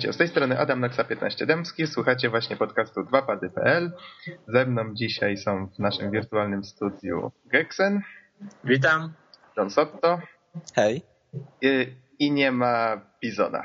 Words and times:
Witajcie, 0.00 0.12
z 0.12 0.18
tej 0.18 0.28
strony 0.28 0.58
Adam 0.58 0.80
Naksa 0.80 1.04
15 1.04 1.46
Dębski, 1.46 1.86
słuchacie 1.86 2.30
właśnie 2.30 2.56
podcastu 2.56 3.00
2pady.pl. 3.00 3.92
Ze 4.48 4.66
mną 4.66 4.94
dzisiaj 4.94 5.36
są 5.36 5.66
w 5.66 5.78
naszym 5.78 6.10
wirtualnym 6.10 6.64
studiu 6.64 7.32
Geksen. 7.46 8.02
Witam. 8.64 9.12
John 9.56 9.70
Sotto. 9.70 10.20
Hej. 10.74 11.02
I, 11.62 11.96
I, 12.18 12.32
nie 12.32 12.52
ma 12.52 13.00
Bizona, 13.22 13.64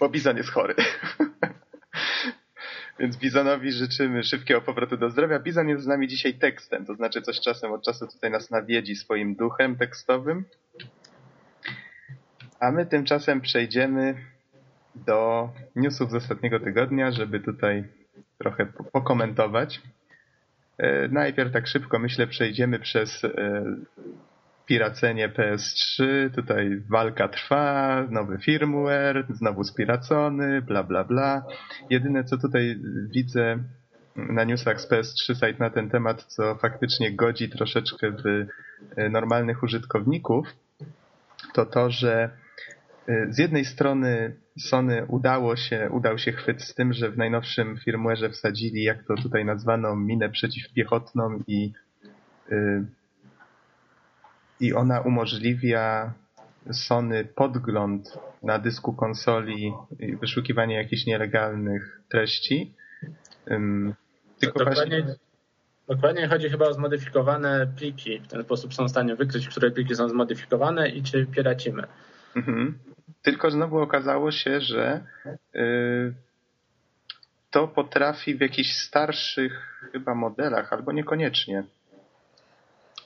bo 0.00 0.08
Bizon 0.08 0.36
jest 0.36 0.50
chory. 0.50 0.74
Więc 2.98 3.16
Bizonowi 3.16 3.72
życzymy 3.72 4.24
szybkiego 4.24 4.60
powrotu 4.60 4.96
do 4.96 5.10
zdrowia. 5.10 5.38
Bizon 5.38 5.68
jest 5.68 5.84
z 5.84 5.86
nami 5.86 6.08
dzisiaj 6.08 6.34
tekstem, 6.34 6.86
to 6.86 6.94
znaczy 6.94 7.22
coś 7.22 7.40
czasem 7.40 7.72
od 7.72 7.84
czasu 7.84 8.06
tutaj 8.06 8.30
nas 8.30 8.50
nawiedzi 8.50 8.96
swoim 8.96 9.34
duchem 9.34 9.76
tekstowym. 9.76 10.44
A 12.60 12.70
my 12.70 12.86
tymczasem 12.86 13.40
przejdziemy 13.40 14.37
do 15.06 15.50
newsów 15.76 16.10
z 16.10 16.14
ostatniego 16.14 16.60
tygodnia, 16.60 17.10
żeby 17.10 17.40
tutaj 17.40 17.84
trochę 18.38 18.66
pokomentować. 18.92 19.80
E, 20.78 21.08
najpierw 21.08 21.52
tak 21.52 21.66
szybko, 21.66 21.98
myślę, 21.98 22.26
przejdziemy 22.26 22.78
przez 22.78 23.24
e, 23.24 23.62
piracenie 24.66 25.28
PS3. 25.28 26.04
Tutaj 26.34 26.82
walka 26.90 27.28
trwa, 27.28 28.06
nowy 28.10 28.38
firmware, 28.38 29.26
znowu 29.30 29.64
spiracony, 29.64 30.62
bla 30.62 30.82
bla 30.82 31.04
bla. 31.04 31.42
Jedyne 31.90 32.24
co 32.24 32.38
tutaj 32.38 32.78
widzę 33.10 33.58
na 34.16 34.44
newsach 34.44 34.80
z 34.80 34.90
PS3 34.90 35.34
site 35.34 35.58
na 35.58 35.70
ten 35.70 35.90
temat, 35.90 36.24
co 36.24 36.54
faktycznie 36.54 37.12
godzi 37.12 37.48
troszeczkę 37.48 38.10
w 38.10 38.26
e, 38.96 39.08
normalnych 39.08 39.62
użytkowników, 39.62 40.46
to 41.54 41.66
to, 41.66 41.90
że 41.90 42.30
z 43.28 43.38
jednej 43.38 43.64
strony 43.64 44.36
Sony 44.58 45.06
udało 45.06 45.56
się, 45.56 45.88
udał 45.90 46.18
się 46.18 46.32
chwyt 46.32 46.62
z 46.62 46.74
tym, 46.74 46.92
że 46.92 47.10
w 47.10 47.18
najnowszym 47.18 47.76
firmware'ze 47.76 48.30
wsadzili, 48.30 48.82
jak 48.82 49.04
to 49.04 49.14
tutaj 49.14 49.44
nazwano, 49.44 49.96
minę 49.96 50.28
przeciwpiechotną 50.28 51.42
i, 51.46 51.72
yy, 52.50 52.84
i 54.60 54.74
ona 54.74 55.00
umożliwia 55.00 56.12
Sony 56.72 57.24
podgląd 57.24 58.18
na 58.42 58.58
dysku 58.58 58.92
konsoli 58.92 59.72
i 60.00 60.16
wyszukiwanie 60.16 60.74
jakichś 60.74 61.06
nielegalnych 61.06 62.00
treści. 62.08 62.74
Tylko 64.40 64.58
dokładnie, 64.58 65.02
właśnie... 65.02 65.16
dokładnie 65.88 66.28
chodzi 66.28 66.48
chyba 66.50 66.66
o 66.66 66.72
zmodyfikowane 66.72 67.66
pliki. 67.78 68.20
W 68.20 68.28
ten 68.28 68.42
sposób 68.42 68.74
są 68.74 68.84
w 68.84 68.90
stanie 68.90 69.16
wykryć, 69.16 69.48
które 69.48 69.70
pliki 69.70 69.94
są 69.94 70.08
zmodyfikowane 70.08 70.88
i 70.88 71.02
czy 71.02 71.26
pieracimy. 71.26 71.82
Mhm. 72.36 72.78
Tylko 73.22 73.50
znowu 73.50 73.78
okazało 73.78 74.30
się, 74.30 74.60
że 74.60 75.04
y, 75.54 76.14
to 77.50 77.68
potrafi 77.68 78.34
w 78.34 78.40
jakichś 78.40 78.72
starszych 78.72 79.82
chyba 79.92 80.14
modelach, 80.14 80.72
albo 80.72 80.92
niekoniecznie. 80.92 81.64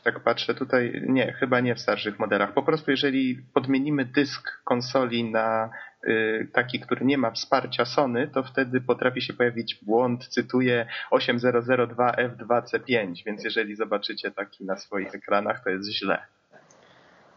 Tak 0.04 0.20
patrzę 0.20 0.54
tutaj, 0.54 1.02
nie, 1.08 1.32
chyba 1.32 1.60
nie 1.60 1.74
w 1.74 1.80
starszych 1.80 2.18
modelach. 2.18 2.52
Po 2.52 2.62
prostu 2.62 2.90
jeżeli 2.90 3.38
podmienimy 3.54 4.04
dysk 4.04 4.50
konsoli 4.64 5.30
na 5.30 5.70
y, 6.04 6.48
taki, 6.52 6.80
który 6.80 7.04
nie 7.04 7.18
ma 7.18 7.30
wsparcia 7.30 7.84
Sony, 7.84 8.28
to 8.28 8.42
wtedy 8.42 8.80
potrafi 8.80 9.22
się 9.22 9.32
pojawić 9.32 9.78
błąd, 9.82 10.28
cytuję 10.28 10.86
8002F2C5, 11.12 13.24
więc 13.26 13.44
jeżeli 13.44 13.76
zobaczycie 13.76 14.30
taki 14.30 14.64
na 14.64 14.76
swoich 14.76 15.14
ekranach, 15.14 15.64
to 15.64 15.70
jest 15.70 15.90
źle. 15.90 16.26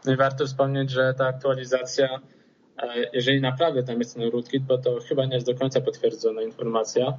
No 0.04 0.12
i 0.12 0.16
warto 0.16 0.46
wspomnieć, 0.46 0.90
że 0.90 1.14
ta 1.14 1.26
aktualizacja 1.26 2.08
jeżeli 3.12 3.40
naprawdę 3.40 3.82
tam 3.82 3.98
jest 3.98 4.14
ten 4.14 4.30
rootkit, 4.30 4.62
bo 4.62 4.78
to 4.78 4.98
chyba 5.08 5.24
nie 5.24 5.34
jest 5.34 5.46
do 5.46 5.54
końca 5.54 5.80
potwierdzona 5.80 6.42
informacja. 6.42 7.18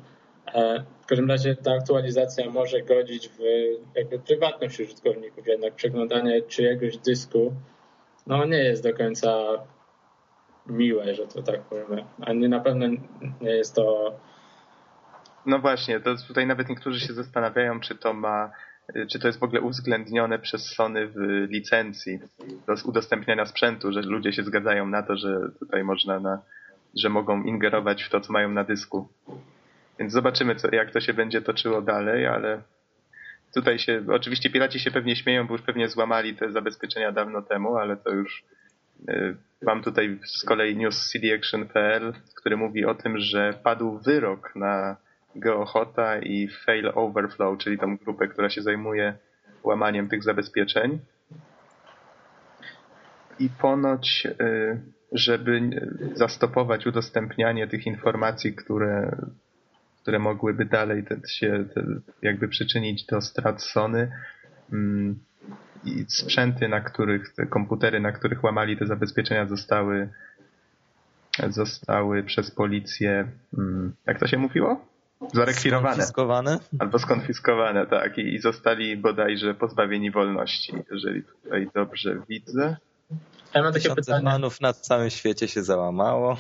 E, 0.54 0.84
w 1.02 1.06
każdym 1.06 1.30
razie 1.30 1.56
ta 1.56 1.72
aktualizacja 1.72 2.50
może 2.50 2.82
godzić 2.82 3.30
w 3.30 3.40
jakby 3.96 4.20
prywatność 4.20 4.80
użytkowników, 4.80 5.48
jednak 5.48 5.76
przeglądanie 5.76 6.42
czyjegoś 6.42 6.98
dysku 6.98 7.54
no 8.28 8.46
nie 8.46 8.58
jest 8.58 8.84
do 8.84 8.94
końca 8.94 9.48
miłe, 10.66 11.16
że 11.16 11.28
to 11.28 11.42
tak 11.42 11.62
powiem. 11.62 12.06
Ani 12.22 12.50
na 12.50 12.60
pewno 12.60 12.88
nie 13.42 13.52
jest 13.52 13.76
to 13.76 14.14
no 15.48 15.60
właśnie, 15.60 16.00
to 16.00 16.16
tutaj 16.28 16.48
nawet 16.48 16.70
niektórzy 16.70 17.00
się 17.00 17.14
zastanawiają, 17.14 17.80
czy 17.80 17.96
to 17.96 18.14
ma 18.14 18.52
czy 19.10 19.20
to 19.20 19.28
jest 19.28 19.40
w 19.40 19.44
ogóle 19.44 19.62
uwzględnione 19.62 20.40
przez 20.40 20.66
Sony 20.66 21.08
w 21.08 21.48
licencji 21.50 22.20
do 22.68 22.74
udostępniania 22.86 23.46
sprzętu, 23.46 23.92
że 23.94 24.02
ludzie 24.02 24.34
się 24.34 24.44
zgadzają 24.44 24.88
na 24.88 25.04
to, 25.04 25.18
że 25.18 25.40
tutaj 25.60 25.84
można 25.84 26.20
na, 26.20 26.42
że 26.96 27.10
mogą 27.10 27.44
ingerować 27.44 28.04
w 28.04 28.10
to, 28.10 28.22
co 28.22 28.34
mają 28.34 28.50
na 28.50 28.64
dysku. 28.64 29.08
Więc 30.00 30.14
zobaczymy, 30.14 30.56
co, 30.56 30.76
jak 30.76 30.92
to 30.92 31.00
się 31.00 31.14
będzie 31.14 31.42
toczyło 31.42 31.82
dalej, 31.82 32.28
ale 32.28 32.62
tutaj 33.54 33.80
się, 33.80 34.04
oczywiście 34.10 34.50
piraci 34.50 34.80
się 34.80 34.92
pewnie 34.92 35.16
śmieją, 35.16 35.48
bo 35.48 35.54
już 35.54 35.62
pewnie 35.62 35.90
złamali 35.90 36.36
te 36.36 36.52
zabezpieczenia 36.52 37.12
dawno 37.12 37.42
temu, 37.42 37.76
ale 37.76 37.98
to 37.98 38.10
już 38.10 38.44
y, 39.10 39.36
mam 39.62 39.84
tutaj 39.84 40.20
z 40.26 40.44
kolei 40.46 40.76
news 40.76 41.12
cdaction.pl, 41.12 42.14
który 42.36 42.58
mówi 42.58 42.86
o 42.86 42.96
tym, 42.96 43.20
że 43.20 43.54
padł 43.64 43.98
wyrok 43.98 44.56
na 44.56 44.98
Geohota 45.40 46.20
i 46.20 46.48
Fail 46.48 46.92
Overflow, 46.96 47.58
czyli 47.58 47.78
tą 47.78 47.98
grupę, 47.98 48.28
która 48.28 48.50
się 48.50 48.62
zajmuje 48.62 49.14
łamaniem 49.64 50.10
tych 50.10 50.24
zabezpieczeń. 50.24 51.00
I 53.40 53.50
ponoć, 53.50 54.28
y, 54.42 54.82
żeby 55.12 55.62
zastopować 56.14 56.88
udostępnianie 56.88 57.68
tych 57.68 57.86
informacji, 57.86 58.54
które, 58.54 59.18
które 60.02 60.20
mogłyby 60.20 60.66
dalej 60.66 61.06
się 61.28 61.66
jakby 62.22 62.48
przyczynić 62.48 63.06
do 63.06 63.22
strat 63.22 63.64
Sony 63.64 64.12
mm, 64.74 65.20
i 65.86 66.06
sprzęty, 66.08 66.68
na 66.68 66.82
których, 66.82 67.34
te 67.34 67.46
komputery, 67.46 68.00
na 68.00 68.12
których 68.12 68.44
łamali 68.44 68.78
te 68.78 68.86
zabezpieczenia 68.86 69.46
zostały 69.46 70.10
zostały 71.50 72.24
przez 72.24 72.52
policję, 72.52 73.28
mm, 73.58 73.94
jak 74.06 74.20
to 74.20 74.28
się 74.28 74.38
mówiło? 74.38 74.97
Zarekwirowane. 75.34 75.94
Skonfiskowane? 75.96 76.60
Albo 76.80 77.00
skonfiskowane, 77.00 77.88
tak. 77.88 78.18
I, 78.18 78.36
I 78.36 78.40
zostali 78.40 78.98
bodajże 78.98 79.54
pozbawieni 79.54 80.12
wolności, 80.12 80.74
jeżeli 80.92 81.24
tutaj 81.24 81.70
dobrze 81.76 82.18
widzę. 82.30 82.78
Ja 83.54 83.64
mam 83.64 83.74
takie 83.74 83.96
pytanie. 83.96 84.26
fanów 84.26 84.62
na 84.62 84.74
całym 84.74 85.10
świecie 85.10 85.48
się 85.48 85.64
załamało. 85.64 86.38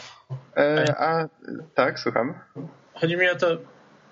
E, 0.58 0.96
a 0.98 1.28
tak, 1.76 2.00
słucham. 2.00 2.34
Chodzi 2.94 3.18
mi 3.18 3.30
o 3.30 3.36
to, 3.36 3.48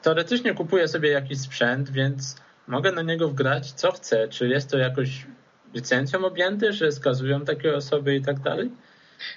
teoretycznie 0.02 0.54
kupuję 0.54 0.88
sobie 0.88 1.10
jakiś 1.10 1.40
sprzęt, 1.40 1.90
więc 1.90 2.36
mogę 2.68 2.92
na 2.92 3.02
niego 3.02 3.30
wgrać 3.30 3.72
co 3.72 3.92
chcę. 3.92 4.28
Czy 4.28 4.48
jest 4.48 4.72
to 4.72 4.78
jakoś 4.78 5.28
licencją 5.74 6.26
objęte, 6.26 6.74
że 6.74 6.92
skazują 6.92 7.46
takie 7.46 7.76
osoby 7.76 8.16
i 8.16 8.22
tak 8.22 8.40
dalej? 8.40 8.72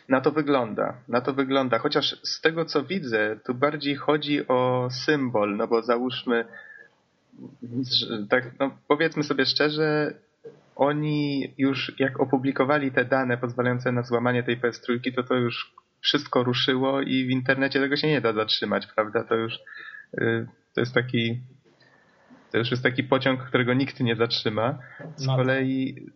Na 0.09 0.21
to 0.21 0.31
wygląda, 0.31 0.95
na 1.09 1.21
to 1.21 1.33
wygląda. 1.33 1.79
Chociaż 1.79 2.21
z 2.23 2.41
tego 2.41 2.65
co 2.65 2.83
widzę, 2.83 3.37
tu 3.47 3.55
bardziej 3.55 3.97
chodzi 3.97 4.49
o 4.49 4.89
symbol, 4.91 5.57
no 5.57 5.69
bo 5.69 5.83
załóżmy, 5.83 6.45
tak, 8.31 8.45
no 8.59 8.71
powiedzmy 8.89 9.25
sobie 9.25 9.47
szczerze, 9.47 10.15
oni 10.77 11.55
już 11.59 11.93
jak 11.99 12.21
opublikowali 12.21 12.93
te 12.93 13.05
dane 13.05 13.39
pozwalające 13.39 13.93
na 13.93 14.03
złamanie 14.03 14.43
tej 14.43 14.61
PS3, 14.61 15.15
to 15.15 15.23
to 15.23 15.35
już 15.35 15.75
wszystko 16.01 16.45
ruszyło 16.45 17.01
i 17.01 17.27
w 17.27 17.31
internecie 17.31 17.81
tego 17.81 17.97
się 17.97 18.09
nie 18.09 18.21
da 18.21 18.33
zatrzymać, 18.33 18.87
prawda? 18.87 19.25
To 19.25 19.35
już 19.35 19.55
y, 20.19 20.47
to 20.75 20.81
jest 20.81 20.95
taki 20.95 21.41
to 22.53 22.59
już 22.59 22.71
jest 22.71 22.83
taki 22.83 23.05
pociąg, 23.05 23.45
którego 23.45 23.75
nikt 23.75 24.01
nie 24.01 24.17
zatrzyma. 24.17 24.79
Z 25.17 25.27
no. 25.27 25.37
kolei 25.37 26.07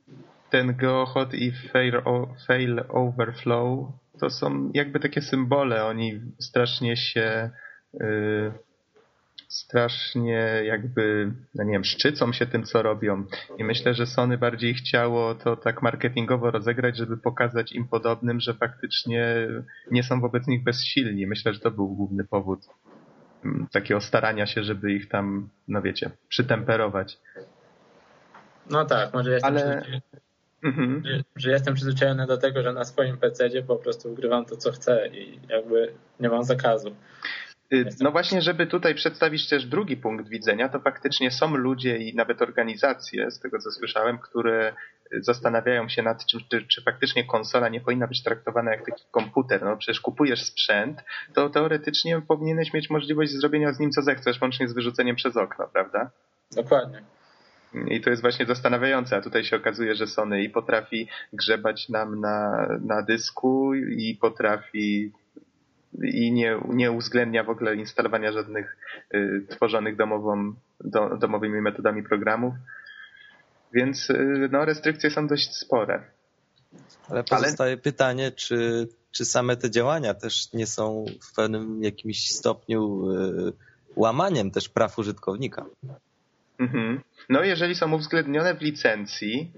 ten 0.53 0.77
Geohot 0.77 1.35
i 1.35 1.53
fail, 1.53 2.03
fail 2.47 2.85
Overflow 2.89 3.93
to 4.21 4.31
są 4.31 4.71
jakby 4.75 5.01
takie 5.01 5.21
symbole. 5.21 5.85
Oni 5.85 6.21
strasznie 6.39 6.97
się 6.97 7.51
yy, 7.95 8.53
strasznie 9.49 10.63
jakby, 10.65 11.33
no 11.55 11.65
nie 11.65 11.73
wiem, 11.73 11.85
szczycą 11.85 12.33
się 12.33 12.47
tym, 12.47 12.65
co 12.65 12.83
robią. 12.83 13.25
I 13.59 13.65
myślę, 13.65 13.95
że 13.95 14.07
Sony 14.07 14.39
bardziej 14.39 14.75
chciało 14.75 15.35
to 15.35 15.57
tak 15.57 15.83
marketingowo 15.83 16.51
rozegrać, 16.51 16.97
żeby 16.97 17.17
pokazać 17.17 17.73
im 17.73 17.89
podobnym, 17.89 18.41
że 18.41 18.55
faktycznie 18.55 19.49
nie 19.91 20.03
są 20.03 20.21
wobec 20.21 20.47
nich 20.47 20.65
bezsilni. 20.65 21.27
Myślę, 21.27 21.53
że 21.53 21.61
to 21.61 21.71
był 21.71 21.89
główny 21.89 22.25
powód 22.25 22.61
mm, 23.45 23.67
takiego 23.73 24.01
starania 24.01 24.47
się, 24.47 24.63
żeby 24.63 24.93
ich 24.93 25.09
tam, 25.09 25.49
no 25.69 25.83
wiecie, 25.83 26.11
przytemperować. 26.29 27.19
No 28.71 28.85
tak, 28.85 29.15
może 29.15 29.33
jestem 29.33 29.57
Ale... 29.57 29.83
Mhm. 30.63 31.03
Że, 31.05 31.23
że, 31.37 31.51
jestem 31.51 31.75
przyzwyczajony 31.75 32.27
do 32.27 32.39
tego, 32.39 32.63
że 32.63 32.73
na 32.73 32.85
swoim 32.85 33.17
PC 33.17 33.63
po 33.67 33.77
prostu 33.77 34.13
ugrywam 34.13 34.45
to, 34.45 34.57
co 34.57 34.73
chcę 34.73 35.09
i 35.09 35.41
jakby 35.49 35.93
nie 36.21 36.29
mam 36.29 36.45
zakazu. 36.45 36.95
Y, 37.73 37.89
no 38.01 38.11
właśnie, 38.11 38.43
żeby 38.43 38.67
tutaj 38.67 38.95
przedstawić 38.95 39.49
też 39.49 39.67
drugi 39.67 39.97
punkt 39.97 40.29
widzenia, 40.29 40.69
to 40.69 40.81
faktycznie 40.81 41.31
są 41.31 41.57
ludzie 41.57 41.97
i 41.99 42.15
nawet 42.15 42.43
organizacje, 42.43 43.31
z 43.31 43.41
tego 43.41 43.59
co 43.59 43.71
słyszałem, 43.71 44.19
które 44.19 44.75
zastanawiają 45.21 45.89
się 45.89 46.03
nad 46.03 46.27
tym, 46.27 46.41
czy, 46.51 46.67
czy 46.67 46.83
faktycznie 46.83 47.25
konsola 47.25 47.69
nie 47.69 47.81
powinna 47.81 48.07
być 48.07 48.23
traktowana 48.23 48.71
jak 48.71 48.87
taki 48.87 49.05
komputer. 49.11 49.63
No 49.63 49.77
przecież 49.77 50.01
kupujesz 50.01 50.45
sprzęt, 50.45 51.05
to 51.35 51.51
teoretycznie 51.51 52.21
powinieneś 52.21 52.73
mieć 52.73 52.91
możliwość 52.91 53.33
zrobienia 53.33 53.73
z 53.73 53.81
nim 53.81 53.91
co 53.91 54.03
zechcesz, 54.03 54.41
łącznie 54.41 54.69
z 54.69 54.73
wyrzuceniem 54.73 55.17
przez 55.17 55.37
okno, 55.37 55.69
prawda? 55.73 56.11
Dokładnie. 56.57 57.03
I 57.89 58.01
to 58.01 58.11
jest 58.11 58.23
właśnie 58.23 58.47
zastanawiające, 58.47 59.17
a 59.17 59.21
tutaj 59.21 59.45
się 59.45 59.57
okazuje, 59.57 59.95
że 59.95 60.07
Sony 60.07 60.43
i 60.43 60.51
potrafi 60.51 61.09
grzebać 61.33 61.89
nam 61.89 62.21
na, 62.21 62.69
na 62.81 63.03
dysku 63.03 63.75
i 63.75 64.19
potrafi 64.21 65.13
i 66.03 66.33
nie, 66.33 66.61
nie 66.69 66.93
uwzględnia 66.93 67.45
w 67.45 67.51
ogóle 67.51 67.77
instalowania 67.77 68.33
żadnych 68.33 68.77
y, 69.15 69.47
tworzonych 69.49 69.97
domową, 69.97 70.55
do, 70.81 71.17
domowymi 71.17 71.61
metodami 71.61 72.03
programów. 72.03 72.55
Więc 73.73 74.11
y, 74.11 74.49
no, 74.53 74.65
restrykcje 74.65 75.11
są 75.11 75.27
dość 75.27 75.57
spore. 75.57 76.03
Ale 77.09 77.25
pozostaje 77.25 77.73
Ale... 77.73 77.83
pytanie, 77.83 78.33
czy, 78.33 78.89
czy 79.11 79.25
same 79.25 79.57
te 79.57 79.71
działania 79.71 80.15
też 80.15 80.53
nie 80.53 80.67
są 80.67 81.05
w 81.23 81.35
pewnym 81.35 81.83
jakimś 81.83 82.31
stopniu 82.31 83.11
y, 83.11 83.53
łamaniem 83.97 84.51
też 84.51 84.69
praw 84.69 84.99
użytkownika. 84.99 85.65
Mhm. 86.63 87.01
No 87.29 87.45
jeżeli 87.45 87.75
są 87.75 87.93
uwzględnione 87.93 88.55
w 88.55 88.61
licencji, 88.61 89.53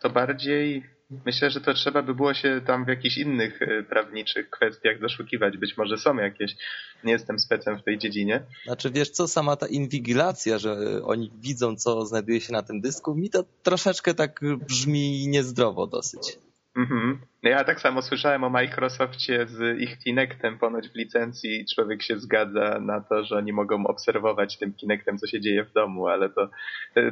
to 0.00 0.10
bardziej 0.10 0.84
myślę, 1.26 1.50
że 1.50 1.60
to 1.60 1.74
trzeba 1.74 2.02
by 2.02 2.14
było 2.14 2.34
się 2.34 2.60
tam 2.66 2.84
w 2.84 2.88
jakichś 2.88 3.18
innych 3.18 3.62
e, 3.62 3.82
prawniczych 3.82 4.50
kwestiach 4.50 5.00
doszukiwać. 5.00 5.56
Być 5.56 5.76
może 5.76 5.98
są 5.98 6.16
jakieś. 6.16 6.56
Nie 7.04 7.12
jestem 7.12 7.38
specem 7.38 7.78
w 7.78 7.84
tej 7.84 7.98
dziedzinie. 7.98 8.42
Znaczy 8.64 8.90
wiesz 8.90 9.10
co, 9.10 9.28
sama 9.28 9.56
ta 9.56 9.66
inwigilacja, 9.66 10.58
że 10.58 10.76
oni 11.04 11.32
widzą 11.40 11.76
co 11.76 12.06
znajduje 12.06 12.40
się 12.40 12.52
na 12.52 12.62
tym 12.62 12.80
dysku, 12.80 13.14
mi 13.14 13.30
to 13.30 13.44
troszeczkę 13.62 14.14
tak 14.14 14.40
brzmi 14.68 15.28
niezdrowo 15.28 15.86
dosyć. 15.86 16.38
Mhm. 16.76 17.18
No 17.42 17.50
ja 17.50 17.64
tak 17.64 17.80
samo 17.80 18.02
słyszałem 18.02 18.44
o 18.44 18.50
Microsoftie 18.50 19.46
z 19.46 19.80
ich 19.80 19.98
Kinectem 19.98 20.58
ponoć 20.58 20.88
w 20.88 20.94
licencji 20.94 21.66
człowiek 21.74 22.02
się 22.02 22.18
zgadza 22.18 22.80
na 22.80 23.00
to, 23.00 23.24
że 23.24 23.36
oni 23.36 23.52
mogą 23.52 23.86
obserwować 23.86 24.58
tym 24.58 24.74
Kinectem, 24.74 25.18
co 25.18 25.26
się 25.26 25.40
dzieje 25.40 25.64
w 25.64 25.72
domu, 25.72 26.06
ale 26.06 26.30
to, 26.30 26.50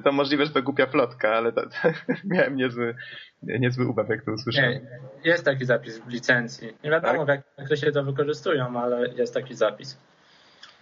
to 0.05 0.13
możliwe, 0.13 0.47
że 0.47 0.53
to 0.53 0.63
głupia 0.63 0.87
plotka, 0.87 1.35
ale 1.35 1.53
to, 1.53 1.63
to 1.63 1.89
miałem 2.25 2.57
niezły, 2.57 2.95
niezły 3.43 3.89
ubaw, 3.89 4.09
jak 4.09 4.25
to 4.25 4.33
usłyszałem. 4.33 4.73
Nie, 4.73 5.31
jest 5.31 5.45
taki 5.45 5.65
zapis 5.65 5.99
w 5.99 6.09
licencji. 6.09 6.73
Nie 6.85 6.91
wiadomo, 6.91 7.27
tak? 7.27 7.41
w 7.67 7.71
jak 7.71 7.79
się 7.79 7.93
to 7.93 8.05
wykorzystują, 8.05 8.81
ale 8.81 9.09
jest 9.09 9.35
taki 9.35 9.55
zapis. 9.55 9.99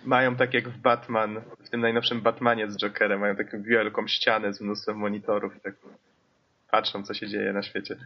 Mają 0.05 0.37
tak 0.37 0.55
jak 0.55 0.69
w 0.69 0.79
Batman, 0.79 1.41
w 1.65 1.71
tym 1.71 1.81
najnowszym 1.81 2.21
Batmanie 2.21 2.71
z 2.71 2.77
Jokerem, 2.77 3.21
mają 3.21 3.37
taką 3.37 3.63
wielką 3.63 4.09
ścianę 4.09 4.55
z 4.55 4.61
mnóstwem 4.61 4.97
monitorów 4.97 5.57
i 5.57 5.61
tak 5.61 5.75
patrzą, 6.71 7.03
co 7.03 7.15
się 7.15 7.29
dzieje 7.29 7.53
na 7.53 7.63
świecie 7.63 7.97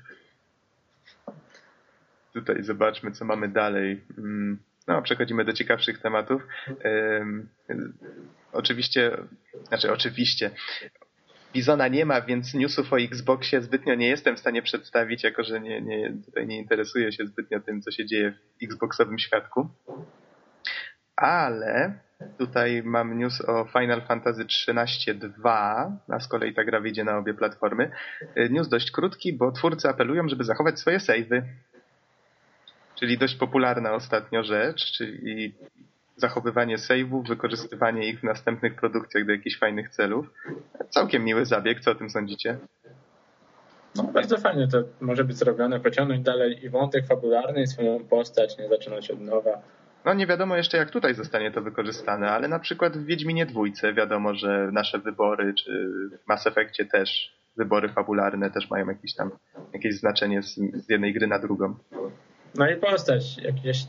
tutaj 2.35 2.63
zobaczmy, 2.63 3.13
co 3.13 3.25
mamy 3.25 3.49
dalej. 3.49 4.05
Mm, 4.19 4.59
no, 4.89 5.03
przechodzimy 5.03 5.45
do 5.45 5.53
ciekawszych 5.53 5.99
tematów. 5.99 6.43
oczywiście, 8.53 9.17
znaczy 9.69 9.93
oczywiście, 9.93 10.51
Bizona 11.55 11.89
nie 11.89 12.07
ma, 12.07 12.21
więc 12.21 12.55
newsów 12.55 12.93
o 12.93 13.01
Xboxie 13.01 13.61
zbytnio 13.61 13.95
nie 13.95 14.09
jestem 14.09 14.37
w 14.37 14.41
stanie 14.41 14.63
przedstawić, 14.63 15.25
jako 15.25 15.45
że 15.45 15.61
nie, 15.61 15.81
nie, 15.81 16.13
tutaj 16.27 16.47
nie 16.47 16.59
interesuję 16.59 17.13
się 17.13 17.27
zbytnio 17.27 17.61
tym, 17.61 17.83
co 17.83 17.91
się 17.91 18.07
dzieje 18.07 18.35
w 18.61 18.65
Xboxowym 18.65 19.19
świadku. 19.19 19.69
Ale 21.17 21.99
tutaj 22.39 22.83
mam 22.83 23.19
news 23.19 23.41
o 23.41 23.65
Final 23.65 24.03
Fantasy 24.03 24.45
XIII 24.69 25.19
2, 25.19 25.99
a 26.09 26.21
z 26.21 26.29
kolei 26.29 26.55
ta 26.55 26.65
gra 26.65 26.81
wyjdzie 26.81 27.05
na 27.05 27.19
obie 27.19 27.35
platformy. 27.35 27.91
News 28.51 28.69
dość 28.69 28.91
krótki, 28.91 29.33
bo 29.33 29.53
twórcy 29.53 29.89
apelują, 29.89 30.29
żeby 30.29 30.45
zachować 30.45 30.81
swoje 30.81 31.01
savey 31.01 31.43
czyli 32.95 33.19
dość 33.19 33.35
popularna 33.35 33.93
ostatnio 33.93 34.45
rzecz, 34.45 34.93
czyli 34.93 35.55
zachowywanie 36.17 36.77
save'ów, 36.77 37.29
wykorzystywanie 37.29 38.09
ich 38.09 38.21
w 38.21 38.23
następnych 38.23 38.75
produkcjach 38.75 39.27
do 39.27 39.33
jakichś 39.33 39.59
fajnych 39.59 39.89
celów. 39.89 40.27
Całkiem 40.91 41.25
miły 41.25 41.47
zabieg, 41.47 41.81
co 41.81 41.91
o 41.91 41.95
tym 41.95 42.11
sądzicie? 42.11 42.59
No 43.97 44.03
bardzo 44.03 44.39
fajnie 44.39 44.69
to 44.69 44.79
może 45.01 45.25
być 45.25 45.37
zrobione, 45.37 45.81
pociągnąć 45.81 46.23
dalej 46.23 46.65
i 46.65 46.71
wątek 46.71 47.07
fabularny 47.07 47.63
i 47.63 47.67
swoją 47.67 48.05
postać, 48.05 48.59
nie 48.59 48.69
zaczynać 48.69 49.11
od 49.11 49.21
nowa. 49.21 49.63
No 50.05 50.15
nie 50.15 50.27
wiadomo 50.27 50.57
jeszcze 50.57 50.77
jak 50.77 50.91
tutaj 50.91 51.15
zostanie 51.15 51.51
to 51.51 51.63
wykorzystane, 51.63 52.31
ale 52.31 52.49
na 52.49 52.59
przykład 52.59 52.97
w 52.97 53.05
Wiedźminie 53.05 53.47
dwójce 53.47 53.95
wiadomo, 53.95 54.35
że 54.35 54.71
nasze 54.73 54.99
wybory, 54.99 55.55
czy 55.55 55.89
w 56.25 56.29
Mass 56.29 56.47
Effectie 56.47 56.85
też 56.85 57.37
wybory 57.57 57.89
fabularne 57.89 58.51
też 58.51 58.71
mają 58.71 58.89
jakieś 58.89 59.15
tam 59.15 59.31
jakieś 59.73 59.99
znaczenie 59.99 60.43
z, 60.43 60.55
z 60.55 60.89
jednej 60.89 61.15
gry 61.15 61.27
na 61.27 61.39
drugą. 61.39 61.75
No 62.55 62.71
i 62.71 62.77
postać, 62.77 63.39
jakieś 63.39 63.87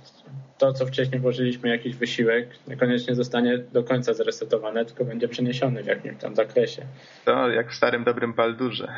to, 0.58 0.74
co 0.74 0.86
wcześniej 0.86 1.22
włożyliśmy, 1.22 1.70
jakiś 1.70 1.96
wysiłek, 1.96 2.50
niekoniecznie 2.68 3.16
zostanie 3.16 3.58
do 3.58 3.84
końca 3.84 4.14
zresetowane, 4.14 4.86
tylko 4.86 5.06
będzie 5.06 5.28
przeniesiony 5.28 5.84
w 5.84 5.86
jakimś 5.86 6.18
tam 6.18 6.36
zakresie. 6.36 6.86
To 7.26 7.50
jak 7.50 7.72
w 7.72 7.76
starym 7.76 8.04
dobrym 8.04 8.34
Baldurze. 8.34 8.94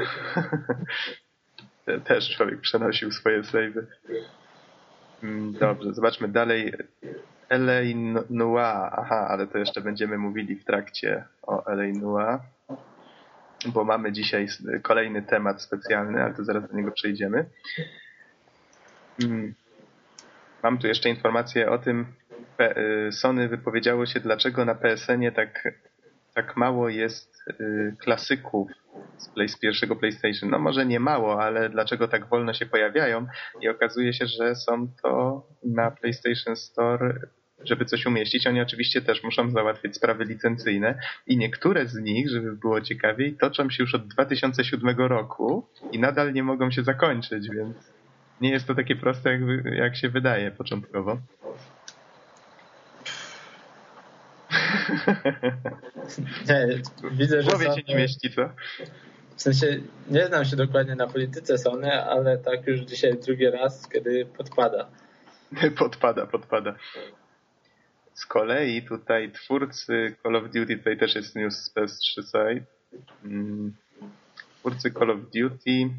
Też 2.06 2.36
człowiek 2.36 2.62
przenosił 2.62 3.12
swoje 3.12 3.44
savey. 3.44 3.88
Mm, 5.24 5.54
dobrze, 5.54 5.94
zobaczmy 5.94 6.28
dalej. 6.28 6.74
Noir. 8.30 8.90
Aha, 8.92 9.28
ale 9.30 9.48
to 9.48 9.58
jeszcze 9.58 9.82
będziemy 9.82 10.18
mówili 10.18 10.56
w 10.56 10.66
trakcie 10.66 11.24
o 11.42 11.64
Noir, 11.76 12.40
bo 13.66 13.84
mamy 13.84 14.12
dzisiaj 14.12 14.48
kolejny 14.82 15.22
temat 15.22 15.62
specjalny, 15.62 16.24
ale 16.24 16.34
to 16.34 16.44
zaraz 16.44 16.70
do 16.70 16.78
niego 16.78 16.92
przejdziemy. 16.92 17.46
Hmm. 19.22 19.54
Mam 20.64 20.78
tu 20.78 20.88
jeszcze 20.88 21.10
informację 21.10 21.70
o 21.70 21.78
tym, 21.78 22.06
y, 23.08 23.12
Sony 23.12 23.48
wypowiedziało 23.48 24.06
się, 24.06 24.20
dlaczego 24.20 24.66
na 24.66 24.76
PSN-ie 24.76 25.32
tak, 25.32 25.64
tak 26.34 26.58
mało 26.58 26.90
jest 26.90 27.44
y, 27.60 27.96
klasyków 28.00 28.72
z, 29.18 29.30
play, 29.30 29.50
z 29.50 29.60
pierwszego 29.60 29.96
PlayStation. 29.96 30.50
No 30.50 30.60
może 30.60 30.86
nie 30.86 31.00
mało, 31.00 31.44
ale 31.44 31.70
dlaczego 31.70 32.08
tak 32.08 32.30
wolno 32.30 32.54
się 32.54 32.66
pojawiają? 32.66 33.28
I 33.62 33.70
okazuje 33.70 34.14
się, 34.14 34.26
że 34.28 34.56
są 34.56 34.88
to 35.04 35.44
na 35.64 35.92
PlayStation 35.92 36.56
Store 36.56 37.20
żeby 37.64 37.86
coś 37.86 38.06
umieścić. 38.06 38.48
Oni 38.48 38.62
oczywiście 38.62 39.02
też 39.02 39.24
muszą 39.24 39.52
załatwić 39.52 39.96
sprawy 39.96 40.26
licencyjne 40.26 41.00
i 41.28 41.38
niektóre 41.38 41.88
z 41.88 41.96
nich, 41.96 42.30
żeby 42.30 42.56
było 42.56 42.82
ciekawiej, 42.82 43.34
toczą 43.34 43.70
się 43.70 43.84
już 43.84 43.96
od 43.96 44.08
2007 44.08 44.98
roku 44.98 45.68
i 45.92 46.00
nadal 46.00 46.34
nie 46.34 46.44
mogą 46.44 46.72
się 46.72 46.84
zakończyć, 46.84 47.50
więc 47.50 47.97
nie 48.42 48.52
jest 48.52 48.68
to 48.68 48.76
takie 48.76 48.96
proste, 48.96 49.32
jak, 49.32 49.42
jak 49.66 49.96
się 49.96 50.10
wydaje 50.10 50.52
początkowo. 50.52 51.18
Nie, 56.50 56.68
widzę, 57.12 57.42
że. 57.42 57.50
Głowie 57.50 57.66
się 57.66 57.82
nie 57.88 57.96
mieści, 57.96 58.32
co? 58.32 58.50
W 59.36 59.42
sensie 59.42 59.80
nie 60.10 60.28
znam 60.28 60.46
się 60.46 60.56
dokładnie 60.56 60.96
na 60.96 61.08
polityce 61.08 61.58
Sony, 61.58 62.04
ale 62.04 62.38
tak 62.38 62.68
już 62.68 62.80
dzisiaj 62.80 63.18
drugi 63.26 63.50
raz, 63.50 63.90
kiedy 63.90 64.26
podpada. 64.26 64.90
podpada, 65.80 66.26
podpada. 66.26 66.76
Z 68.14 68.26
kolei 68.26 68.84
tutaj 68.84 69.32
twórcy 69.32 70.16
Call 70.24 70.36
of 70.36 70.44
Duty, 70.44 70.78
tutaj 70.78 70.98
też 70.98 71.16
jest 71.16 71.36
news 71.36 71.56
z 71.56 71.76
PS3 71.76 72.24
site. 72.24 72.66
Mm. 73.26 73.74
Twórcy 74.60 74.92
Call 74.92 75.12
of 75.12 75.20
Duty 75.20 75.90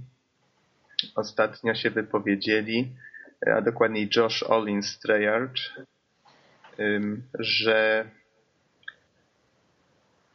ostatnio 1.15 1.75
się 1.75 1.91
wypowiedzieli, 1.91 2.93
a 3.57 3.61
dokładniej 3.61 4.09
Josh 4.17 4.43
Olin 4.43 4.83
Strayard, 4.83 5.53
że 7.39 8.11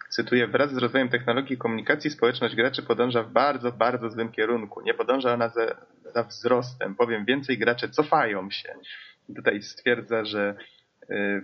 cytuję, 0.09 0.47
wraz 0.47 0.71
z 0.71 0.77
rozwojem 0.77 1.09
technologii 1.09 1.53
i 1.53 1.57
komunikacji 1.57 2.09
społeczność 2.09 2.55
graczy 2.55 2.83
podąża 2.83 3.23
w 3.23 3.31
bardzo, 3.31 3.71
bardzo 3.71 4.09
złym 4.09 4.31
kierunku. 4.31 4.81
Nie 4.81 4.93
podąża 4.93 5.33
ona 5.33 5.49
za, 5.49 5.75
za 6.13 6.23
wzrostem. 6.23 6.95
Powiem 6.95 7.25
więcej, 7.25 7.57
gracze 7.57 7.89
cofają 7.89 8.51
się. 8.51 8.75
Tutaj 9.35 9.61
stwierdza, 9.61 10.25
że 10.25 10.55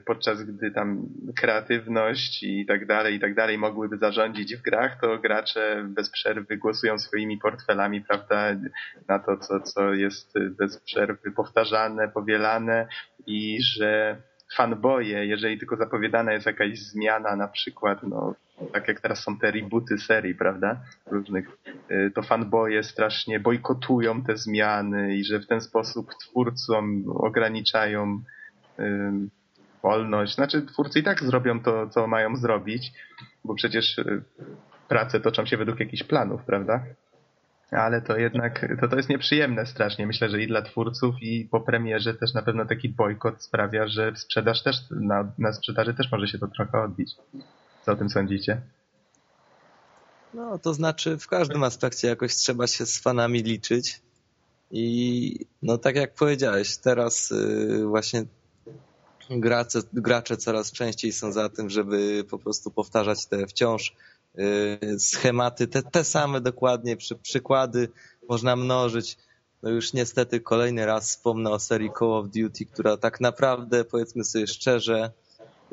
podczas 0.06 0.44
gdy 0.44 0.72
tam 0.72 1.06
kreatywność 1.36 2.44
i 2.44 2.66
tak 2.66 2.86
dalej, 2.86 3.16
i 3.16 3.20
tak 3.20 3.36
dalej 3.36 3.58
mogłyby 3.58 3.98
zarządzić 3.98 4.56
w 4.56 4.62
grach, 4.62 5.02
to 5.02 5.18
gracze 5.18 5.86
bez 5.88 6.10
przerwy 6.10 6.58
głosują 6.58 7.00
swoimi 7.00 7.38
portfelami, 7.38 8.02
prawda, 8.02 8.56
na 9.08 9.20
to, 9.20 9.38
co, 9.38 9.60
co 9.60 9.94
jest 9.94 10.34
bez 10.58 10.78
przerwy 10.78 11.32
powtarzane, 11.32 12.08
powielane 12.08 12.88
i 13.26 13.58
że 13.62 14.18
fanboje, 14.56 15.26
jeżeli 15.26 15.58
tylko 15.58 15.76
zapowiadana 15.76 16.34
jest 16.34 16.46
jakaś 16.46 16.80
zmiana, 16.80 17.36
na 17.36 17.48
przykład, 17.48 18.04
no, 18.04 18.36
tak 18.74 18.88
jak 18.88 19.02
teraz 19.02 19.24
są 19.24 19.38
te 19.38 19.52
rebooty 19.52 19.98
serii, 19.98 20.36
prawda, 20.36 20.82
różnych, 21.12 21.48
y, 21.92 22.12
to 22.16 22.22
fanboje 22.22 22.84
strasznie 22.84 23.40
bojkotują 23.40 24.24
te 24.24 24.38
zmiany 24.38 25.16
i 25.16 25.24
że 25.24 25.40
w 25.40 25.48
ten 25.48 25.62
sposób 25.62 26.12
twórcom 26.16 27.04
ograniczają 27.08 28.22
wolność. 29.84 30.36
Znaczy 30.36 30.62
twórcy 30.62 31.00
i 31.00 31.04
tak 31.04 31.24
zrobią 31.24 31.60
to, 31.60 31.90
co 31.90 32.08
mają 32.08 32.36
zrobić, 32.36 32.92
bo 33.44 33.56
przecież 33.56 33.98
y, 33.98 34.24
prace 34.88 35.20
toczą 35.20 35.46
się 35.46 35.58
według 35.58 35.80
jakichś 35.80 36.04
planów, 36.04 36.44
prawda? 36.44 36.84
Ale 37.72 38.02
to 38.02 38.18
jednak, 38.18 38.66
to, 38.82 38.88
to 38.88 38.96
jest 38.96 39.10
nieprzyjemne 39.10 39.66
strasznie. 39.66 40.08
Myślę, 40.08 40.30
że 40.30 40.42
i 40.42 40.48
dla 40.48 40.62
twórców 40.62 41.16
i 41.22 41.48
po 41.52 41.62
premierze 41.62 42.14
też 42.14 42.34
na 42.34 42.42
pewno 42.42 42.66
taki 42.66 42.90
bojkot 42.90 43.44
sprawia, 43.44 43.88
że 43.88 44.16
sprzedaż 44.16 44.64
też, 44.64 44.76
na, 44.92 45.32
na 45.38 45.54
sprzedaży 45.54 45.94
też 45.94 46.12
może 46.12 46.28
się 46.28 46.40
to 46.40 46.48
trochę 46.48 46.82
odbić. 46.82 47.16
Co 47.86 47.92
o 47.92 47.96
tym 47.96 48.10
sądzicie? 48.10 48.62
No, 50.34 50.60
to 50.60 50.74
znaczy 50.74 51.18
w 51.18 51.28
każdym 51.28 51.64
aspekcie 51.64 52.08
jakoś 52.08 52.36
trzeba 52.36 52.68
się 52.68 52.86
z 52.86 53.02
fanami 53.02 53.44
liczyć. 53.44 54.02
I 54.72 55.46
no 55.62 55.78
tak 55.78 55.96
jak 55.96 56.14
powiedziałeś, 56.14 56.78
teraz 56.78 57.32
y, 57.32 57.86
właśnie 57.86 58.24
gracze, 59.30 59.80
gracze 59.94 60.38
coraz 60.38 60.72
częściej 60.72 61.12
są 61.12 61.32
za 61.32 61.50
tym, 61.50 61.70
żeby 61.70 62.24
po 62.30 62.40
prostu 62.40 62.72
powtarzać 62.72 63.26
te 63.26 63.48
wciąż 63.48 63.96
y, 64.40 65.00
schematy, 65.00 65.68
te, 65.68 65.84
te 65.84 66.04
same 66.04 66.42
dokładnie 66.42 66.98
przy, 66.98 67.16
przykłady 67.16 67.90
można 68.30 68.56
mnożyć. 68.56 69.18
No 69.64 69.70
już 69.70 69.94
niestety 69.94 70.40
kolejny 70.40 70.86
raz 70.86 71.10
wspomnę 71.10 71.50
o 71.50 71.60
serii 71.60 71.92
Call 72.00 72.14
of 72.14 72.26
Duty, 72.30 72.66
która 72.66 72.98
tak 72.98 73.22
naprawdę, 73.22 73.86
powiedzmy 73.86 74.24
sobie 74.24 74.48
szczerze, 74.48 75.12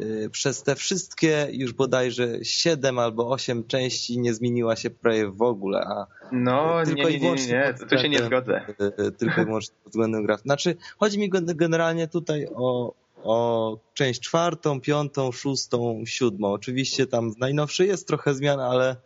y, 0.00 0.28
przez 0.32 0.62
te 0.62 0.74
wszystkie 0.74 1.48
już 1.50 1.72
bodajże 1.72 2.44
7 2.44 2.98
albo 2.98 3.30
8 3.30 3.66
części 3.66 4.18
nie 4.18 4.34
zmieniła 4.34 4.76
się 4.76 4.90
prawie 4.90 5.30
w 5.30 5.42
ogóle, 5.42 5.80
a 5.80 6.06
no, 6.32 6.84
tylko 6.84 7.08
nie, 7.10 7.20
nie, 7.20 7.34
nie, 7.34 7.46
nie, 7.46 7.74
to 7.90 7.98
się 7.98 8.08
nie 8.08 8.18
zgodzę. 8.18 8.66
Y, 9.08 9.12
tylko 9.12 9.42
i 9.42 9.44
wyłącznie 9.44 9.74
pod 9.84 9.92
względem 9.92 10.22
graf. 10.22 10.40
Znaczy, 10.40 10.76
chodzi 10.98 11.18
mi 11.18 11.30
generalnie 11.54 12.08
tutaj 12.08 12.48
o, 12.54 12.94
o 13.22 13.78
część 13.94 14.20
czwartą, 14.20 14.80
piątą, 14.80 15.32
szóstą, 15.32 16.02
siódmą. 16.06 16.52
Oczywiście 16.52 17.06
tam 17.06 17.32
najnowszy 17.38 17.86
jest 17.86 18.08
trochę 18.08 18.34
zmian, 18.34 18.60
ale 18.60 18.96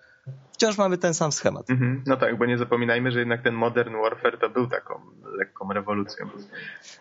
wciąż 0.53 0.79
mamy 0.79 0.99
ten 0.99 1.15
sam 1.15 1.33
schemat. 1.33 1.71
Mhm. 1.71 2.03
No 2.07 2.17
tak, 2.17 2.39
bo 2.39 2.47
nie 2.47 2.59
zapominajmy, 2.59 3.13
że 3.13 3.19
jednak 3.19 3.43
ten 3.43 3.55
Modern 3.55 3.95
Warfare 4.03 4.39
to 4.39 4.51
był 4.51 4.67
taką 4.67 5.01
lekką 5.39 5.73
rewolucją. 5.73 6.29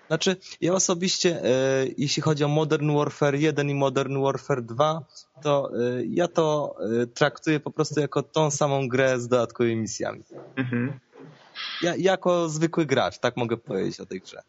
Znaczy, 0.08 0.36
ja 0.62 0.74
osobiście, 0.74 1.44
e, 1.44 1.50
jeśli 1.98 2.22
chodzi 2.22 2.44
o 2.44 2.48
Modern 2.48 2.96
Warfare 2.96 3.36
1 3.36 3.70
i 3.70 3.76
Modern 3.76 4.24
Warfare 4.24 4.62
2, 4.62 5.02
to 5.44 5.72
e, 5.74 6.06
ja 6.06 6.28
to 6.28 6.76
e, 7.02 7.08
traktuję 7.08 7.60
po 7.60 7.72
prostu 7.72 8.00
jako 8.00 8.24
tą 8.24 8.52
samą 8.52 8.88
grę 8.88 9.20
z 9.20 9.28
dodatkowymi 9.28 9.76
misjami. 9.76 10.24
Mhm. 10.56 11.00
Ja, 11.82 11.96
jako 11.96 12.50
zwykły 12.50 12.86
gracz, 12.86 13.20
tak 13.20 13.38
mogę 13.38 13.58
powiedzieć 13.58 14.00
o 14.00 14.06
tej 14.06 14.22
grze. 14.22 14.42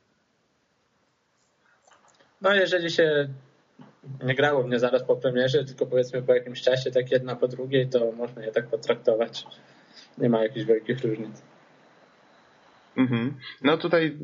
No 2.43 2.55
jeżeli 2.55 2.91
się 2.91 3.29
nie 4.23 4.35
grało 4.35 4.63
mnie 4.63 4.79
zaraz 4.79 5.05
po 5.05 5.17
premierze, 5.17 5.65
tylko 5.65 5.87
powiedzmy 5.87 6.23
po 6.23 6.35
jakimś 6.35 6.63
czasie, 6.63 6.91
tak 6.91 7.11
jedna 7.11 7.37
po 7.37 7.49
drugiej, 7.49 7.89
to 7.89 8.13
można 8.13 8.43
je 8.43 8.53
tak 8.53 8.67
potraktować. 8.67 9.47
Nie 10.19 10.29
ma 10.29 10.43
jakichś 10.43 10.67
wielkich 10.67 11.05
różnic. 11.05 11.43
Mhm. 12.97 13.35
No 13.63 13.77
tutaj, 13.77 14.17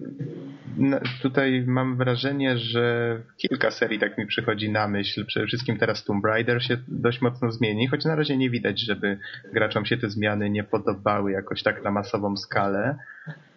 tutaj 1.23 1.64
mam 1.66 1.96
wrażenie, 1.96 2.58
że 2.58 3.16
kilka 3.37 3.70
serii 3.70 3.99
tak 3.99 4.18
mi 4.18 4.26
przychodzi 4.26 4.70
na 4.70 4.88
myśl. 4.88 5.26
Przede 5.26 5.46
wszystkim 5.46 5.78
teraz 5.78 6.04
Tomb 6.04 6.25
Raider 6.25 6.62
się 6.62 6.76
dość 6.88 7.20
mocno 7.20 7.52
zmieni, 7.52 7.87
choć 7.87 8.04
na 8.04 8.14
razie 8.14 8.37
nie 8.37 8.50
widać, 8.50 8.80
żeby 8.80 9.18
graczom 9.52 9.85
się 9.87 9.96
te 9.96 10.11
zmiany 10.11 10.50
nie 10.50 10.64
podobały 10.64 11.32
jakoś 11.32 11.62
tak 11.62 11.85
na 11.85 11.90
masową 11.90 12.37
skalę. 12.37 12.99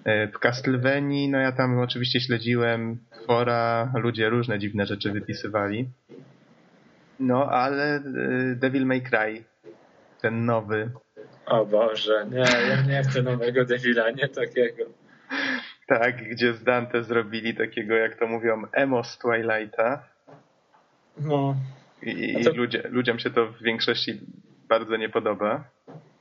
E, 0.03 0.27
w 0.27 0.39
Castlevanii, 0.39 1.29
no 1.29 1.38
ja 1.38 1.51
tam 1.51 1.79
oczywiście 1.79 2.20
śledziłem 2.20 3.00
fora, 3.27 3.91
ludzie 3.96 4.29
różne 4.29 4.60
dziwne 4.60 4.86
rzeczy 4.86 5.12
wypisywali. 5.12 5.89
No 7.20 7.46
ale 7.46 7.96
e, 7.96 8.01
Devil 8.56 8.86
May 8.86 9.01
Cry, 9.01 9.44
ten 10.22 10.46
nowy. 10.46 10.91
O 11.46 11.65
Boże, 11.65 12.27
nie, 12.32 12.46
ja 12.70 12.82
nie 12.82 13.03
chcę 13.03 13.22
nowego 13.22 13.65
Devila, 13.65 14.12
nie 14.12 14.27
takiego. 14.27 14.84
Tak, 15.88 16.29
gdzie 16.29 16.53
z 16.53 16.63
Dante 16.63 17.03
zrobili 17.03 17.56
takiego, 17.56 17.96
jak 17.96 18.15
to 18.15 18.27
mówią, 18.27 18.63
emo 18.72 19.03
z 19.03 19.18
Twilighta. 19.18 20.03
No. 21.18 21.56
I, 22.01 22.44
to... 22.44 22.53
ludzie, 22.53 22.84
ludziom 22.89 23.20
się 23.20 23.29
to 23.29 23.48
w 23.48 23.63
większości 23.63 24.20
bardzo 24.68 24.98
nie 24.98 25.10
podoba. 25.10 25.63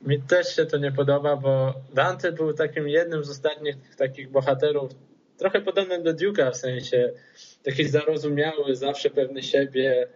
Mi 0.01 0.21
też 0.21 0.55
się 0.55 0.65
to 0.65 0.77
nie 0.77 0.91
podoba, 0.91 1.35
bo 1.35 1.73
Dante 1.93 2.31
był 2.31 2.53
takim 2.53 2.87
jednym 2.87 3.23
z 3.23 3.29
ostatnich 3.29 3.75
takich 3.97 4.29
bohaterów, 4.31 4.91
trochę 5.37 5.61
podobnym 5.61 6.03
do 6.03 6.13
Duke'a, 6.13 6.51
w 6.51 6.55
sensie 6.55 7.13
taki 7.63 7.87
zarozumiały, 7.87 8.75
zawsze 8.75 9.09
pewny 9.09 9.43
siebie, 9.43 10.07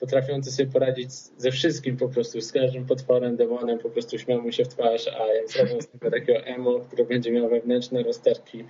potrafiący 0.00 0.52
sobie 0.52 0.72
poradzić 0.72 1.12
ze 1.12 1.50
wszystkim 1.50 1.96
po 1.96 2.08
prostu, 2.08 2.40
z 2.40 2.52
każdym 2.52 2.86
potworem, 2.86 3.36
demonem, 3.36 3.78
po 3.78 3.90
prostu 3.90 4.18
śmiał 4.18 4.42
mu 4.42 4.52
się 4.52 4.64
w 4.64 4.68
twarz, 4.68 5.08
a 5.08 5.26
jak 5.26 5.48
zrobią 5.48 5.80
z 5.80 5.88
tego 5.88 6.10
takiego 6.10 6.38
emo, 6.38 6.80
który 6.80 7.04
będzie 7.04 7.32
miał 7.32 7.48
wewnętrzne 7.48 8.02
rozterki. 8.02 8.64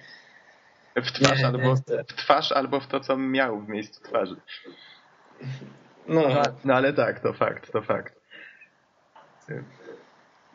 W 0.97 1.13
twarz, 1.13 1.39
nie, 1.39 1.47
albo, 1.47 1.75
w 2.09 2.15
twarz 2.17 2.53
albo 2.53 2.81
w 2.81 2.87
to, 2.87 3.01
co 3.01 3.17
miał 3.17 3.61
w 3.61 3.69
miejscu 3.69 4.03
twarzy. 4.03 4.37
No. 6.09 6.43
no 6.65 6.75
ale 6.75 6.93
tak, 6.93 7.21
to 7.21 7.33
fakt, 7.33 7.73
to 7.73 7.83
fakt. 7.83 8.21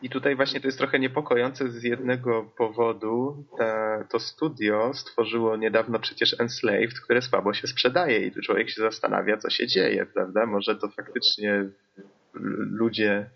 I 0.02 0.10
tutaj 0.10 0.36
właśnie 0.36 0.60
to 0.60 0.68
jest 0.68 0.78
trochę 0.78 0.98
niepokojące 0.98 1.68
z 1.68 1.82
jednego 1.82 2.42
powodu. 2.56 3.44
Ta, 3.58 4.04
to 4.04 4.20
studio 4.20 4.94
stworzyło 4.94 5.56
niedawno 5.56 5.98
przecież 5.98 6.40
Enslaved, 6.40 7.00
które 7.00 7.22
słabo 7.22 7.54
się 7.54 7.66
sprzedaje 7.66 8.26
i 8.26 8.32
tu 8.32 8.40
człowiek 8.40 8.70
się 8.70 8.82
zastanawia, 8.82 9.36
co 9.36 9.50
się 9.50 9.66
dzieje, 9.66 10.06
prawda? 10.06 10.46
Może 10.46 10.76
to 10.76 10.88
faktycznie 10.88 11.64
ludzie 12.70 13.30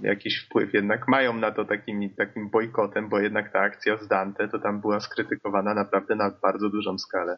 jakiś 0.00 0.38
wpływ 0.44 0.74
jednak 0.74 1.08
mają 1.08 1.32
na 1.36 1.50
to 1.50 1.64
takim, 1.64 2.10
takim 2.10 2.50
bojkotem, 2.50 3.08
bo 3.08 3.18
jednak 3.18 3.52
ta 3.52 3.60
akcja 3.60 3.96
z 3.96 4.08
Dante 4.08 4.48
to 4.48 4.58
tam 4.58 4.80
była 4.80 5.00
skrytykowana 5.00 5.74
naprawdę 5.74 6.16
na 6.16 6.30
bardzo 6.42 6.68
dużą 6.68 6.98
skalę. 6.98 7.36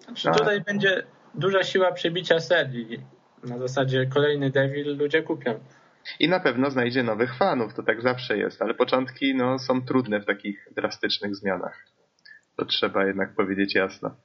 Znaczy, 0.00 0.38
tutaj 0.38 0.60
będzie 0.60 1.02
duża 1.34 1.62
siła 1.62 1.92
przebicia 1.92 2.40
serii. 2.40 3.02
Na 3.44 3.58
zasadzie 3.58 4.06
kolejny 4.06 4.50
Devil 4.50 4.96
ludzie 4.96 5.22
kupią. 5.22 5.60
I 6.20 6.28
na 6.28 6.40
pewno 6.40 6.70
znajdzie 6.70 7.02
nowych 7.02 7.36
fanów, 7.36 7.74
to 7.74 7.82
tak 7.82 8.02
zawsze 8.02 8.38
jest, 8.38 8.62
ale 8.62 8.74
początki 8.74 9.34
no, 9.34 9.58
są 9.58 9.82
trudne 9.82 10.20
w 10.20 10.26
takich 10.26 10.68
drastycznych 10.76 11.36
zmianach. 11.36 11.86
To 12.56 12.64
trzeba 12.64 13.04
jednak 13.04 13.34
powiedzieć 13.34 13.74
jasno. 13.74 14.16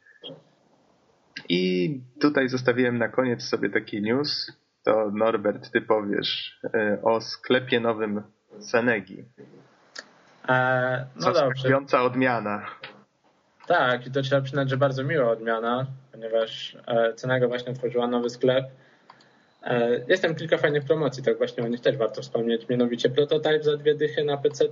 I 1.49 2.01
tutaj 2.21 2.49
zostawiłem 2.49 2.97
na 2.97 3.07
koniec 3.07 3.43
sobie 3.43 3.69
taki 3.69 4.01
news. 4.01 4.51
To 4.83 5.11
Norbert, 5.11 5.71
ty 5.71 5.81
powiesz 5.81 6.59
e, 6.73 6.97
o 7.01 7.21
sklepie 7.21 7.79
nowym 7.79 8.23
Senegi. 8.59 9.23
E, 10.49 11.05
no 11.15 11.31
dobrze. 11.31 12.01
odmiana. 12.01 12.65
Tak, 13.67 14.07
i 14.07 14.11
to 14.11 14.21
trzeba 14.21 14.41
przyznać, 14.41 14.69
że 14.69 14.77
bardzo 14.77 15.03
miła 15.03 15.31
odmiana, 15.31 15.85
ponieważ 16.11 16.77
e, 16.87 17.47
właśnie 17.47 17.71
otworzyła 17.71 18.07
nowy 18.07 18.29
sklep 18.29 18.65
jest 20.07 20.23
tam 20.23 20.35
kilka 20.35 20.57
fajnych 20.57 20.83
promocji, 20.83 21.23
tak 21.23 21.37
właśnie 21.37 21.63
o 21.63 21.67
nich 21.67 21.81
też 21.81 21.97
warto 21.97 22.21
wspomnieć. 22.21 22.69
Mianowicie 22.69 23.09
Prototype 23.09 23.63
za 23.63 23.77
dwie 23.77 23.95
dychy 23.95 24.23
na 24.23 24.37
PC, 24.37 24.65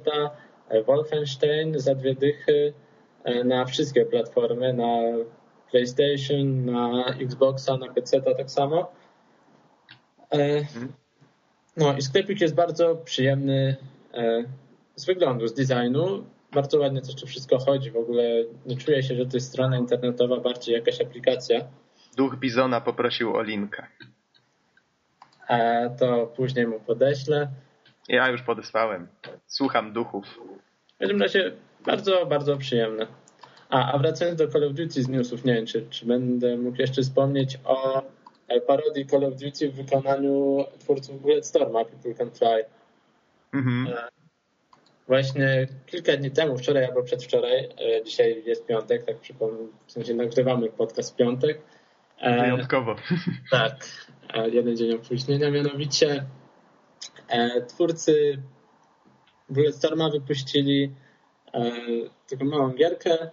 e, 0.70 0.84
Wolfenstein 0.84 1.80
za 1.80 1.96
dwie 1.96 2.16
dychy 2.16 2.74
e, 3.24 3.44
na 3.44 3.66
wszystkie 3.66 4.06
platformy, 4.06 4.74
na 4.74 5.00
PlayStation, 5.72 6.66
na 6.66 7.06
Xboxa, 7.06 7.78
na 7.78 7.94
PC 7.94 8.22
tak 8.22 8.52
samo. 8.52 8.92
No 11.78 11.98
i 11.98 12.02
sklepik 12.02 12.42
jest 12.42 12.56
bardzo 12.56 12.96
przyjemny 12.96 13.76
z 14.96 15.06
wyglądu, 15.06 15.48
z 15.48 15.54
designu. 15.54 16.24
Bardzo 16.52 16.80
ładnie 16.80 17.02
też 17.02 17.16
to 17.16 17.28
wszystko 17.28 17.60
chodzi. 17.60 17.92
W 17.92 17.98
ogóle 17.98 18.24
nie 18.66 18.78
czuję 18.78 19.04
się, 19.04 19.16
że 19.16 19.26
to 19.26 19.38
jest 19.38 19.50
strona 19.50 19.78
internetowa, 19.78 20.40
bardziej 20.40 20.76
jakaś 20.76 21.02
aplikacja. 21.02 21.62
Duch 22.18 22.36
Bizona 22.36 22.82
poprosił 22.82 23.36
o 23.36 23.42
linkę 23.42 23.88
to 26.00 26.28
później 26.28 26.68
mu 26.68 26.80
podeślę. 26.80 27.48
Ja 28.08 28.30
już 28.30 28.42
podesłałem. 28.42 29.08
Słucham 29.48 29.94
duchów. 29.94 30.26
W 30.96 31.00
każdym 31.00 31.22
razie 31.22 31.52
bardzo, 31.86 32.26
bardzo 32.26 32.58
przyjemne. 32.58 33.08
A, 33.70 33.92
a 33.92 33.98
wracając 33.98 34.38
do 34.38 34.48
Call 34.48 34.64
of 34.64 34.74
Duty 34.74 35.04
z 35.04 35.08
newsów, 35.08 35.46
nie 35.46 35.54
wiem, 35.54 35.66
czy, 35.66 35.86
czy 35.90 36.06
będę 36.06 36.58
mógł 36.58 36.82
jeszcze 36.82 37.02
wspomnieć 37.02 37.60
o 37.66 38.04
e, 38.48 38.62
parodii 38.62 39.06
Call 39.06 39.26
of 39.26 39.36
Duty 39.36 39.70
w 39.70 39.76
wykonaniu 39.76 40.66
twórców 40.80 41.22
Bulletstorma, 41.22 41.86
People 41.86 42.14
Can 42.14 42.32
Fly. 42.32 42.66
Mhm. 43.54 43.88
E, 43.88 44.08
właśnie 45.08 45.68
kilka 45.86 46.18
dni 46.18 46.32
temu, 46.32 46.58
wczoraj 46.58 46.86
albo 46.86 47.04
przedwczoraj, 47.04 47.60
e, 47.66 48.04
dzisiaj 48.04 48.44
jest 48.46 48.66
piątek, 48.66 49.06
tak 49.06 49.18
przypomnę, 49.18 49.68
w 49.86 49.92
sensie 49.92 50.14
nagrywamy 50.14 50.70
podcast 50.70 51.14
w 51.14 51.16
piątek. 51.16 51.62
Wyjątkowo. 52.24 52.96
Tak, 53.52 53.88
jeden 54.52 54.78
dzień 54.78 54.94
opóźnienia, 54.94 55.52
mianowicie 55.52 56.26
e, 57.28 57.62
twórcy 57.62 58.42
Bulletstorma 59.50 60.10
wypuścili 60.10 60.92
e, 61.54 61.72
taką 62.30 62.46
małą 62.46 62.70
gierkę 62.70 63.32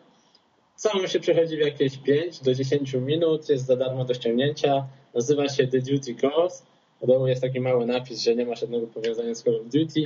Całą 0.78 1.06
się 1.06 1.20
przechodzi 1.20 1.56
w 1.56 1.60
jakieś 1.60 1.98
5 1.98 2.40
do 2.40 2.54
10 2.54 2.94
minut, 2.94 3.48
jest 3.48 3.66
za 3.66 3.76
darmo 3.76 4.04
do 4.04 4.14
ściągnięcia. 4.14 4.86
Nazywa 5.14 5.48
się 5.48 5.66
The 5.66 5.78
Duty 5.78 6.14
Calls. 6.14 6.66
W 7.02 7.06
dołu 7.06 7.26
jest 7.26 7.42
taki 7.42 7.60
mały 7.60 7.86
napis, 7.86 8.22
że 8.22 8.34
nie 8.34 8.46
ma 8.46 8.54
żadnego 8.54 8.86
powiązania 8.86 9.34
z 9.34 9.42
Call 9.42 9.56
of 9.56 9.62
Duty. 9.66 10.02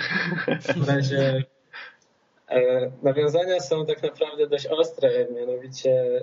W 0.76 0.88
razie 0.88 1.44
e, 2.48 2.90
nawiązania 3.02 3.60
są 3.60 3.86
tak 3.86 4.02
naprawdę 4.02 4.46
dość 4.46 4.66
ostre, 4.66 5.26
mianowicie 5.34 6.20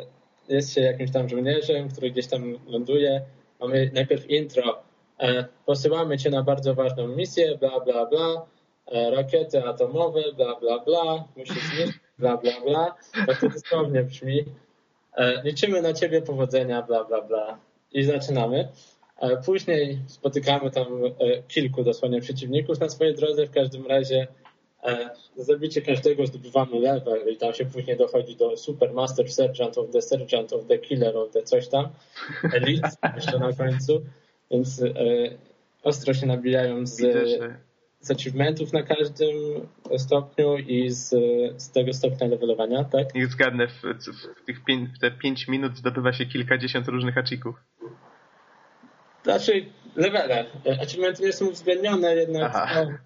jest 0.50 0.74
się 0.74 0.82
jakimś 0.82 1.12
tam 1.12 1.30
żołnierzem, 1.30 1.90
który 1.90 2.12
gdzieś 2.12 2.28
tam 2.28 2.58
ląduje. 2.68 3.22
Mamy 3.60 3.92
najpierw 3.94 4.30
intro. 4.30 4.80
E, 5.20 5.46
posyłamy 5.66 6.18
cię 6.18 6.30
na 6.30 6.44
bardzo 6.44 6.76
ważną 6.76 7.08
misję, 7.08 7.58
bla, 7.58 7.80
bla, 7.80 8.06
bla. 8.06 8.46
E, 8.92 9.12
rakiety 9.12 9.64
atomowe, 9.64 10.22
bla, 10.36 10.56
bla, 10.60 10.80
bla. 10.80 11.24
Musisz 11.38 11.64
zniszczyć, 11.64 12.00
bla, 12.20 12.38
bla, 12.38 12.52
bla. 12.62 12.96
Tak 13.28 13.42
to 13.42 13.50
dosłownie 13.50 14.04
brzmi. 14.04 14.46
E, 15.18 15.42
liczymy 15.44 15.82
na 15.82 15.94
ciebie 15.94 16.22
powodzenia, 16.22 16.82
bla, 16.82 17.04
bla, 17.04 17.22
bla. 17.22 17.60
I 17.92 18.04
zaczynamy. 18.04 18.68
Później 19.46 20.00
spotykamy 20.08 20.72
tam 20.72 20.88
kilku 21.48 21.84
dosłownie 21.84 22.22
przeciwników 22.22 22.80
na 22.80 22.90
swojej 22.90 23.16
drodze. 23.16 23.46
W 23.46 23.52
każdym 23.52 23.88
razie 23.88 24.28
zabicie 25.38 25.82
każdego 25.82 26.28
zdobywamy 26.28 26.80
level 26.80 27.34
i 27.34 27.38
tam 27.38 27.54
się 27.54 27.66
później 27.66 27.98
dochodzi 27.98 28.36
do 28.36 28.58
Super 28.58 28.94
Master 28.94 29.32
Sergeant 29.32 29.78
of 29.78 29.92
the 29.92 30.02
Sergeant 30.02 30.54
of 30.54 30.66
the 30.68 30.78
Killer 30.78 31.18
of 31.18 31.32
the 31.32 31.44
coś 31.44 31.68
tam. 31.68 31.90
Elite 32.54 32.90
jeszcze 33.16 33.40
na 33.40 33.54
końcu. 33.54 34.02
Więc 34.52 34.84
ostro 35.84 36.14
się 36.14 36.26
nabijają 36.26 36.86
z, 36.86 36.98
z 38.00 38.12
achievementów 38.12 38.74
na 38.74 38.84
każdym 38.84 39.36
stopniu 39.98 40.58
i 40.58 40.90
z, 40.90 41.10
z 41.62 41.72
tego 41.72 41.94
stopnia 41.94 42.28
levelowania, 42.28 42.84
tak? 42.84 43.16
Niech 43.16 43.28
zgadnę, 43.28 43.68
w, 43.68 43.82
w, 44.42 44.46
tych 44.46 44.64
pięć, 44.64 44.90
w 44.96 45.00
te 45.00 45.12
5 45.12 45.48
minut 45.48 45.78
zdobywa 45.78 46.14
się 46.14 46.26
kilkadziesiąt 46.26 46.88
różnych 46.88 47.18
achików. 47.18 47.56
Znaczy, 49.24 49.66
levele. 49.96 50.46
Achievementy 50.82 51.24
nie 51.24 51.34
są 51.34 51.48
uwzględnione, 51.48 52.16
jednak 52.16 52.54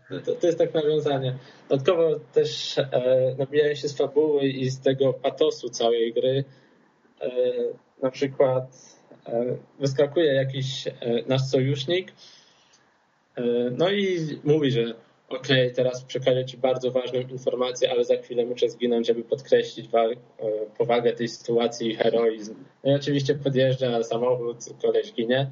no, 0.10 0.20
to, 0.20 0.36
to, 0.36 0.48
jest 0.48 0.60
tak 0.60 0.74
nawiązanie. 0.74 1.36
Dodatkowo 1.70 2.20
też 2.34 2.78
e, 2.78 3.36
nabijają 3.38 3.76
się 3.76 3.88
z 3.88 3.98
fabuły 3.98 4.48
i 4.48 4.70
z 4.70 4.80
tego 4.80 5.14
patosu 5.14 5.70
całej 5.70 6.14
gry. 6.14 6.44
E, 7.22 7.30
na 8.02 8.12
przykład 8.12 8.64
e, 9.26 9.58
wyskakuje 9.80 10.34
jakiś 10.34 10.88
e, 10.88 10.92
nasz 11.28 11.42
sojusznik 11.42 12.12
e, 13.38 13.44
no 13.78 13.92
i 13.92 14.20
mówi, 14.44 14.72
że 14.72 14.82
okej, 15.30 15.64
okay, 15.64 15.72
teraz 15.76 16.04
przekażę 16.04 16.46
Ci 16.46 16.58
bardzo 16.58 16.92
ważną 16.92 17.20
informację, 17.20 17.92
ale 17.92 18.06
za 18.06 18.16
chwilę 18.16 18.46
muszę 18.46 18.70
zginąć, 18.70 19.08
żeby 19.08 19.24
podkreślić 19.24 19.90
e, 19.94 20.16
powagę 20.78 21.14
tej 21.14 21.28
sytuacji 21.28 21.92
i 21.92 21.96
heroizm. 21.96 22.56
No 22.84 22.92
i 22.92 22.96
oczywiście 22.96 23.36
podjeżdża 23.36 24.04
samochód, 24.04 24.58
koleś 24.82 25.14
ginie. 25.14 25.52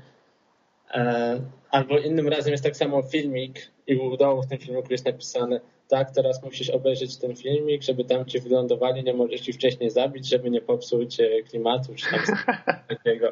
E, 0.93 1.41
albo 1.71 1.99
innym 1.99 2.27
razem 2.27 2.51
jest 2.51 2.63
tak 2.63 2.77
samo 2.77 3.03
filmik 3.03 3.71
i 3.87 3.95
u 3.95 4.17
dołu 4.17 4.41
w 4.41 4.47
tym 4.47 4.57
filmiku 4.57 4.87
jest 4.91 5.05
napisane 5.05 5.59
tak, 5.91 6.11
teraz 6.11 6.43
musisz 6.43 6.69
obejrzeć 6.69 7.17
ten 7.17 7.35
filmik, 7.35 7.83
żeby 7.83 8.05
tam 8.05 8.25
ci 8.25 8.39
wylądowali, 8.39 9.03
nie 9.03 9.13
możesz 9.13 9.41
ci 9.41 9.53
wcześniej 9.53 9.89
zabić, 9.89 10.27
żeby 10.27 10.49
nie 10.49 10.61
popsuć 10.61 11.17
klimatu 11.49 11.95
czy 11.95 12.05
tam 12.11 12.19
takiego. 12.89 13.31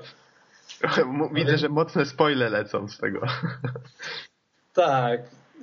Widzę, 1.33 1.57
że 1.57 1.69
mocne 1.69 2.05
spoile 2.05 2.49
lecą 2.49 2.87
z 2.87 2.97
tego. 2.97 3.21
Tak, 4.73 5.21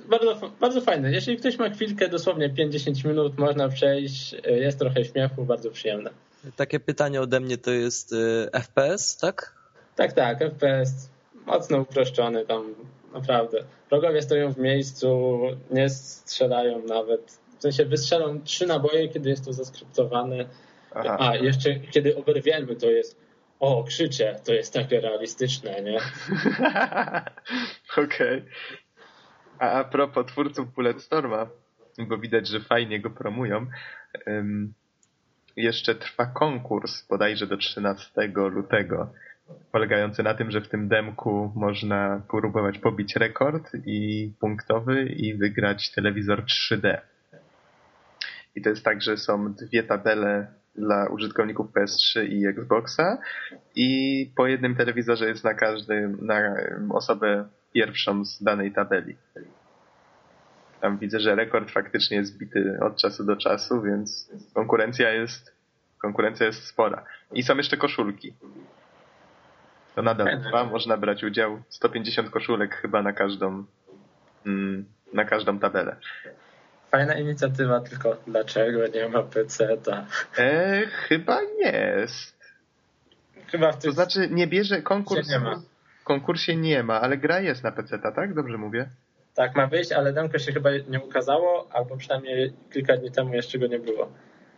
bardzo, 0.09 0.51
bardzo 0.59 0.81
fajne. 0.81 1.11
Jeśli 1.11 1.37
ktoś 1.37 1.57
ma 1.57 1.69
chwilkę, 1.69 2.09
dosłownie 2.09 2.49
5-10 2.49 3.07
minut, 3.07 3.37
można 3.37 3.69
przejść, 3.69 4.35
jest 4.45 4.79
trochę 4.79 5.05
śmiechu, 5.05 5.45
bardzo 5.45 5.71
przyjemne. 5.71 6.09
Takie 6.55 6.79
pytanie 6.79 7.21
ode 7.21 7.39
mnie 7.39 7.57
to 7.57 7.71
jest 7.71 8.15
FPS, 8.53 9.17
tak? 9.17 9.55
Tak, 9.95 10.13
tak, 10.13 10.39
FPS 10.39 11.09
mocno 11.47 11.77
uproszczony 11.77 12.45
tam, 12.45 12.75
naprawdę. 13.13 13.63
Wrogowie 13.89 14.21
stoją 14.21 14.53
w 14.53 14.57
miejscu, 14.57 15.39
nie 15.71 15.89
strzelają 15.89 16.83
nawet. 16.83 17.39
W 17.57 17.61
sensie 17.61 17.85
wystrzelą 17.85 18.41
trzy 18.41 18.67
naboje, 18.67 19.09
kiedy 19.09 19.29
jest 19.29 19.45
to 19.45 19.53
zaskryptowane. 19.53 20.45
Aha. 20.95 21.17
A, 21.19 21.35
jeszcze 21.35 21.79
kiedy 21.79 22.15
oberwiemy, 22.15 22.75
to 22.75 22.89
jest 22.89 23.19
o, 23.59 23.83
krzycze, 23.83 24.39
to 24.45 24.53
jest 24.53 24.73
takie 24.73 25.01
realistyczne, 25.01 25.81
nie? 25.81 25.97
Okej. 28.03 28.05
Okay. 28.05 28.45
A, 29.59 29.71
a 29.71 29.83
propos 29.83 30.25
twórców 30.25 30.73
Bulletstorma, 30.73 31.47
bo 31.97 32.17
widać, 32.17 32.47
że 32.47 32.59
fajnie 32.59 32.99
go 32.99 33.09
promują, 33.09 33.67
um, 34.27 34.73
jeszcze 35.55 35.95
trwa 35.95 36.25
konkurs 36.25 37.07
bodajże 37.07 37.47
do 37.47 37.57
13 37.57 38.11
lutego 38.35 39.13
polegający 39.71 40.23
na 40.23 40.33
tym, 40.33 40.51
że 40.51 40.61
w 40.61 40.69
tym 40.69 40.87
demku 40.87 41.51
można 41.55 42.21
próbować 42.29 42.79
pobić 42.79 43.15
rekord 43.15 43.71
i 43.85 44.31
punktowy 44.39 45.03
i 45.03 45.33
wygrać 45.33 45.91
telewizor 45.91 46.43
3D. 46.43 46.97
I 48.55 48.61
to 48.61 48.69
jest 48.69 48.83
tak, 48.83 49.01
że 49.01 49.17
są 49.17 49.53
dwie 49.53 49.83
tabele 49.83 50.47
dla 50.75 51.07
użytkowników 51.07 51.71
PS3 51.71 52.25
i 52.29 52.47
Xboxa 52.47 53.17
i 53.75 54.31
po 54.35 54.47
jednym 54.47 54.75
telewizorze 54.75 55.27
jest 55.27 55.43
na 55.43 55.53
każdym, 55.53 56.17
na 56.21 56.55
osobę 56.89 57.47
pierwszą 57.73 58.25
z 58.25 58.43
danej 58.43 58.71
tabeli. 58.71 59.15
Tam 60.81 60.97
widzę, 60.97 61.19
że 61.19 61.35
rekord 61.35 61.71
faktycznie 61.71 62.17
jest 62.17 62.37
bity 62.37 62.77
od 62.81 62.97
czasu 62.97 63.25
do 63.25 63.35
czasu, 63.35 63.81
więc 63.81 64.31
konkurencja 64.53 65.11
jest 65.11 65.57
konkurencja 66.01 66.45
jest 66.45 66.63
spora. 66.63 67.03
I 67.33 67.43
są 67.43 67.57
jeszcze 67.57 67.77
koszulki. 67.77 68.33
To 69.97 70.03
nadal 70.03 70.41
trwa, 70.41 70.63
można 70.63 70.97
brać 70.97 71.23
udział. 71.23 71.61
150 71.69 72.29
koszulek 72.29 72.75
chyba 72.75 73.01
na 73.01 73.13
każdą 73.13 73.65
mm, 74.45 74.85
na 75.13 75.25
każdą 75.25 75.59
tabelę. 75.59 75.95
Fajna 76.91 77.13
inicjatywa, 77.13 77.79
tylko 77.79 78.17
dlaczego 78.27 78.87
nie 78.87 79.09
ma 79.09 79.23
PC-ta? 79.23 80.05
E, 80.37 80.81
chyba 80.87 81.39
jest. 81.59 82.37
Chyba 83.47 83.71
w 83.71 83.77
tym... 83.77 83.91
To 83.91 83.95
znaczy 83.95 84.27
nie 84.31 84.47
bierze 84.47 84.81
konkurs. 84.81 85.29
Nie 85.29 85.39
ma. 85.39 85.61
W 86.01 86.03
konkursie 86.03 86.55
nie 86.55 86.83
ma, 86.83 87.01
ale 87.01 87.17
gra 87.17 87.39
jest 87.39 87.63
na 87.63 87.71
PC-ta, 87.71 88.11
tak? 88.11 88.33
Dobrze 88.33 88.57
mówię? 88.57 88.89
Tak, 89.35 89.55
ma 89.55 89.67
wyjść, 89.67 89.91
ale 89.91 90.13
demko 90.13 90.39
się 90.39 90.51
chyba 90.51 90.69
nie 90.89 90.99
ukazało, 90.99 91.67
albo 91.73 91.97
przynajmniej 91.97 92.53
kilka 92.73 92.97
dni 92.97 93.11
temu 93.11 93.33
jeszcze 93.33 93.59
go 93.59 93.67
nie 93.67 93.79
było. 93.79 94.11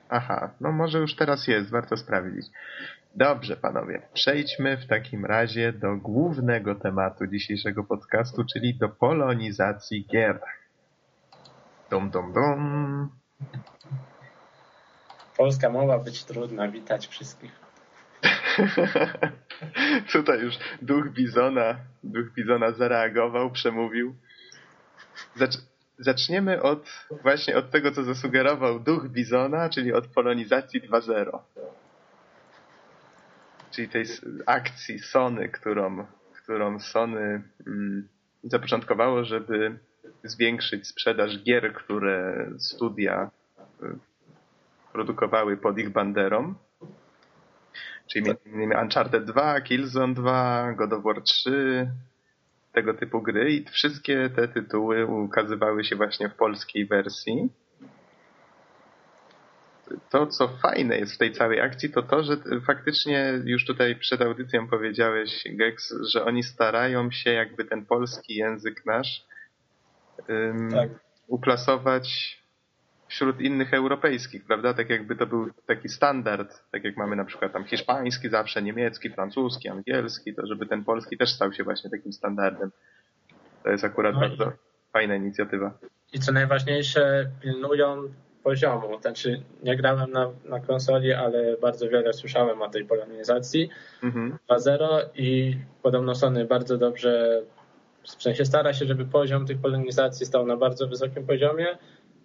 Aha, 0.10 0.50
no 0.62 0.72
może 0.72 1.00
już 1.00 1.16
teraz 1.16 1.48
jest, 1.48 1.70
warto 1.70 1.98
sprawdzić. 1.98 2.46
Dobrze, 3.16 3.58
panowie. 3.58 4.02
Przejdźmy 4.14 4.78
w 4.78 4.88
takim 4.88 5.26
razie 5.26 5.74
do 5.74 5.96
głównego 5.96 6.76
tematu 6.76 7.28
dzisiejszego 7.28 7.84
podcastu, 7.84 8.44
czyli 8.54 8.78
do 8.78 8.90
polonizacji 8.90 10.06
gier. 10.06 10.40
Dum, 11.90 12.10
dum, 12.10 12.34
dum. 12.34 13.10
Polska 15.38 15.70
mowa 15.70 16.00
być 16.00 16.24
trudna. 16.24 16.68
Witać 16.68 17.08
wszystkich. 17.08 17.52
Tutaj 20.14 20.40
już 20.40 20.56
duch 20.82 21.10
Bizona, 21.10 21.76
duch 22.04 22.34
Bizona 22.34 22.72
zareagował, 22.72 23.52
przemówił. 23.52 24.16
Zacz 25.36 25.69
zaczniemy 26.00 26.62
od 26.62 27.08
właśnie 27.24 27.58
od 27.58 27.72
tego, 27.72 27.92
co 27.92 28.04
zasugerował 28.04 28.80
duch 28.80 29.10
Bizona, 29.10 29.70
czyli 29.70 29.94
od 29.94 30.08
polonizacji 30.08 30.82
2.0 30.82 31.40
czyli 33.72 33.90
tej 33.90 34.06
akcji 34.46 35.00
Sony, 35.00 35.50
którą, 35.50 36.06
którą 36.44 36.80
Sony 36.80 37.44
mm, 37.68 38.08
zapoczątkowało, 38.44 39.24
żeby 39.24 39.80
zwiększyć 40.24 40.88
sprzedaż 40.88 41.44
gier, 41.44 41.74
które 41.74 42.48
studia 42.58 43.32
y, 43.84 43.98
produkowały 44.94 45.58
pod 45.58 45.80
ich 45.80 45.90
banderą. 45.90 46.56
Czyli 48.14 48.30
m.in. 48.30 48.74
Uncharted 48.82 49.26
2, 49.26 49.62
Killzone 49.62 50.14
2, 50.14 50.74
God 50.74 50.94
of 50.94 51.04
War 51.04 51.22
3, 51.22 51.92
tego 52.72 52.94
typu 52.94 53.22
gry 53.22 53.52
i 53.52 53.66
wszystkie 53.66 54.30
te 54.36 54.48
tytuły 54.48 55.06
ukazywały 55.06 55.84
się 55.84 55.96
właśnie 55.96 56.30
w 56.30 56.36
polskiej 56.36 56.86
wersji 56.86 57.50
to, 60.10 60.28
co 60.28 60.48
fajne 60.48 60.98
jest 60.98 61.16
w 61.16 61.18
tej 61.18 61.32
całej 61.32 61.62
akcji, 61.62 61.90
to 61.90 62.04
to, 62.04 62.24
że 62.24 62.38
faktycznie 62.68 63.42
już 63.46 63.66
tutaj 63.66 63.96
przed 63.96 64.22
audycją 64.22 64.68
powiedziałeś, 64.68 65.44
Gex, 65.46 65.94
że 66.14 66.26
oni 66.26 66.44
starają 66.44 67.12
się 67.12 67.32
jakby 67.32 67.66
ten 67.66 67.86
polski 67.86 68.36
język 68.36 68.86
nasz 68.86 69.26
um, 70.30 70.72
tak. 70.72 70.90
uplasować 71.28 72.39
wśród 73.10 73.42
innych 73.42 73.74
europejskich, 73.74 74.46
prawda? 74.46 74.74
Tak 74.74 74.90
jakby 74.90 75.16
to 75.16 75.26
był 75.26 75.50
taki 75.66 75.90
standard, 75.90 76.64
tak 76.72 76.84
jak 76.84 76.98
mamy 76.98 77.16
na 77.16 77.26
przykład 77.26 77.54
tam 77.54 77.66
hiszpański 77.66 78.30
zawsze, 78.30 78.62
niemiecki, 78.62 79.10
francuski, 79.10 79.70
angielski, 79.70 80.36
to 80.36 80.48
żeby 80.48 80.66
ten 80.66 80.84
polski 80.84 81.18
też 81.18 81.30
stał 81.30 81.54
się 81.54 81.64
właśnie 81.64 81.90
takim 81.90 82.14
standardem. 82.14 82.72
To 83.64 83.70
jest 83.70 83.84
akurat 83.84 84.14
no 84.14 84.20
bardzo 84.20 84.52
fajna 84.94 85.16
inicjatywa. 85.16 85.78
I 86.14 86.20
co 86.20 86.32
najważniejsze, 86.32 87.30
pilnują 87.42 88.04
poziomu. 88.44 89.02
Znaczy, 89.02 89.42
nie 89.64 89.78
grałem 89.78 90.12
na, 90.12 90.30
na 90.46 90.60
konsoli, 90.60 91.14
ale 91.14 91.58
bardzo 91.58 91.90
wiele 91.90 92.14
słyszałem 92.14 92.62
o 92.62 92.70
tej 92.70 92.86
polonizacji 92.86 93.70
mhm. 94.04 94.38
2.0 94.50 94.86
i 95.16 95.58
podobno 95.84 96.16
Sony 96.16 96.46
bardzo 96.46 96.78
dobrze, 96.78 97.42
w 98.04 98.24
sensie 98.24 98.46
stara 98.46 98.74
się, 98.74 98.86
żeby 98.86 99.06
poziom 99.06 99.46
tych 99.46 99.62
polonizacji 99.62 100.26
stał 100.26 100.46
na 100.46 100.58
bardzo 100.58 100.88
wysokim 100.88 101.26
poziomie, 101.26 101.78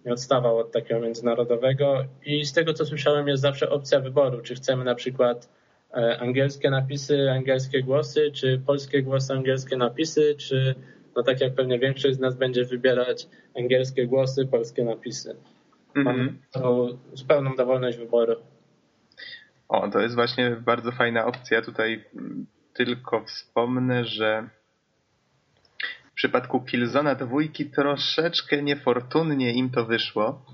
nie 0.05 0.13
odstawał 0.13 0.57
od 0.57 0.71
takiego 0.71 0.99
międzynarodowego 0.99 2.05
i 2.25 2.45
z 2.45 2.53
tego, 2.53 2.73
co 2.73 2.85
słyszałem, 2.85 3.27
jest 3.27 3.41
zawsze 3.41 3.69
opcja 3.69 3.99
wyboru, 3.99 4.41
czy 4.41 4.55
chcemy 4.55 4.83
na 4.83 4.95
przykład 4.95 5.49
e, 5.93 6.19
angielskie 6.19 6.69
napisy, 6.69 7.31
angielskie 7.31 7.83
głosy, 7.83 8.31
czy 8.31 8.61
polskie 8.65 9.03
głosy, 9.03 9.33
angielskie 9.33 9.77
napisy, 9.77 10.35
czy 10.37 10.75
no 11.15 11.23
tak 11.23 11.41
jak 11.41 11.55
pewnie 11.55 11.79
większość 11.79 12.15
z 12.15 12.19
nas 12.19 12.35
będzie 12.35 12.65
wybierać 12.65 13.27
angielskie 13.57 14.07
głosy, 14.07 14.47
polskie 14.47 14.83
napisy. 14.83 15.35
Mam 15.95 16.39
mm-hmm. 16.53 16.97
zupełną 17.13 17.55
dowolność 17.55 17.97
wyboru. 17.97 18.35
O, 19.69 19.89
to 19.89 19.99
jest 19.99 20.15
właśnie 20.15 20.49
bardzo 20.49 20.91
fajna 20.91 21.25
opcja. 21.25 21.61
Tutaj 21.61 22.03
tylko 22.73 23.23
wspomnę, 23.25 24.05
że 24.05 24.49
przypadku 26.15 26.61
Killzona 26.61 27.15
dwójki 27.15 27.65
troszeczkę 27.65 28.63
niefortunnie 28.63 29.53
im 29.53 29.69
to 29.69 29.85
wyszło, 29.85 30.45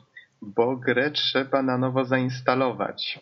bo 0.42 0.78
grę 0.78 1.12
trzeba 1.12 1.62
na 1.62 1.78
nowo 1.78 2.06
zainstalować 2.06 3.20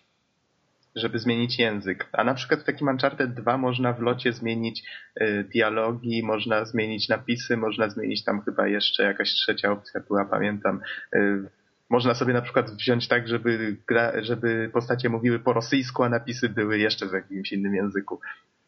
żeby 0.95 1.19
zmienić 1.19 1.60
język. 1.60 2.10
A 2.12 2.23
na 2.23 2.34
przykład 2.34 2.60
w 2.60 2.63
takim 2.63 2.88
Uncharted 2.88 3.34
2 3.34 3.58
można 3.58 3.93
w 3.93 4.02
locie 4.02 4.34
zmienić 4.34 4.84
y, 5.21 5.45
dialogi, 5.54 6.23
można 6.23 6.65
zmienić 6.65 7.10
napisy, 7.10 7.58
można 7.58 7.89
zmienić 7.89 8.23
tam 8.23 8.41
chyba 8.41 8.67
jeszcze 8.67 9.04
jakaś 9.04 9.30
trzecia 9.30 9.71
opcja 9.71 10.02
była, 10.08 10.25
pamiętam. 10.25 10.82
Y, 11.15 11.49
można 11.89 12.13
sobie 12.13 12.34
na 12.34 12.41
przykład 12.41 12.71
wziąć 12.71 13.08
tak, 13.08 13.28
żeby, 13.28 13.78
gra, 13.88 14.23
żeby 14.23 14.69
postacie 14.73 15.10
mówiły 15.10 15.39
po 15.39 15.54
rosyjsku, 15.54 16.04
a 16.04 16.10
napisy 16.10 16.49
były 16.49 16.80
jeszcze 16.80 17.08
w 17.08 17.13
jakimś 17.13 17.52
innym 17.52 17.75
języku. 17.75 18.19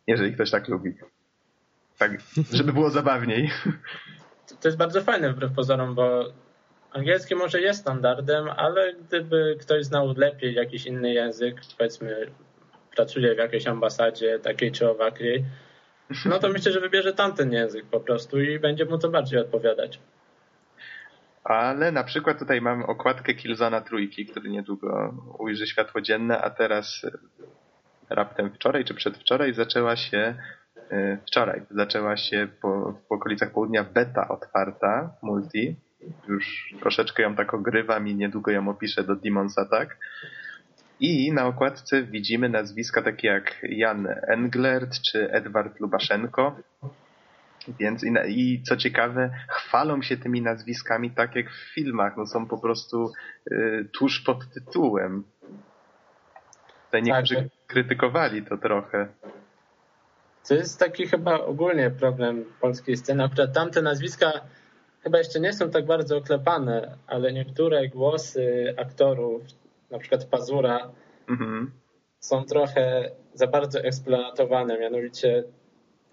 Jeżeli 0.07 0.33
ktoś 0.33 0.51
tak 0.51 0.67
lubi. 0.67 0.93
Tak, 2.01 2.11
żeby 2.53 2.73
było 2.73 2.89
zabawniej. 2.89 3.51
To 4.61 4.67
jest 4.67 4.77
bardzo 4.77 5.01
fajne 5.01 5.33
wbrew 5.33 5.51
pozorom, 5.51 5.95
bo 5.95 6.25
Angielski 6.91 7.35
może 7.35 7.61
jest 7.61 7.79
standardem, 7.79 8.49
ale 8.57 8.93
gdyby 8.93 9.57
ktoś 9.59 9.85
znał 9.85 10.13
lepiej 10.17 10.53
jakiś 10.53 10.85
inny 10.85 11.13
język, 11.13 11.61
powiedzmy 11.77 12.31
pracuje 12.95 13.35
w 13.35 13.37
jakiejś 13.37 13.67
ambasadzie 13.67 14.39
takiej 14.39 14.71
czy 14.71 14.89
owakiej, 14.89 15.45
no 16.25 16.39
to 16.39 16.49
myślę, 16.49 16.71
że 16.71 16.79
wybierze 16.79 17.13
tamten 17.13 17.51
język 17.51 17.85
po 17.85 17.99
prostu 17.99 18.41
i 18.41 18.59
będzie 18.59 18.85
mu 18.85 18.97
to 18.97 19.09
bardziej 19.09 19.39
odpowiadać. 19.39 19.99
Ale 21.43 21.91
na 21.91 22.03
przykład 22.03 22.39
tutaj 22.39 22.61
mamy 22.61 22.85
okładkę 22.85 23.33
Killzona 23.33 23.81
trójki, 23.81 24.25
który 24.25 24.49
niedługo 24.49 25.13
ujrzy 25.39 25.67
światło 25.67 26.01
dzienne, 26.01 26.41
a 26.41 26.49
teraz 26.49 27.01
raptem 28.09 28.51
wczoraj 28.53 28.85
czy 28.85 28.93
przedwczoraj 28.93 29.53
zaczęła 29.53 29.95
się 29.95 30.35
wczoraj 31.27 31.61
zaczęła 31.69 32.17
się 32.17 32.47
po, 32.61 32.93
w 33.09 33.11
okolicach 33.11 33.51
południa 33.51 33.83
beta 33.83 34.27
otwarta 34.27 35.13
multi 35.21 35.75
już 36.27 36.73
troszeczkę 36.79 37.23
ją 37.23 37.35
tak 37.35 37.53
ogrywam 37.53 38.07
i 38.07 38.15
niedługo 38.15 38.51
ją 38.51 38.69
opiszę 38.69 39.03
do 39.03 39.15
Demon's 39.15 39.61
Attack. 39.61 39.97
I 40.99 41.33
na 41.33 41.45
okładce 41.45 42.03
widzimy 42.03 42.49
nazwiska 42.49 43.01
takie 43.01 43.27
jak 43.27 43.57
Jan 43.63 44.07
Englert 44.27 45.01
czy 45.01 45.31
Edward 45.31 45.79
Lubaszenko. 45.79 46.55
Więc 47.79 48.03
i, 48.03 48.13
i, 48.27 48.63
co 48.63 48.77
ciekawe, 48.77 49.29
chwalą 49.49 50.01
się 50.01 50.17
tymi 50.17 50.41
nazwiskami 50.41 51.11
tak 51.11 51.35
jak 51.35 51.49
w 51.49 51.73
filmach. 51.73 52.17
No 52.17 52.25
są 52.25 52.45
po 52.45 52.57
prostu 52.57 53.11
y, 53.51 53.89
tuż 53.93 54.21
pod 54.21 54.53
tytułem. 54.53 55.23
Tutaj 56.85 57.03
niektórzy 57.03 57.35
tak. 57.35 57.45
krytykowali 57.67 58.43
to 58.43 58.57
trochę. 58.57 59.07
To 60.47 60.53
jest 60.55 60.79
taki 60.79 61.07
chyba 61.07 61.39
ogólnie 61.39 61.91
problem 61.91 62.45
polskiej 62.61 62.97
sceny. 62.97 63.23
Akurat 63.23 63.53
tamte 63.53 63.81
nazwiska 63.81 64.31
chyba 65.03 65.17
jeszcze 65.17 65.39
nie 65.39 65.53
są 65.53 65.69
tak 65.69 65.85
bardzo 65.85 66.17
oklepane, 66.17 66.97
ale 67.07 67.33
niektóre 67.33 67.87
głosy 67.87 68.73
aktorów, 68.77 69.41
na 69.91 69.99
przykład 69.99 70.25
Pazura, 70.25 70.91
mhm. 71.29 71.71
są 72.19 72.43
trochę 72.43 73.11
za 73.33 73.47
bardzo 73.47 73.79
eksploatowane. 73.79 74.79
Mianowicie 74.79 75.43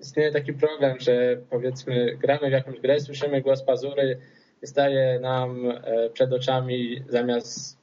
istnieje 0.01 0.33
taki 0.33 0.53
problem, 0.53 1.01
że 1.01 1.37
powiedzmy 1.51 2.17
gramy 2.17 2.49
w 2.49 2.53
jakąś 2.53 2.81
grę, 2.81 3.01
słyszymy 3.01 3.43
głos 3.43 3.63
Pazury 3.63 4.19
i 4.63 4.67
staje 4.67 5.21
nam 5.21 5.71
e, 5.71 6.11
przed 6.11 6.33
oczami 6.33 7.05
zamiast 7.09 7.79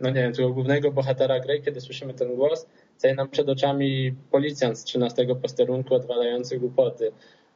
no 0.00 0.10
nie 0.10 0.22
wiem, 0.22 0.32
tego 0.32 0.50
głównego 0.50 0.92
bohatera 0.92 1.40
gry, 1.40 1.60
kiedy 1.60 1.80
słyszymy 1.80 2.14
ten 2.14 2.34
głos, 2.34 2.66
staje 2.98 3.14
nam 3.14 3.28
przed 3.28 3.48
oczami 3.48 4.14
policjant 4.30 4.78
z 4.78 4.84
13 4.84 5.26
posterunku 5.42 5.94
odwalający 5.94 6.58
głupoty. 6.58 7.12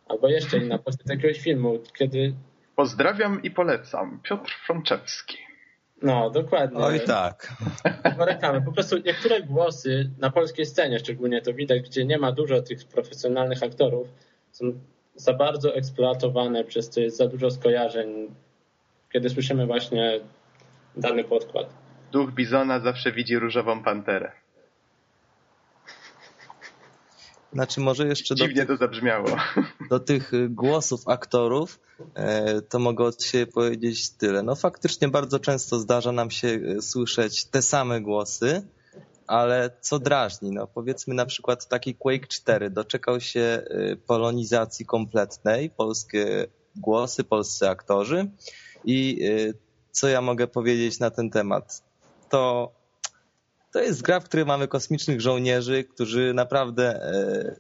Albo 0.09 0.29
jeszcze 0.29 0.59
inna 0.59 0.79
postać 0.79 1.07
jakiegoś 1.09 1.41
filmu, 1.41 1.79
kiedy 1.99 2.35
Pozdrawiam 2.81 3.43
i 3.43 3.51
polecam. 3.51 4.21
Piotr 4.23 4.53
Frączewski. 4.67 5.39
No, 6.03 6.31
dokładnie. 6.31 6.79
Oj 6.79 7.01
tak. 7.07 7.53
Reklamy. 8.19 8.63
Po 8.63 8.73
prostu 8.73 8.99
niektóre 8.99 9.43
głosy 9.43 10.11
na 10.19 10.31
polskiej 10.31 10.67
scenie 10.67 10.99
szczególnie 10.99 11.43
to 11.43 11.55
widać, 11.55 11.83
gdzie 11.83 12.05
nie 12.05 12.19
ma 12.19 12.33
dużo 12.33 12.63
tych 12.63 12.85
profesjonalnych 12.85 13.63
aktorów, 13.63 14.09
są 14.51 14.65
za 15.15 15.33
bardzo 15.33 15.75
eksploatowane, 15.75 16.65
przez 16.65 16.91
co 16.91 17.01
jest 17.01 17.17
za 17.17 17.27
dużo 17.27 17.51
skojarzeń, 17.51 18.35
kiedy 19.13 19.31
słyszymy 19.31 19.67
właśnie 19.67 20.21
dany 20.97 21.25
podkład. 21.25 21.75
Duch 22.13 22.33
Bizona 22.33 22.81
zawsze 22.81 23.13
widzi 23.13 23.39
różową 23.39 23.83
panterę. 23.83 24.33
Znaczy 27.53 27.81
może 27.81 28.07
jeszcze 28.07 28.35
do 28.35 28.49
Dziwnie 28.49 28.67
to 28.67 28.77
zabrzmiało. 28.77 29.29
Do 29.91 30.01
tych 30.01 30.35
y, 30.35 30.49
głosów 30.49 31.09
aktorów 31.09 31.81
e, 32.15 32.63
to 32.63 32.79
mogę 32.79 33.05
od 33.05 33.23
siebie 33.23 33.53
powiedzieć 33.53 34.11
tyle. 34.11 34.43
No 34.43 34.55
faktycznie 34.55 35.09
bardzo 35.09 35.39
często 35.39 35.79
zdarza 35.79 36.13
nam 36.13 36.31
się 36.31 36.49
y, 36.49 36.83
słyszeć 36.83 37.45
te 37.45 37.63
same 37.63 38.01
głosy, 38.01 38.69
ale 39.27 39.71
co 39.81 39.99
drażni, 39.99 40.51
no 40.51 40.67
powiedzmy 40.67 41.15
na 41.15 41.27
przykład 41.27 41.69
taki 41.69 41.95
Quake 41.95 42.27
4 42.27 42.71
doczekał 42.71 43.21
się 43.21 43.41
y, 43.41 43.97
polonizacji 44.07 44.87
kompletnej, 44.87 45.71
polskie 45.71 46.47
głosy, 46.77 47.25
polscy 47.25 47.69
aktorzy 47.69 48.31
i 48.85 49.21
co 49.91 50.09
ja 50.09 50.21
mogę 50.21 50.47
powiedzieć 50.47 50.99
na 50.99 51.11
ten 51.11 51.31
temat? 51.31 51.83
To 52.29 52.73
to 53.73 53.81
jest 53.81 54.03
gra, 54.03 54.21
w 54.21 54.25
której 54.25 54.47
mamy 54.47 54.69
kosmicznych 54.69 55.21
żołnierzy, 55.21 55.85
którzy 55.85 56.35
naprawdę 56.35 57.03
e, 57.03 57.57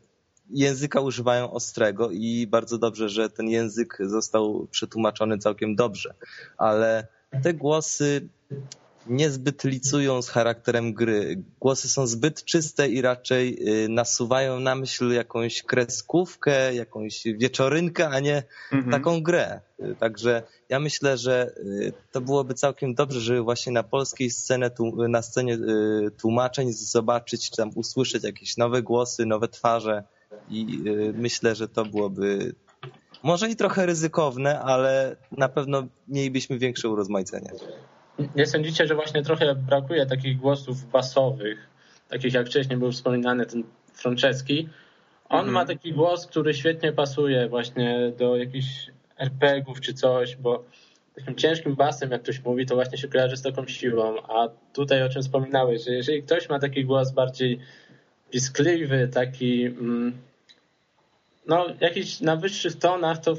języka 0.50 1.00
używają 1.00 1.50
ostrego 1.50 2.10
i 2.10 2.46
bardzo 2.46 2.78
dobrze, 2.78 3.08
że 3.08 3.30
ten 3.30 3.48
język 3.48 3.98
został 4.00 4.66
przetłumaczony 4.70 5.38
całkiem 5.38 5.76
dobrze. 5.76 6.14
Ale 6.58 7.06
te 7.42 7.54
głosy 7.54 8.28
niezbyt 9.06 9.64
licują 9.64 10.22
z 10.22 10.28
charakterem 10.28 10.94
gry. 10.94 11.42
Głosy 11.60 11.88
są 11.88 12.06
zbyt 12.06 12.44
czyste 12.44 12.88
i 12.88 13.02
raczej 13.02 13.68
y, 13.84 13.88
nasuwają 13.88 14.60
na 14.60 14.74
myśl 14.74 15.12
jakąś 15.12 15.62
kreskówkę, 15.62 16.74
jakąś 16.74 17.24
wieczorynkę, 17.24 18.08
a 18.08 18.20
nie 18.20 18.42
mhm. 18.72 18.92
taką 18.92 19.22
grę. 19.22 19.60
Także 19.98 20.42
ja 20.68 20.80
myślę, 20.80 21.16
że 21.18 21.52
y, 21.58 21.92
to 22.12 22.20
byłoby 22.20 22.54
całkiem 22.54 22.94
dobrze, 22.94 23.20
żeby 23.20 23.40
właśnie 23.40 23.72
na 23.72 23.82
polskiej 23.82 24.30
scenie, 24.30 24.70
na 25.08 25.22
scenie 25.22 25.54
y, 25.54 26.10
tłumaczeń 26.10 26.72
zobaczyć, 26.72 27.50
czy 27.50 27.56
tam 27.56 27.70
usłyszeć 27.74 28.24
jakieś 28.24 28.56
nowe 28.56 28.82
głosy, 28.82 29.26
nowe 29.26 29.48
twarze 29.48 30.04
i 30.48 30.84
myślę, 31.14 31.54
że 31.54 31.68
to 31.68 31.84
byłoby 31.84 32.54
może 33.22 33.50
i 33.50 33.56
trochę 33.56 33.86
ryzykowne, 33.86 34.60
ale 34.60 35.16
na 35.32 35.48
pewno 35.48 35.86
mielibyśmy 36.08 36.58
większe 36.58 36.88
urozmaicenie 36.88 37.50
nie 38.36 38.46
sądzicie, 38.46 38.86
że 38.86 38.94
właśnie 38.94 39.22
trochę 39.22 39.54
brakuje 39.54 40.06
takich 40.06 40.38
głosów 40.38 40.90
basowych, 40.90 41.68
takich 42.08 42.34
jak 42.34 42.46
wcześniej 42.46 42.78
był 42.78 42.92
wspominany 42.92 43.46
ten 43.46 43.64
Franceski. 43.92 44.68
On 45.28 45.38
mhm. 45.38 45.54
ma 45.54 45.64
taki 45.64 45.92
głos, 45.92 46.26
który 46.26 46.54
świetnie 46.54 46.92
pasuje 46.92 47.48
właśnie 47.48 48.12
do 48.18 48.36
jakichś 48.36 48.66
RPGów 49.18 49.80
czy 49.80 49.94
coś, 49.94 50.36
bo 50.36 50.64
takim 51.14 51.34
ciężkim 51.34 51.76
basem, 51.76 52.10
jak 52.10 52.22
ktoś 52.22 52.44
mówi, 52.44 52.66
to 52.66 52.74
właśnie 52.74 52.98
się 52.98 53.08
kojarzy 53.08 53.36
z 53.36 53.42
taką 53.42 53.66
siłą. 53.66 54.16
A 54.22 54.48
tutaj 54.72 55.02
o 55.02 55.08
czym 55.08 55.22
wspominałeś, 55.22 55.84
że 55.84 55.92
jeżeli 55.92 56.22
ktoś 56.22 56.48
ma 56.48 56.58
taki 56.58 56.84
głos 56.84 57.12
bardziej 57.12 57.60
piskliwy, 58.30 59.08
taki 59.08 59.64
mm, 59.64 60.12
no 61.46 61.66
jakiś 61.80 62.20
na 62.20 62.36
wyższych 62.36 62.76
tonach, 62.76 63.18
to 63.18 63.34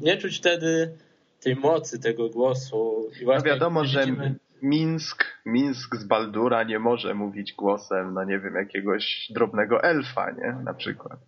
nie 0.00 0.16
czuć 0.16 0.38
wtedy 0.38 0.90
tej 1.46 1.56
mocy 1.56 1.98
tego 1.98 2.28
głosu. 2.28 3.10
I 3.22 3.26
no 3.26 3.40
wiadomo, 3.40 3.84
że 3.84 4.04
Minsk, 4.62 5.24
Minsk 5.44 5.96
z 5.96 6.04
Baldura 6.04 6.62
nie 6.62 6.78
może 6.78 7.14
mówić 7.14 7.52
głosem, 7.52 8.14
no 8.14 8.24
nie 8.24 8.38
wiem, 8.38 8.54
jakiegoś 8.54 9.32
drobnego 9.34 9.82
elfa, 9.82 10.30
nie? 10.30 10.56
Na 10.64 10.74
przykład. 10.74 11.18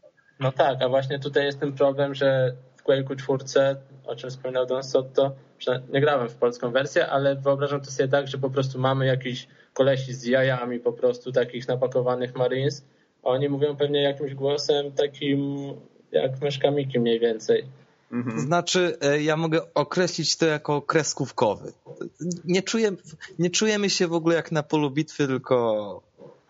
No 0.41 0.53
tak, 0.53 0.83
a 0.83 0.89
właśnie 0.89 1.19
tutaj 1.19 1.45
jest 1.45 1.61
ten 1.61 1.73
problem, 1.73 2.15
że 2.15 2.53
w 2.77 2.85
Quake'u 2.85 3.17
4, 3.17 3.77
o 4.07 4.17
czym 4.17 4.31
wspominał 4.31 4.67
Don 4.67 4.83
Sotto, 4.83 5.33
nie 5.93 6.01
grałem 6.01 6.29
w 6.29 6.35
polską 6.35 6.71
wersję, 6.71 7.07
ale 7.07 7.37
wyobrażam 7.37 7.81
to 7.81 7.91
sobie 7.91 8.09
tak, 8.09 8.29
że 8.29 8.39
po 8.39 8.51
prostu 8.51 8.79
mamy 8.79 9.07
jakiś 9.07 9.49
kolesi 9.73 10.15
z 10.15 10.25
jajami 10.25 10.81
po 10.81 10.93
prostu 10.93 11.33
takich 11.33 11.69
napakowanych 11.69 12.37
Marines, 12.37 12.85
a 13.25 13.29
oni 13.29 13.49
mówią 13.49 13.77
pewnie 13.77 14.03
jakimś 14.03 14.35
głosem 14.35 14.93
takim 14.93 15.57
jak 16.13 16.41
myszkamiki 16.41 17.01
mniej 17.01 17.21
więcej. 17.21 17.65
Mhm. 18.13 18.41
Znaczy, 18.41 18.97
e, 19.01 19.23
ja 19.23 19.37
mogę 19.37 19.75
określić 19.75 20.37
to 20.37 20.47
jako 20.47 20.83
kreskówkowy. 20.83 21.73
Nie, 22.45 22.63
czuję, 22.63 22.91
nie 23.39 23.51
czujemy 23.51 23.91
się 23.91 24.07
w 24.07 24.13
ogóle 24.13 24.35
jak 24.35 24.53
na 24.53 24.63
polu 24.63 24.91
bitwy, 24.91 25.27
tylko 25.27 26.03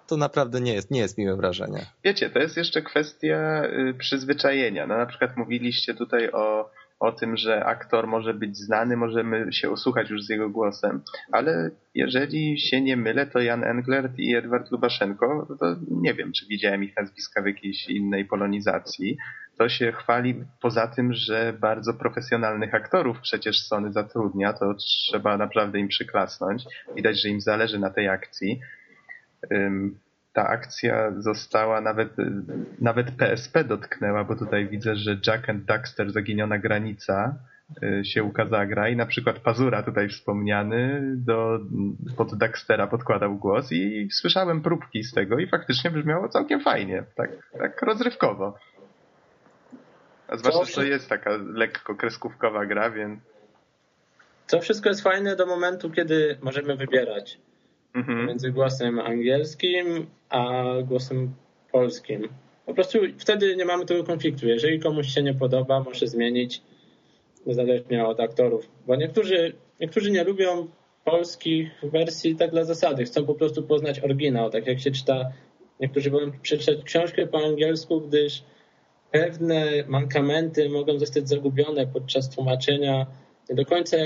to 0.07 0.16
naprawdę 0.16 0.61
nie 0.61 0.75
jest, 0.75 0.90
nie 0.90 1.01
jest 1.01 1.18
miłe 1.18 1.37
wrażenie. 1.37 1.87
Wiecie, 2.05 2.31
to 2.31 2.38
jest 2.38 2.57
jeszcze 2.57 2.83
kwestia 2.83 3.62
y, 3.64 3.94
przyzwyczajenia. 3.94 4.87
No, 4.87 4.99
na 4.99 5.07
przykład 5.07 5.37
mówiliście 5.37 5.94
tutaj 5.94 6.31
o, 6.33 6.71
o 7.01 7.12
tym, 7.12 7.37
że 7.37 7.64
aktor 7.64 8.07
może 8.07 8.35
być 8.35 8.57
znany, 8.57 8.97
możemy 8.97 9.53
się 9.53 9.71
usłuchać 9.71 10.11
już 10.11 10.25
z 10.25 10.29
jego 10.29 10.51
głosem, 10.51 11.03
ale 11.33 11.71
jeżeli 11.94 12.61
się 12.61 12.81
nie 12.81 12.97
mylę, 12.97 13.27
to 13.27 13.38
Jan 13.38 13.64
Englert 13.64 14.18
i 14.18 14.35
Edward 14.35 14.71
Lubaszenko, 14.71 15.47
to 15.61 15.77
nie 15.90 16.14
wiem, 16.14 16.33
czy 16.33 16.47
widziałem 16.47 16.85
ich 16.85 16.97
nazwiska 16.97 17.42
w 17.42 17.47
jakiejś 17.47 17.88
innej 17.88 18.25
polonizacji. 18.25 19.18
To 19.59 19.68
się 19.68 19.92
chwali 19.92 20.44
poza 20.61 20.87
tym, 20.87 21.12
że 21.12 21.53
bardzo 21.61 21.94
profesjonalnych 21.94 22.75
aktorów 22.75 23.21
przecież 23.21 23.61
Sony 23.61 23.92
zatrudnia, 23.92 24.53
to 24.53 24.75
trzeba 24.75 25.37
naprawdę 25.37 25.79
im 25.79 25.88
przyklasnąć. 25.88 26.64
Widać, 26.97 27.23
że 27.23 27.29
im 27.29 27.40
zależy 27.40 27.79
na 27.79 27.90
tej 27.90 28.09
akcji 28.09 28.61
ta 30.33 30.49
akcja 30.49 31.12
została 31.18 31.81
nawet, 31.81 32.09
nawet 32.81 33.11
PSP 33.11 33.64
dotknęła, 33.64 34.25
bo 34.25 34.37
tutaj 34.37 34.68
widzę, 34.68 34.97
że 34.97 35.18
Jack 35.27 35.49
and 35.49 35.64
Daxter 35.64 36.12
Zaginiona 36.12 36.59
Granica 36.59 37.35
y, 37.83 38.05
się 38.05 38.25
ukazała 38.25 38.66
gra 38.66 38.88
i 38.88 38.97
na 38.97 39.07
przykład 39.07 39.38
Pazura 39.38 39.83
tutaj 39.83 40.09
wspomniany 40.09 41.03
do, 41.16 41.61
pod 42.16 42.38
Daxtera 42.38 42.87
podkładał 42.87 43.37
głos 43.37 43.73
i 43.73 44.09
słyszałem 44.12 44.62
próbki 44.62 45.05
z 45.05 45.12
tego 45.12 45.38
i 45.38 45.49
faktycznie 45.49 45.90
brzmiało 45.90 46.29
całkiem 46.29 46.61
fajnie, 46.61 47.05
tak, 47.16 47.31
tak 47.59 47.83
rozrywkowo. 47.83 48.55
A 50.29 50.37
zwłaszcza, 50.37 50.64
że 50.64 50.73
to 50.73 50.83
jest 50.83 51.09
taka 51.09 51.31
lekko 51.55 51.95
kreskówkowa 51.95 52.67
gra, 52.67 52.91
więc... 52.91 53.21
To 54.49 54.61
wszystko 54.61 54.88
jest 54.88 55.03
fajne 55.03 55.37
do 55.37 55.47
momentu, 55.47 55.91
kiedy 55.91 56.38
możemy 56.43 56.77
wybierać 56.77 57.38
mhm. 57.95 58.27
między 58.27 58.51
głosem 58.51 58.99
angielskim 58.99 60.07
a 60.29 60.62
głosem 60.85 61.35
polskim. 61.73 62.29
Po 62.67 62.75
prostu 62.75 62.99
wtedy 63.19 63.57
nie 63.57 63.64
mamy 63.64 63.87
tego 63.87 64.05
konfliktu. 64.05 64.47
Jeżeli 64.47 64.81
komuś 64.81 65.07
się 65.07 65.23
nie 65.23 65.35
podoba, 65.35 65.81
może 65.81 66.07
zmienić 66.07 66.62
niezależnie 67.47 68.07
od 68.07 68.21
aktorów. 68.21 68.69
Bo 68.87 68.97
niektórzy, 68.97 69.53
niektórzy 69.81 70.11
nie 70.11 70.25
lubią 70.25 70.69
polskich 71.05 71.71
wersji 71.83 72.37
tak 72.37 72.51
dla 72.51 72.64
zasady. 72.64 73.05
Chcą 73.05 73.27
po 73.27 73.35
prostu 73.35 73.62
poznać 73.62 74.01
oryginał. 74.01 74.51
Tak 74.51 74.67
jak 74.67 74.81
się 74.81 74.91
czyta, 74.91 75.33
niektórzy 75.81 76.11
wolą 76.11 76.33
przeczytać 76.43 76.85
książkę 76.85 77.27
po 77.27 77.38
angielsku, 77.38 78.01
gdyż 78.01 78.43
pewne 79.11 79.85
mankamenty 79.87 80.68
mogą 80.68 80.99
zostać 80.99 81.29
zagubione 81.29 81.87
podczas 81.87 82.31
tłumaczenia 82.31 83.07
nie 83.51 83.57
do 83.57 83.64
końca 83.64 83.97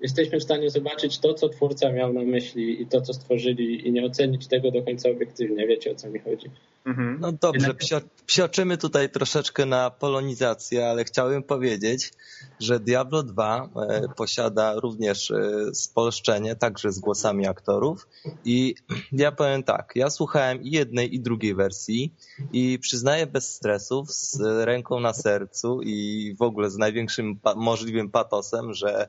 jesteśmy 0.00 0.40
w 0.40 0.42
stanie 0.42 0.70
zobaczyć 0.70 1.18
to, 1.18 1.34
co 1.34 1.48
twórca 1.48 1.92
miał 1.92 2.12
na 2.12 2.22
myśli 2.22 2.82
i 2.82 2.86
to, 2.86 3.00
co 3.00 3.14
stworzyli 3.14 3.88
i 3.88 3.92
nie 3.92 4.04
ocenić 4.04 4.46
tego 4.46 4.70
do 4.70 4.82
końca 4.82 5.10
obiektywnie. 5.10 5.66
Wiecie, 5.66 5.92
o 5.92 5.94
co 5.94 6.10
mi 6.10 6.18
chodzi. 6.18 6.50
Mhm. 6.86 7.18
No 7.20 7.32
dobrze, 7.32 7.74
psio, 7.74 8.00
psioczymy 8.26 8.78
tutaj 8.78 9.10
troszeczkę 9.10 9.66
na 9.66 9.90
polonizację, 9.90 10.88
ale 10.88 11.04
chciałbym 11.04 11.42
powiedzieć, 11.42 12.12
że 12.60 12.80
Diablo 12.80 13.22
2 13.22 13.68
e, 13.76 14.02
posiada 14.16 14.74
również 14.80 15.30
e, 15.30 15.74
spolszczenie, 15.74 16.56
także 16.56 16.92
z 16.92 16.98
głosami 16.98 17.46
aktorów 17.46 18.08
i 18.44 18.74
ja 19.12 19.32
powiem 19.32 19.62
tak, 19.62 19.92
ja 19.94 20.10
słuchałem 20.10 20.62
i 20.62 20.70
jednej 20.70 21.14
i 21.14 21.20
drugiej 21.20 21.54
wersji 21.54 22.14
i 22.52 22.78
przyznaję 22.78 23.26
bez 23.26 23.54
stresów, 23.54 24.12
z 24.12 24.40
ręką 24.64 25.00
na 25.00 25.12
sercu 25.12 25.80
i 25.82 26.34
w 26.38 26.42
ogóle 26.42 26.70
z 26.70 26.76
największym 26.76 27.38
możliwym 27.56 28.10
patosem, 28.10 28.74
że 28.74 29.08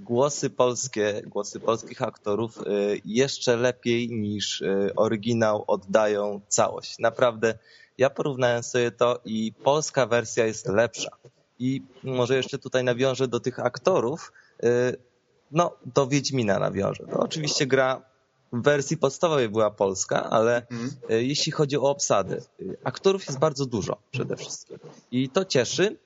głosy 0.00 0.50
polskie, 0.50 1.22
głosy 1.26 1.60
polskich 1.60 2.02
aktorów 2.02 2.58
y, 2.58 3.00
jeszcze 3.04 3.56
lepiej 3.56 4.08
niż 4.08 4.60
y, 4.60 4.92
oryginał 4.96 5.64
oddają 5.66 6.40
całość. 6.48 6.98
Naprawdę, 6.98 7.58
ja 7.98 8.10
porównałem 8.10 8.62
sobie 8.62 8.90
to 8.90 9.20
i 9.24 9.52
polska 9.64 10.06
wersja 10.06 10.46
jest 10.46 10.68
lepsza. 10.68 11.10
I 11.58 11.82
może 12.02 12.36
jeszcze 12.36 12.58
tutaj 12.58 12.84
nawiążę 12.84 13.28
do 13.28 13.40
tych 13.40 13.58
aktorów, 13.58 14.32
y, 14.64 14.96
no 15.50 15.76
do 15.94 16.06
Wiedźmina 16.06 16.58
nawiążę. 16.58 17.04
To 17.06 17.20
oczywiście 17.20 17.66
gra 17.66 18.02
w 18.52 18.62
wersji 18.62 18.96
podstawowej 18.96 19.48
była 19.48 19.70
polska, 19.70 20.30
ale 20.30 20.56
mhm. 20.56 20.90
jeśli 21.08 21.52
chodzi 21.52 21.76
o 21.76 21.82
obsadę, 21.82 22.40
aktorów 22.84 23.26
jest 23.26 23.38
bardzo 23.38 23.66
dużo 23.66 23.96
przede 24.10 24.36
wszystkim. 24.36 24.78
I 25.10 25.28
to 25.28 25.44
cieszy, 25.44 25.96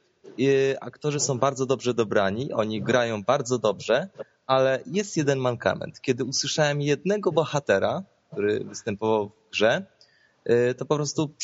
aktorzy 0.80 1.20
są 1.20 1.38
bardzo 1.38 1.66
dobrze 1.66 1.94
dobrani, 1.94 2.52
oni 2.52 2.82
grają 2.82 3.22
bardzo 3.22 3.58
dobrze, 3.58 4.08
ale 4.46 4.80
jest 4.86 5.16
jeden 5.16 5.38
mankament. 5.38 6.00
Kiedy 6.00 6.24
usłyszałem 6.24 6.80
jednego 6.80 7.32
bohatera, 7.32 8.02
który 8.32 8.64
występował 8.64 9.28
w 9.28 9.50
grze, 9.50 9.86
y, 10.50 10.74
to 10.74 10.84
po 10.84 10.96
prostu 10.96 11.34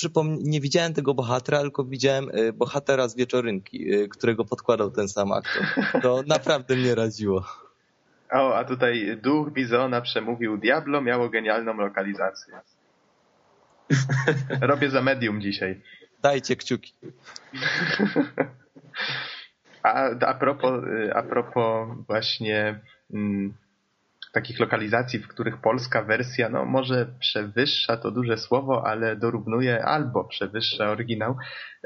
nie 0.41 0.61
widziałem 0.61 0.95
tego 0.95 1.15
bohatera, 1.15 1.61
tylko 1.61 1.85
widziałem 1.85 2.29
y, 2.29 2.53
bohatera 2.53 3.09
z 3.09 3.17
wieczorynki, 3.17 3.95
y, 3.95 4.09
którego 4.09 4.45
podkładał 4.45 4.91
ten 4.91 5.09
sam 5.09 5.33
aktor. 5.33 5.63
To 6.03 6.23
naprawdę 6.37 6.77
mnie 6.77 6.95
radziło. 6.95 7.45
O, 8.33 8.57
a 8.57 8.65
tutaj 8.65 9.19
duch 9.23 9.53
Bizona 9.53 10.01
przemówił 10.01 10.59
Diablo, 10.59 11.01
miało 11.01 11.29
genialną 11.29 11.77
lokalizację. 11.77 12.61
Robię 14.61 14.91
za 14.91 15.03
medium 15.03 15.41
dzisiaj. 15.41 15.81
Dajcie 16.23 16.57
kciuki. 16.57 16.95
A, 19.83 20.11
a, 20.27 20.35
propos, 20.35 20.85
y, 20.85 21.15
a 21.15 21.23
propos 21.23 21.89
właśnie 22.07 22.81
mm, 23.15 23.55
takich 24.33 24.61
lokalizacji, 24.61 25.19
w 25.19 25.29
których 25.29 25.61
polska 25.61 26.03
wersja 26.03 26.49
no 26.49 26.65
może 26.65 27.07
przewyższa 27.21 27.97
to 27.97 28.11
duże 28.11 28.37
słowo, 28.37 28.87
ale 28.87 29.17
dorównuje 29.17 29.85
albo 29.85 30.25
przewyższa 30.25 30.91
oryginał. 30.91 31.37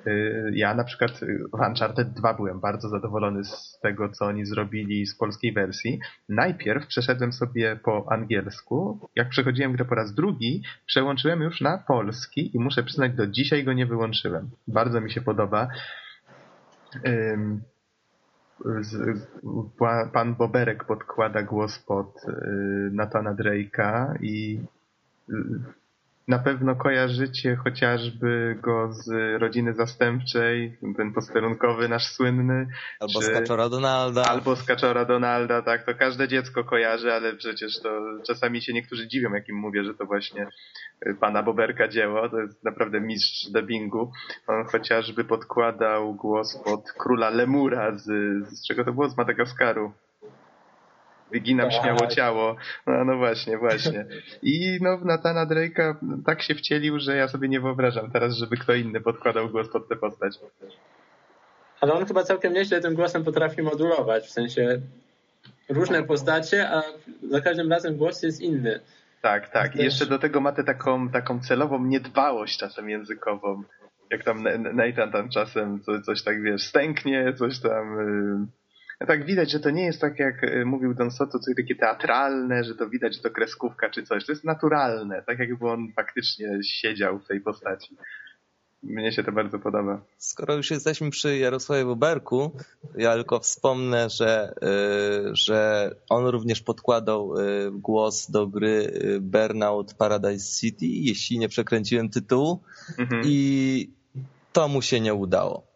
Y, 0.06 0.50
ja 0.54 0.74
na 0.74 0.84
przykład 0.84 1.20
w 1.52 1.68
Uncharted 1.68 2.12
2 2.12 2.34
byłem 2.34 2.60
bardzo 2.60 2.88
zadowolony 2.88 3.44
z 3.44 3.78
tego, 3.82 4.08
co 4.08 4.24
oni 4.24 4.46
zrobili 4.46 5.06
z 5.06 5.16
polskiej 5.16 5.52
wersji. 5.52 5.98
Najpierw 6.28 6.86
przeszedłem 6.86 7.32
sobie 7.32 7.76
po 7.84 8.06
angielsku. 8.12 9.08
Jak 9.16 9.28
przechodziłem 9.28 9.72
grę 9.72 9.84
po 9.84 9.94
raz 9.94 10.14
drugi, 10.14 10.62
przełączyłem 10.86 11.40
już 11.40 11.60
na 11.60 11.78
polski 11.78 12.56
i 12.56 12.60
muszę 12.60 12.82
przyznać, 12.82 13.12
do 13.12 13.26
dzisiaj 13.26 13.64
go 13.64 13.72
nie 13.72 13.86
wyłączyłem. 13.86 14.50
Bardzo 14.68 15.00
mi 15.00 15.10
się 15.10 15.20
podoba 15.20 15.68
pan 20.12 20.34
Boberek 20.34 20.84
podkłada 20.84 21.42
głos 21.42 21.78
pod 21.78 22.24
y, 22.28 22.32
Natana 22.92 23.34
Drake'a 23.34 24.14
i 24.20 24.60
y, 25.28 25.34
na 26.28 26.38
pewno 26.38 26.76
kojarzycie 26.76 27.56
chociażby 27.56 28.58
go 28.62 28.92
z 28.92 29.10
rodziny 29.40 29.74
zastępczej, 29.74 30.78
ten 30.96 31.12
posterunkowy 31.12 31.88
nasz 31.88 32.06
słynny. 32.06 32.66
Albo 33.00 33.20
czy, 33.20 33.26
z 33.26 33.30
Kaczora 33.30 33.68
Donalda. 33.68 34.24
Albo 34.24 34.56
z 34.56 34.64
Kaczora 34.64 35.04
Donalda, 35.04 35.62
tak. 35.62 35.86
To 35.86 35.94
każde 35.94 36.28
dziecko 36.28 36.64
kojarzy, 36.64 37.12
ale 37.12 37.34
przecież 37.36 37.80
to 37.82 38.00
czasami 38.26 38.62
się 38.62 38.72
niektórzy 38.72 39.08
dziwią, 39.08 39.34
jak 39.34 39.48
im 39.48 39.56
mówię, 39.56 39.84
że 39.84 39.94
to 39.94 40.06
właśnie 40.06 40.46
y, 41.06 41.14
pana 41.20 41.42
Boberka 41.42 41.88
dzieło. 41.88 42.28
To 42.28 42.40
jest 42.40 42.64
naprawdę 42.64 43.00
mistrz 43.00 43.50
dubbingu. 43.50 44.12
On 44.46 44.64
chociażby 44.64 45.24
podkładał 45.24 46.14
głos 46.14 46.56
pod 46.64 46.92
króla 46.92 47.30
Lemura 47.30 47.98
z, 47.98 48.04
z 48.48 48.66
czego 48.66 48.84
to 48.84 48.92
było? 48.92 49.08
Z 49.08 49.16
Madagaskaru. 49.16 49.92
Wyginam 51.34 51.70
tak. 51.70 51.80
śmiało 51.80 52.06
ciało. 52.06 52.56
No, 52.86 53.04
no 53.04 53.16
właśnie, 53.16 53.58
właśnie. 53.58 54.06
I 54.42 54.78
no, 54.80 54.98
Natana 55.04 55.46
Drake'a 55.46 55.94
tak 56.26 56.42
się 56.42 56.54
wcielił, 56.54 56.98
że 56.98 57.16
ja 57.16 57.28
sobie 57.28 57.48
nie 57.48 57.60
wyobrażam 57.60 58.10
teraz, 58.10 58.34
żeby 58.34 58.56
kto 58.56 58.74
inny 58.74 59.00
podkładał 59.00 59.48
głos 59.48 59.68
pod 59.68 59.88
tę 59.88 59.96
postać. 59.96 60.38
Ale 61.80 61.92
on 61.92 62.06
chyba 62.06 62.22
całkiem 62.22 62.52
nieźle 62.52 62.80
tym 62.80 62.94
głosem 62.94 63.24
potrafi 63.24 63.62
modulować, 63.62 64.24
w 64.26 64.30
sensie 64.30 64.80
różne 65.68 66.02
postacie, 66.02 66.68
a 66.68 66.82
za 67.30 67.40
każdym 67.40 67.70
razem 67.70 67.96
głos 67.96 68.22
jest 68.22 68.40
inny. 68.40 68.80
Tak, 69.22 69.48
tak. 69.48 69.76
I 69.76 69.84
jeszcze 69.84 70.06
do 70.06 70.18
tego 70.18 70.40
ma 70.40 70.52
tę 70.52 70.64
taką, 70.64 71.08
taką 71.08 71.40
celową 71.40 71.84
niedbałość 71.84 72.58
czasem 72.58 72.90
językową. 72.90 73.62
Jak 74.10 74.24
tam 74.24 74.44
Nathan 74.74 75.12
tam 75.12 75.28
czasem 75.28 75.80
coś 76.06 76.22
tak, 76.22 76.42
wiesz, 76.42 76.62
stęknie, 76.62 77.32
coś 77.38 77.60
tam... 77.60 77.96
Yy 78.50 78.63
tak 78.98 79.26
widać, 79.26 79.50
że 79.50 79.60
to 79.60 79.70
nie 79.70 79.84
jest 79.84 80.00
tak, 80.00 80.18
jak 80.18 80.44
e, 80.44 80.64
mówił 80.64 80.94
Don 80.94 81.10
Soto, 81.10 81.38
coś 81.38 81.54
takie 81.56 81.74
teatralne, 81.74 82.64
że 82.64 82.74
to 82.74 82.88
widać, 82.88 83.16
że 83.16 83.22
to 83.22 83.30
kreskówka 83.30 83.90
czy 83.90 84.02
coś. 84.02 84.26
To 84.26 84.32
jest 84.32 84.44
naturalne, 84.44 85.22
tak 85.22 85.38
jakby 85.38 85.68
on 85.68 85.92
faktycznie 85.96 86.58
siedział 86.62 87.18
w 87.18 87.26
tej 87.26 87.40
postaci. 87.40 87.96
mnie 88.82 89.12
się 89.12 89.24
to 89.24 89.32
bardzo 89.32 89.58
podoba. 89.58 90.00
Skoro 90.18 90.54
już 90.54 90.70
jesteśmy 90.70 91.10
przy 91.10 91.38
Jarosławie 91.38 91.84
Boberku, 91.84 92.50
ja 92.96 93.14
tylko 93.14 93.40
wspomnę, 93.40 94.10
że, 94.10 94.54
y, 95.30 95.36
że 95.36 95.90
on 96.08 96.26
również 96.26 96.62
podkładał 96.62 97.38
y, 97.38 97.70
głos 97.72 98.30
do 98.30 98.46
gry 98.46 98.92
Burnout 99.20 99.94
Paradise 99.94 100.60
City, 100.60 100.86
jeśli 100.86 101.38
nie 101.38 101.48
przekręciłem 101.48 102.08
tytułu 102.08 102.60
mhm. 102.98 103.22
i 103.24 103.90
to 104.52 104.68
mu 104.68 104.82
się 104.82 105.00
nie 105.00 105.14
udało. 105.14 105.66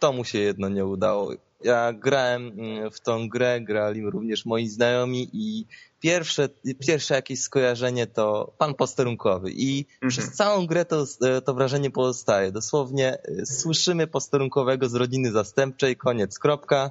To 0.00 0.12
mu 0.12 0.24
się 0.24 0.38
jedno 0.38 0.68
nie 0.68 0.86
udało. 0.86 1.32
Ja 1.66 1.92
grałem 1.92 2.46
mm, 2.46 2.90
w 2.90 3.00
tą 3.00 3.28
grę, 3.28 3.60
grali 3.60 4.10
również 4.10 4.46
moi 4.46 4.68
znajomi 4.68 5.28
i 5.32 5.66
pierwsze, 6.00 6.48
pierwsze 6.86 7.14
jakieś 7.14 7.40
skojarzenie 7.40 8.06
to 8.06 8.52
pan 8.58 8.74
posterunkowy 8.74 9.50
i 9.50 9.86
mhm. 9.94 10.10
przez 10.10 10.32
całą 10.32 10.66
grę 10.66 10.84
to, 10.84 11.04
to 11.44 11.54
wrażenie 11.54 11.90
pozostaje. 11.90 12.52
Dosłownie 12.52 13.18
y, 13.28 13.46
słyszymy 13.46 14.06
posterunkowego 14.06 14.88
z 14.88 14.94
rodziny 14.94 15.32
zastępczej, 15.32 15.96
koniec, 15.96 16.38
kropka 16.38 16.90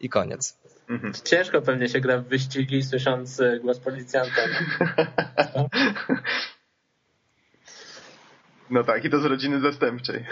i 0.00 0.08
koniec. 0.08 0.56
Mhm. 0.88 1.12
Ciężko 1.24 1.62
pewnie 1.62 1.88
się 1.88 2.00
gra 2.00 2.18
w 2.18 2.24
wyścigi 2.24 2.82
słysząc 2.82 3.40
y, 3.40 3.60
głos 3.62 3.78
policjanta. 3.78 4.42
No 8.70 8.84
tak, 8.84 9.04
i 9.04 9.10
to 9.10 9.20
z 9.20 9.24
rodziny 9.24 9.60
zastępczej. 9.60 10.24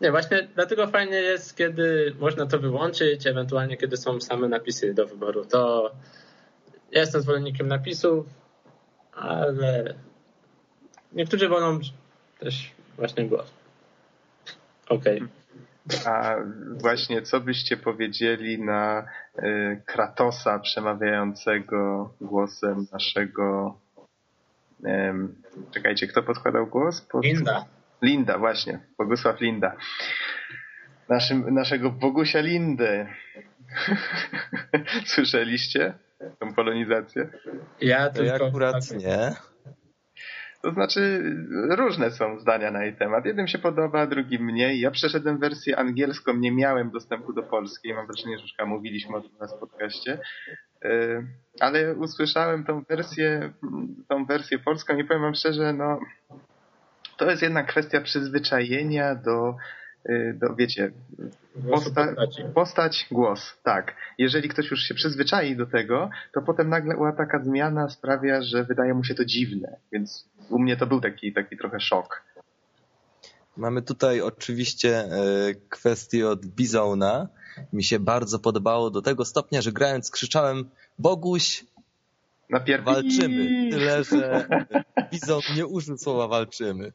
Nie, 0.00 0.10
właśnie 0.10 0.48
dlatego 0.54 0.86
fajnie 0.86 1.16
jest, 1.16 1.56
kiedy 1.56 2.14
można 2.18 2.46
to 2.46 2.58
wyłączyć, 2.58 3.26
ewentualnie 3.26 3.76
kiedy 3.76 3.96
są 3.96 4.20
same 4.20 4.48
napisy 4.48 4.94
do 4.94 5.06
wyboru. 5.06 5.44
To 5.44 5.92
ja 6.90 7.00
jestem 7.00 7.20
zwolennikiem 7.20 7.68
napisów, 7.68 8.26
ale 9.12 9.94
niektórzy 11.12 11.48
wolą 11.48 11.78
też 12.38 12.70
właśnie 12.96 13.28
głos. 13.28 13.50
Okej. 14.88 15.16
Okay. 15.16 15.28
A 16.06 16.36
właśnie 16.80 17.22
co 17.22 17.40
byście 17.40 17.76
powiedzieli 17.76 18.62
na 18.62 19.06
y, 19.38 19.82
Kratosa 19.86 20.58
przemawiającego 20.58 22.10
głosem 22.20 22.86
naszego 22.92 23.76
y, 24.84 24.88
czekajcie, 25.70 26.06
kto 26.06 26.22
podkładał 26.22 26.66
głos? 26.66 27.00
Pod... 27.00 27.24
Linda. 27.24 27.64
Linda, 28.02 28.38
właśnie. 28.38 28.80
Bogusław 28.98 29.40
Linda. 29.40 29.76
Naszym, 31.08 31.54
naszego 31.54 31.90
Bogusia 31.90 32.40
Lindy. 32.40 33.06
Słyszeliście? 35.14 35.94
tą 36.38 36.54
polonizację? 36.54 37.28
Ja 37.80 38.10
tylko... 38.10 38.44
Ja 38.44 38.48
akurat 38.48 38.90
nie. 38.90 39.32
To 40.62 40.70
znaczy, 40.70 41.22
różne 41.70 42.10
są 42.10 42.38
zdania 42.38 42.70
na 42.70 42.84
jej 42.84 42.96
temat. 42.96 43.24
Jednym 43.24 43.48
się 43.48 43.58
podoba, 43.58 44.06
drugim 44.06 44.44
mniej. 44.44 44.80
Ja 44.80 44.90
przeszedłem 44.90 45.38
wersję 45.38 45.78
angielską, 45.78 46.36
nie 46.36 46.52
miałem 46.52 46.90
dostępu 46.90 47.32
do 47.32 47.42
polskiej. 47.42 47.94
Mam 47.94 48.06
wrażenie, 48.06 48.38
że 48.38 48.42
już 48.42 48.68
mówiliśmy 48.68 49.16
o 49.16 49.20
tym 49.20 49.30
na 49.40 49.48
podcaście. 49.48 50.18
E, 50.84 51.22
ale 51.60 51.94
usłyszałem 51.94 52.64
tą 52.64 52.82
wersję, 52.82 53.52
tą 54.08 54.24
wersję 54.24 54.58
polską 54.58 54.96
i 54.96 55.04
powiem 55.04 55.22
wam 55.22 55.34
szczerze, 55.34 55.72
no, 55.72 56.00
to 57.16 57.30
jest 57.30 57.42
jednak 57.42 57.66
kwestia 57.66 58.00
przyzwyczajenia 58.00 59.14
do 59.14 59.56
Y, 60.08 60.38
do, 60.40 60.54
wiecie, 60.54 60.92
posta 61.70 62.14
postać, 62.54 63.06
głos, 63.10 63.40
tak. 63.62 63.94
Jeżeli 64.18 64.48
ktoś 64.48 64.70
już 64.70 64.80
się 64.80 64.94
przyzwyczai 64.94 65.56
do 65.56 65.66
tego, 65.66 66.10
to 66.32 66.42
potem 66.42 66.68
nagle 66.68 67.12
taka 67.16 67.44
zmiana 67.44 67.88
sprawia, 67.88 68.42
że 68.42 68.64
wydaje 68.64 68.94
mu 68.94 69.04
się 69.04 69.14
to 69.14 69.24
dziwne, 69.24 69.76
więc 69.92 70.28
u 70.50 70.58
mnie 70.58 70.76
to 70.76 70.86
był 70.86 71.00
taki, 71.00 71.32
taki 71.32 71.56
trochę 71.56 71.80
szok. 71.80 72.22
Mamy 73.56 73.82
tutaj 73.82 74.20
oczywiście 74.20 74.98
e, 74.98 75.08
kwestię 75.68 76.28
od 76.28 76.46
Bizona. 76.46 77.28
Mi 77.72 77.84
się 77.84 77.98
bardzo 77.98 78.38
podobało 78.38 78.90
do 78.90 79.02
tego 79.02 79.24
stopnia, 79.24 79.62
że 79.62 79.72
grając 79.72 80.10
krzyczałem 80.10 80.70
Boguś, 80.98 81.64
walczymy. 82.84 83.70
Tyle, 83.70 84.04
że 84.04 84.46
Bizon 85.12 85.40
nie 85.56 85.66
użył 85.66 85.98
słowa 85.98 86.28
walczymy. 86.28 86.92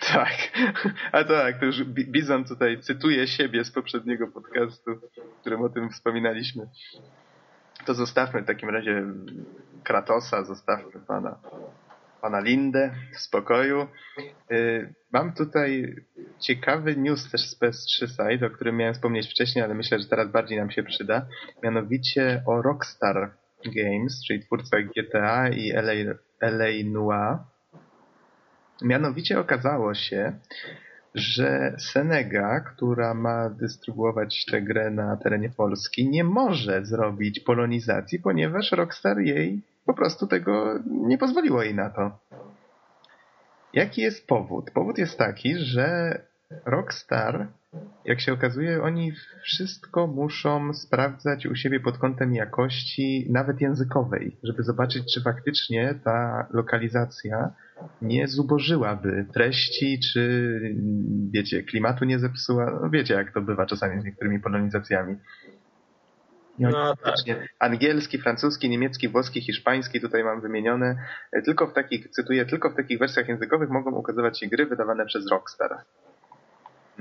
Tak, 0.00 0.32
a 1.12 1.24
tak, 1.24 1.60
to 1.60 1.64
już 1.64 1.84
Bizon 1.84 2.44
tutaj 2.44 2.80
cytuje 2.80 3.26
siebie 3.26 3.64
z 3.64 3.70
poprzedniego 3.70 4.28
podcastu, 4.28 4.90
w 5.36 5.40
którym 5.40 5.62
o 5.62 5.68
tym 5.68 5.90
wspominaliśmy. 5.90 6.68
To 7.86 7.94
zostawmy 7.94 8.42
w 8.42 8.46
takim 8.46 8.70
razie 8.70 9.04
Kratosa, 9.84 10.44
zostawmy 10.44 11.00
pana, 11.06 11.38
pana 12.20 12.40
Lindę 12.40 12.94
w 13.14 13.18
spokoju. 13.18 13.86
Y, 14.52 14.94
mam 15.12 15.34
tutaj 15.34 15.96
ciekawy 16.40 16.96
news 16.96 17.30
też 17.30 17.40
z 17.40 17.60
PS3 17.60 18.06
Side, 18.06 18.46
o 18.46 18.50
którym 18.50 18.76
miałem 18.76 18.94
wspomnieć 18.94 19.30
wcześniej, 19.30 19.64
ale 19.64 19.74
myślę, 19.74 19.98
że 19.98 20.08
teraz 20.08 20.28
bardziej 20.28 20.58
nam 20.58 20.70
się 20.70 20.82
przyda. 20.82 21.26
Mianowicie 21.62 22.42
o 22.46 22.62
Rockstar 22.62 23.30
Games, 23.64 24.24
czyli 24.26 24.40
twórcach 24.40 24.84
GTA 24.84 25.48
i 25.48 25.72
LA, 25.72 26.14
LA 26.40 26.68
Noir 26.84 27.38
Mianowicie 28.82 29.40
okazało 29.40 29.94
się, 29.94 30.32
że 31.14 31.76
Senega, 31.78 32.60
która 32.60 33.14
ma 33.14 33.50
dystrybuować 33.50 34.44
tę 34.50 34.62
grę 34.62 34.90
na 34.90 35.16
terenie 35.16 35.50
Polski, 35.50 36.08
nie 36.08 36.24
może 36.24 36.84
zrobić 36.84 37.40
polonizacji, 37.40 38.18
ponieważ 38.18 38.72
Rockstar 38.72 39.18
jej 39.18 39.60
po 39.86 39.94
prostu 39.94 40.26
tego 40.26 40.78
nie 40.86 41.18
pozwoliło 41.18 41.62
jej 41.62 41.74
na 41.74 41.90
to. 41.90 42.18
Jaki 43.72 44.02
jest 44.02 44.26
powód? 44.26 44.70
Powód 44.70 44.98
jest 44.98 45.18
taki, 45.18 45.54
że 45.56 46.18
Rockstar, 46.64 47.46
jak 48.04 48.20
się 48.20 48.32
okazuje, 48.32 48.82
oni 48.82 49.12
wszystko 49.42 50.06
muszą 50.06 50.74
sprawdzać 50.74 51.46
u 51.46 51.54
siebie 51.54 51.80
pod 51.80 51.98
kątem 51.98 52.34
jakości, 52.34 53.28
nawet 53.30 53.60
językowej, 53.60 54.36
żeby 54.42 54.62
zobaczyć, 54.62 55.14
czy 55.14 55.22
faktycznie 55.22 56.00
ta 56.04 56.46
lokalizacja 56.50 57.50
nie 58.02 58.28
zubożyłaby 58.28 59.26
treści, 59.34 60.00
czy 60.12 60.60
wiecie, 61.30 61.62
klimatu 61.62 62.04
nie 62.04 62.18
zepsuła. 62.18 62.78
No 62.82 62.90
wiecie, 62.90 63.14
jak 63.14 63.32
to 63.34 63.40
bywa 63.40 63.66
czasami 63.66 64.00
z 64.00 64.04
niektórymi 64.04 64.40
polonizacjami. 64.40 65.16
No, 66.58 66.96
tak. 66.96 67.14
Angielski, 67.58 68.18
francuski, 68.18 68.68
niemiecki, 68.68 69.08
włoski, 69.08 69.40
hiszpański, 69.40 70.00
tutaj 70.00 70.24
mam 70.24 70.40
wymienione. 70.40 70.96
Tylko 71.44 71.66
w 71.66 71.72
takich, 71.72 72.08
cytuję, 72.08 72.46
tylko 72.46 72.70
w 72.70 72.76
takich 72.76 72.98
wersjach 72.98 73.28
językowych 73.28 73.70
mogą 73.70 73.90
ukazywać 73.90 74.40
się 74.40 74.46
gry 74.46 74.66
wydawane 74.66 75.06
przez 75.06 75.30
Rockstar. 75.30 75.78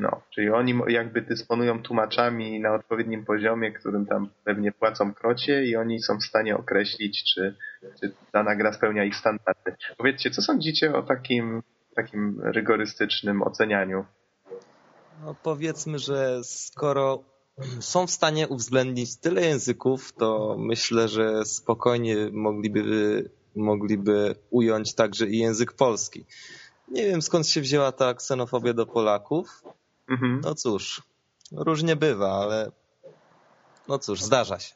No, 0.01 0.21
czyli 0.29 0.49
oni 0.49 0.73
jakby 0.87 1.21
dysponują 1.21 1.81
tłumaczami 1.81 2.59
na 2.59 2.73
odpowiednim 2.75 3.25
poziomie, 3.25 3.71
którym 3.71 4.05
tam 4.05 4.29
pewnie 4.43 4.71
płacą 4.71 5.13
krocie 5.13 5.65
i 5.65 5.75
oni 5.75 6.01
są 6.01 6.17
w 6.17 6.23
stanie 6.23 6.57
określić, 6.57 7.23
czy, 7.33 7.55
czy 7.99 8.13
dana 8.33 8.55
gra 8.55 8.73
spełnia 8.73 9.03
ich 9.03 9.15
standardy. 9.15 9.75
Powiedzcie, 9.97 10.31
co 10.31 10.41
sądzicie 10.41 10.93
o 10.95 11.03
takim, 11.03 11.63
takim 11.95 12.41
rygorystycznym 12.43 13.41
ocenianiu? 13.41 14.05
No 15.23 15.35
powiedzmy, 15.43 15.99
że 15.99 16.43
skoro 16.43 17.23
są 17.79 18.07
w 18.07 18.11
stanie 18.11 18.47
uwzględnić 18.47 19.17
tyle 19.17 19.41
języków, 19.41 20.13
to 20.13 20.55
myślę, 20.59 21.07
że 21.07 21.45
spokojnie 21.45 22.15
mogliby, 22.31 23.29
mogliby 23.55 24.35
ująć 24.49 24.93
także 24.95 25.27
i 25.27 25.37
język 25.37 25.73
polski. 25.73 26.25
Nie 26.87 27.05
wiem 27.05 27.21
skąd 27.21 27.47
się 27.47 27.61
wzięła 27.61 27.91
ta 27.91 28.13
ksenofobia 28.13 28.73
do 28.73 28.85
Polaków, 28.85 29.63
Mhm. 30.11 30.41
No 30.43 30.55
cóż, 30.55 31.01
różnie 31.51 31.95
bywa, 31.95 32.31
ale 32.31 32.71
no 33.87 33.99
cóż, 33.99 34.21
zdarza 34.21 34.59
się. 34.59 34.75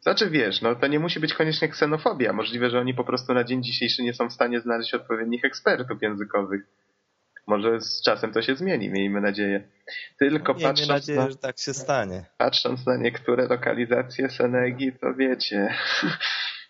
Znaczy 0.00 0.30
wiesz, 0.30 0.62
no 0.62 0.74
to 0.74 0.86
nie 0.86 0.98
musi 0.98 1.20
być 1.20 1.34
koniecznie 1.34 1.68
ksenofobia. 1.68 2.32
Możliwe, 2.32 2.70
że 2.70 2.80
oni 2.80 2.94
po 2.94 3.04
prostu 3.04 3.34
na 3.34 3.44
dzień 3.44 3.62
dzisiejszy 3.62 4.02
nie 4.02 4.14
są 4.14 4.28
w 4.28 4.32
stanie 4.32 4.60
znaleźć 4.60 4.94
odpowiednich 4.94 5.44
ekspertów 5.44 6.02
językowych. 6.02 6.62
Może 7.46 7.80
z 7.80 8.02
czasem 8.02 8.32
to 8.32 8.42
się 8.42 8.56
zmieni, 8.56 8.90
miejmy 8.90 9.20
nadzieję. 9.20 9.68
Tylko 10.18 10.54
miejmy 10.54 10.68
patrząc 10.68 10.88
nadzieję, 10.88 11.18
na, 11.18 11.30
że 11.30 11.36
tak 11.36 11.58
się 11.58 11.74
stanie. 11.74 12.24
Patrząc 12.38 12.86
na 12.86 12.96
niektóre 12.96 13.46
lokalizacje 13.46 14.30
Senegi, 14.30 14.92
to 14.92 15.14
wiecie. 15.14 15.74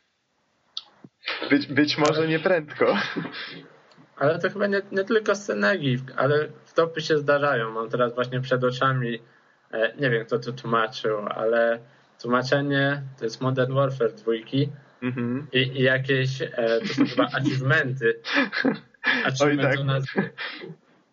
być, 1.50 1.66
być 1.66 1.98
może 1.98 2.28
nieprędko. 2.28 2.96
Ale 4.22 4.38
to 4.38 4.50
chyba 4.50 4.66
nie, 4.66 4.82
nie 4.92 5.04
tylko 5.04 5.34
scenegi, 5.34 5.98
ale 6.16 6.48
wtopy 6.64 7.00
się 7.00 7.18
zdarzają. 7.18 7.70
Mam 7.70 7.90
teraz 7.90 8.14
właśnie 8.14 8.40
przed 8.40 8.64
oczami, 8.64 9.22
e, 9.72 9.96
nie 9.96 10.10
wiem 10.10 10.24
kto 10.26 10.38
to 10.38 10.52
tłumaczył, 10.52 11.18
ale 11.26 11.78
tłumaczenie 12.20 13.02
to 13.18 13.24
jest 13.24 13.40
Modern 13.40 13.74
Warfare 13.74 14.12
dwójki 14.12 14.68
mm-hmm. 15.02 15.42
i, 15.52 15.58
i, 15.58 15.82
jakieś, 15.82 16.42
e, 16.42 16.48
to 16.80 16.94
są 16.94 17.06
chyba 17.06 17.24
achievementy. 17.24 18.20
Achievement, 19.26 19.70
tak. 19.70 19.80
o 19.80 19.84
nazwie, 19.84 20.30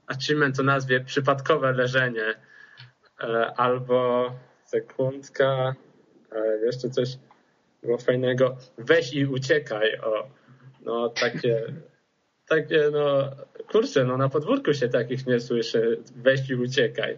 achievement 0.07 0.59
o 0.59 0.63
nazwie 0.63 0.99
przypadkowe 0.99 1.73
leżenie 1.73 2.35
e, 3.21 3.53
albo 3.57 4.31
sekundka, 4.65 5.75
jeszcze 6.65 6.89
coś 6.89 7.09
było 7.83 7.97
fajnego, 7.97 8.57
weź 8.77 9.13
i 9.13 9.25
uciekaj, 9.25 9.99
o, 9.99 10.29
no 10.85 11.09
takie 11.09 11.73
takie, 12.49 12.89
no 12.91 13.31
kurczę, 13.71 14.05
no 14.05 14.17
na 14.17 14.29
podwórku 14.29 14.73
się 14.73 14.89
takich 14.89 15.27
nie 15.27 15.39
słyszy, 15.39 15.99
weź 16.15 16.49
i 16.49 16.55
uciekaj. 16.55 17.17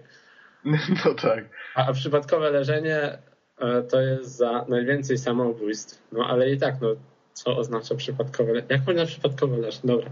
No 1.05 1.13
tak. 1.13 1.45
A, 1.75 1.87
a 1.87 1.93
przypadkowe 1.93 2.51
leżenie 2.51 3.17
e, 3.59 3.83
to 3.83 4.01
jest 4.01 4.37
za 4.37 4.65
najwięcej 4.69 5.17
samobójstw. 5.17 6.03
No 6.11 6.25
ale 6.27 6.49
i 6.49 6.57
tak, 6.57 6.75
no 6.81 6.87
co 7.33 7.57
oznacza 7.57 7.95
przypadkowe 7.95 8.53
leżenie? 8.53 8.75
Jak 8.75 8.87
można 8.87 9.05
przypadkowe 9.05 9.57
leżeć? 9.57 9.81
Dobra. 9.83 10.09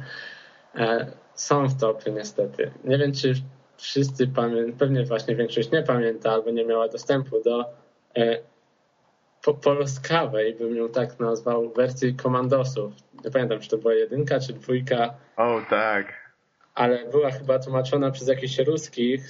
E, 0.75 1.11
są 1.33 1.67
w 1.67 1.79
topy 1.79 2.11
niestety. 2.11 2.71
Nie 2.83 2.97
wiem, 2.97 3.13
czy 3.13 3.33
wszyscy 3.77 4.27
pamiętają, 4.27 4.77
pewnie 4.77 5.05
właśnie 5.05 5.35
większość 5.35 5.71
nie 5.71 5.83
pamięta 5.83 6.31
albo 6.31 6.51
nie 6.51 6.65
miała 6.65 6.87
dostępu 6.87 7.43
do 7.43 7.65
e, 8.17 8.39
po, 9.43 9.53
polskawej, 9.53 10.55
bym 10.55 10.75
ją 10.75 10.89
tak 10.89 11.19
nazwał, 11.19 11.73
wersji 11.73 12.15
komandosów. 12.15 12.93
Nie 13.25 13.31
pamiętam, 13.31 13.59
czy 13.59 13.69
to 13.69 13.77
była 13.77 13.93
jedynka, 13.93 14.39
czy 14.39 14.53
dwójka. 14.53 15.13
O, 15.37 15.61
tak. 15.69 16.33
Ale 16.75 17.09
była 17.11 17.31
chyba 17.31 17.59
tłumaczona 17.59 18.11
przez 18.11 18.27
jakichś 18.27 18.59
ruskich 18.59 19.21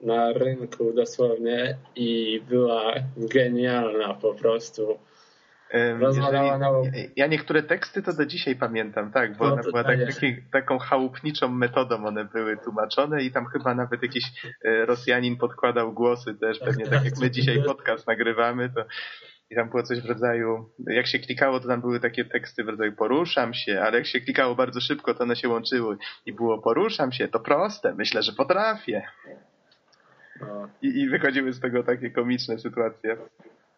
na 0.00 0.32
rynku 0.32 0.92
dosłownie 0.92 1.76
i 1.96 2.40
była 2.48 2.94
genialna 3.16 4.14
po 4.14 4.34
prostu. 4.34 4.98
Rozwalała 6.00 6.58
na 6.58 6.70
Ja 7.16 7.26
niektóre 7.26 7.62
teksty 7.62 8.02
to 8.02 8.12
do 8.12 8.26
dzisiaj 8.26 8.56
pamiętam, 8.56 9.12
tak, 9.12 9.36
bo 9.36 9.46
no, 9.46 9.52
one 9.52 9.62
była 9.62 9.84
tak, 9.84 9.98
taki, 10.06 10.36
taką 10.52 10.78
chałupniczą 10.78 11.48
metodą 11.48 12.06
one 12.06 12.24
były 12.24 12.56
tłumaczone 12.56 13.22
i 13.22 13.30
tam 13.30 13.46
chyba 13.46 13.74
nawet 13.74 14.02
jakiś 14.02 14.24
e, 14.64 14.86
Rosjanin 14.86 15.36
podkładał 15.36 15.92
głosy 15.92 16.34
też, 16.34 16.58
tak, 16.58 16.68
pewnie 16.68 16.84
tak, 16.84 16.94
tak 16.94 17.04
jak 17.04 17.18
my 17.18 17.30
dzisiaj 17.30 17.62
podcast 17.66 18.06
nagrywamy, 18.06 18.70
to 18.70 18.84
i 19.50 19.54
tam 19.54 19.68
było 19.68 19.82
coś 19.82 20.00
w 20.00 20.06
rodzaju, 20.06 20.70
jak 20.86 21.06
się 21.06 21.18
klikało, 21.18 21.60
to 21.60 21.68
tam 21.68 21.80
były 21.80 22.00
takie 22.00 22.24
teksty 22.24 22.64
w 22.64 22.68
rodzaju 22.68 22.92
poruszam 22.92 23.54
się, 23.54 23.80
ale 23.80 23.98
jak 23.98 24.06
się 24.06 24.20
klikało 24.20 24.54
bardzo 24.54 24.80
szybko, 24.80 25.14
to 25.14 25.24
one 25.24 25.36
się 25.36 25.48
łączyły 25.48 25.96
i 26.26 26.32
było 26.32 26.62
poruszam 26.62 27.12
się, 27.12 27.28
to 27.28 27.40
proste, 27.40 27.94
myślę, 27.94 28.22
że 28.22 28.32
potrafię. 28.32 29.02
No. 30.40 30.68
I, 30.82 30.88
I 30.88 31.08
wychodziły 31.08 31.52
z 31.52 31.60
tego 31.60 31.82
takie 31.82 32.10
komiczne 32.10 32.58
sytuacje. 32.58 33.16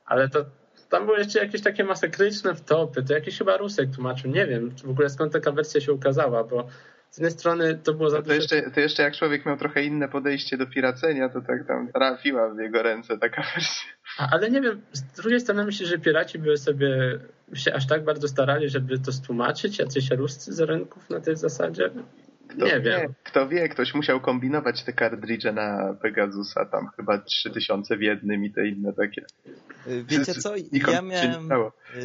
Ale 0.04 0.28
to 0.28 0.44
tam 0.90 1.06
były 1.06 1.18
jeszcze 1.18 1.38
jakieś 1.38 1.62
takie 1.62 1.84
masakryczne 1.84 2.54
wtopy, 2.54 3.02
to 3.02 3.14
jakiś 3.14 3.38
chyba 3.38 3.56
Rusek 3.56 3.88
tłumaczył, 3.94 4.30
nie 4.30 4.46
wiem 4.46 4.70
w 4.84 4.90
ogóle 4.90 5.08
skąd 5.08 5.32
taka 5.32 5.52
wersja 5.52 5.80
się 5.80 5.92
ukazała, 5.92 6.44
bo 6.44 6.66
z 7.12 7.18
jednej 7.18 7.30
strony 7.30 7.78
to 7.84 7.94
było 7.94 8.10
za 8.10 8.16
no 8.16 8.22
to, 8.22 8.34
jeszcze, 8.34 8.70
to 8.70 8.80
jeszcze 8.80 9.02
jak 9.02 9.16
człowiek 9.16 9.46
miał 9.46 9.56
trochę 9.56 9.84
inne 9.84 10.08
podejście 10.08 10.56
do 10.56 10.66
piracenia, 10.66 11.28
to 11.28 11.40
tak 11.40 11.66
tam 11.66 11.92
trafiła 11.92 12.54
w 12.54 12.58
jego 12.58 12.82
ręce 12.82 13.18
taka 13.18 13.42
wersja. 13.54 13.90
A, 14.18 14.28
ale 14.30 14.50
nie 14.50 14.60
wiem, 14.60 14.80
z 14.92 15.02
drugiej 15.02 15.40
strony 15.40 15.64
myślę, 15.64 15.86
że 15.86 15.98
piraci 15.98 16.38
by 16.38 16.56
sobie 16.56 17.18
się 17.54 17.74
aż 17.74 17.86
tak 17.86 18.04
bardzo 18.04 18.28
starali, 18.28 18.68
żeby 18.68 18.98
to 18.98 19.12
stłumaczyć, 19.12 19.78
jacyś 19.78 20.10
ruscy 20.10 20.52
z 20.52 20.60
rynków 20.60 21.10
na 21.10 21.20
tej 21.20 21.36
zasadzie. 21.36 21.90
Kto 22.48 22.64
nie 22.64 22.72
wie, 22.72 22.80
wiem. 22.80 23.14
Kto 23.22 23.48
wie, 23.48 23.68
ktoś 23.68 23.94
musiał 23.94 24.20
kombinować 24.20 24.82
te 24.82 24.92
kartridże 24.92 25.52
na 25.52 25.94
Pegasusa, 26.02 26.64
tam 26.64 26.88
chyba 26.96 27.18
3000 27.18 27.96
w 27.96 28.02
jednym 28.02 28.44
i 28.44 28.50
te 28.50 28.68
inne 28.68 28.92
takie. 28.92 29.24
Wiecie 29.86 30.34
co, 30.34 30.54
ja 30.90 31.02
miałem 31.02 31.48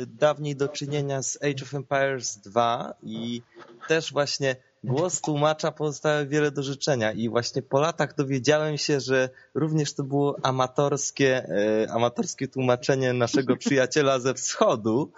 dawniej 0.07 0.55
do 0.55 0.67
czynienia 0.67 1.21
z 1.21 1.43
Age 1.43 1.63
of 1.63 1.73
Empires 1.73 2.37
2 2.37 2.93
i 3.03 3.41
też 3.87 4.11
właśnie 4.11 4.55
głos 4.87 5.21
tłumacza 5.21 5.71
pozostaje 5.71 6.25
wiele 6.25 6.51
do 6.51 6.63
życzenia 6.63 7.11
i 7.11 7.29
właśnie 7.29 7.61
po 7.61 7.79
latach 7.79 8.15
dowiedziałem 8.15 8.77
się, 8.77 8.99
że 8.99 9.29
również 9.53 9.93
to 9.93 10.03
było 10.03 10.35
amatorskie, 10.43 11.49
e, 11.83 11.91
amatorskie 11.91 12.47
tłumaczenie 12.47 13.13
naszego 13.13 13.57
przyjaciela 13.63 14.19
ze 14.19 14.33
wschodu. 14.33 15.11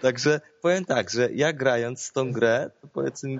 Także 0.00 0.40
powiem 0.62 0.84
tak, 0.84 1.10
że 1.10 1.32
ja 1.32 1.52
grając 1.52 2.12
tą 2.12 2.32
grę, 2.32 2.70
to 2.80 2.88
powiedzmy 2.88 3.38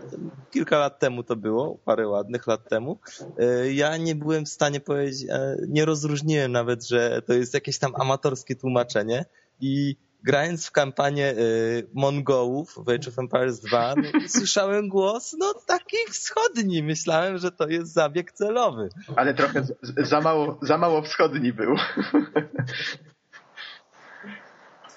kilka 0.51 0.79
lat 0.79 0.99
temu 0.99 1.23
to 1.23 1.37
było, 1.37 1.79
parę 1.85 2.09
ładnych 2.09 2.47
lat 2.47 2.69
temu, 2.69 2.99
e, 3.39 3.73
ja 3.73 3.97
nie 3.97 4.15
byłem 4.15 4.45
w 4.45 4.49
stanie 4.49 4.81
powiedzieć, 4.81 5.29
e, 5.31 5.57
nie 5.69 5.85
rozróżniłem 5.85 6.53
nawet, 6.53 6.89
że 6.89 7.23
to 7.27 7.33
jest 7.33 7.55
jakieś 7.55 7.79
tam 7.79 7.93
amatorskie 7.95 8.57
tłumaczenie 8.57 9.25
i 9.61 9.97
grając 10.23 10.67
w 10.67 10.71
kampanię 10.71 11.31
y, 11.31 11.87
Mongołów 11.95 12.75
w 12.85 12.89
Age 12.89 13.09
of 13.09 13.19
Empires 13.19 13.61
2, 13.61 13.95
no, 13.97 14.21
słyszałem 14.29 14.89
głos, 14.89 15.37
no 15.39 15.55
taki 15.67 15.97
wschodni. 16.11 16.83
Myślałem, 16.83 17.39
że 17.39 17.53
to 17.53 17.69
jest 17.69 17.93
zabieg 17.93 18.33
celowy. 18.33 18.89
Ale 19.17 19.35
trochę 19.35 19.63
z, 19.63 19.75
za, 20.09 20.21
mało, 20.21 20.59
za 20.63 20.79
mało 20.79 21.03
wschodni 21.03 21.53
był. 21.53 21.77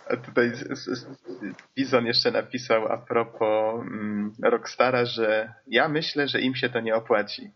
A 0.10 0.18
tutaj 0.18 0.52
Bizon 1.76 2.06
jeszcze 2.06 2.32
napisał 2.32 2.88
a 2.88 2.98
propos 2.98 3.82
mm, 3.82 4.34
Rockstara, 4.44 5.06
że 5.06 5.54
ja 5.68 5.88
myślę, 5.88 6.28
że 6.28 6.42
im 6.42 6.56
się 6.56 6.70
to 6.70 6.80
nie 6.80 6.96
opłaci. 6.96 7.52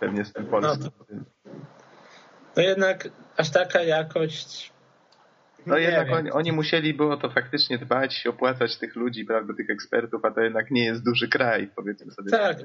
Pewnie 0.00 0.24
z 0.24 0.32
tym 0.32 0.46
polskim. 0.46 0.90
No, 1.10 1.24
to 2.54 2.60
jednak 2.60 3.08
aż 3.36 3.50
taka 3.50 3.82
jakość 3.82 4.73
no 5.66 5.78
jednak 5.78 6.12
oni, 6.12 6.30
oni, 6.30 6.52
musieli 6.52 6.94
było 6.94 7.16
to 7.16 7.30
faktycznie 7.30 7.78
dbać, 7.78 8.26
opłacać 8.26 8.76
tych 8.76 8.96
ludzi, 8.96 9.24
prawda, 9.24 9.54
tych 9.54 9.70
ekspertów, 9.70 10.24
a 10.24 10.30
to 10.30 10.40
jednak 10.40 10.70
nie 10.70 10.84
jest 10.84 11.04
duży 11.04 11.28
kraj, 11.28 11.70
powiedzmy 11.76 12.12
sobie. 12.12 12.30
Tak, 12.30 12.56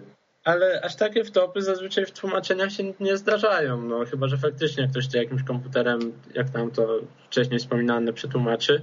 ale 0.43 0.81
aż 0.83 0.95
takie 0.95 1.23
wtopy 1.23 1.61
zazwyczaj 1.61 2.05
w 2.05 2.11
tłumaczeniach 2.11 2.71
się 2.71 2.93
nie 2.99 3.17
zdarzają, 3.17 3.81
no 3.81 4.05
chyba, 4.05 4.27
że 4.27 4.37
faktycznie 4.37 4.87
ktoś 4.87 5.07
to 5.07 5.17
jakimś 5.17 5.43
komputerem, 5.43 5.99
jak 6.33 6.49
tam 6.49 6.71
to 6.71 6.99
wcześniej 7.25 7.59
wspominane, 7.59 8.13
przetłumaczy. 8.13 8.81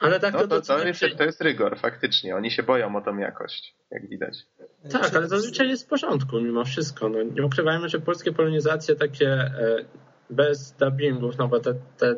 Ale 0.00 0.20
tak 0.20 0.34
no 0.34 0.40
to, 0.40 0.48
to, 0.48 0.60
to, 0.60 0.86
jest, 0.86 1.04
to 1.18 1.24
jest 1.24 1.40
rygor, 1.40 1.78
faktycznie. 1.78 2.36
Oni 2.36 2.50
się 2.50 2.62
boją 2.62 2.96
o 2.96 3.00
tą 3.00 3.18
jakość, 3.18 3.74
jak 3.90 4.08
widać. 4.08 4.38
Tak, 4.92 5.16
ale 5.16 5.28
zazwyczaj 5.28 5.68
jest 5.68 5.86
w 5.86 5.88
porządku 5.88 6.40
mimo 6.40 6.64
wszystko. 6.64 7.08
No, 7.08 7.22
nie 7.22 7.46
ukrywajmy, 7.46 7.88
że 7.88 8.00
polskie 8.00 8.32
polonizacje 8.32 8.96
takie 8.96 9.28
e, 9.28 9.84
bez 10.30 10.72
dubbingów, 10.72 11.38
no 11.38 11.48
bo 11.48 11.60
te, 11.60 11.74
te 11.98 12.14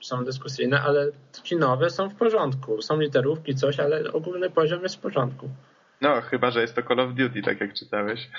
są 0.00 0.24
dyskusyjne, 0.24 0.80
ale 0.80 1.06
kinowe 1.42 1.90
są 1.90 2.08
w 2.08 2.14
porządku. 2.14 2.82
Są 2.82 3.00
literówki, 3.00 3.54
coś, 3.54 3.80
ale 3.80 4.12
ogólny 4.12 4.50
poziom 4.50 4.82
jest 4.82 4.96
w 4.96 5.00
porządku. 5.00 5.48
No, 6.00 6.20
chyba, 6.20 6.50
że 6.50 6.60
jest 6.60 6.74
to 6.74 6.82
Call 6.82 7.00
of 7.00 7.14
Duty, 7.14 7.42
tak 7.42 7.60
jak 7.60 7.74
czytałeś. 7.74 8.30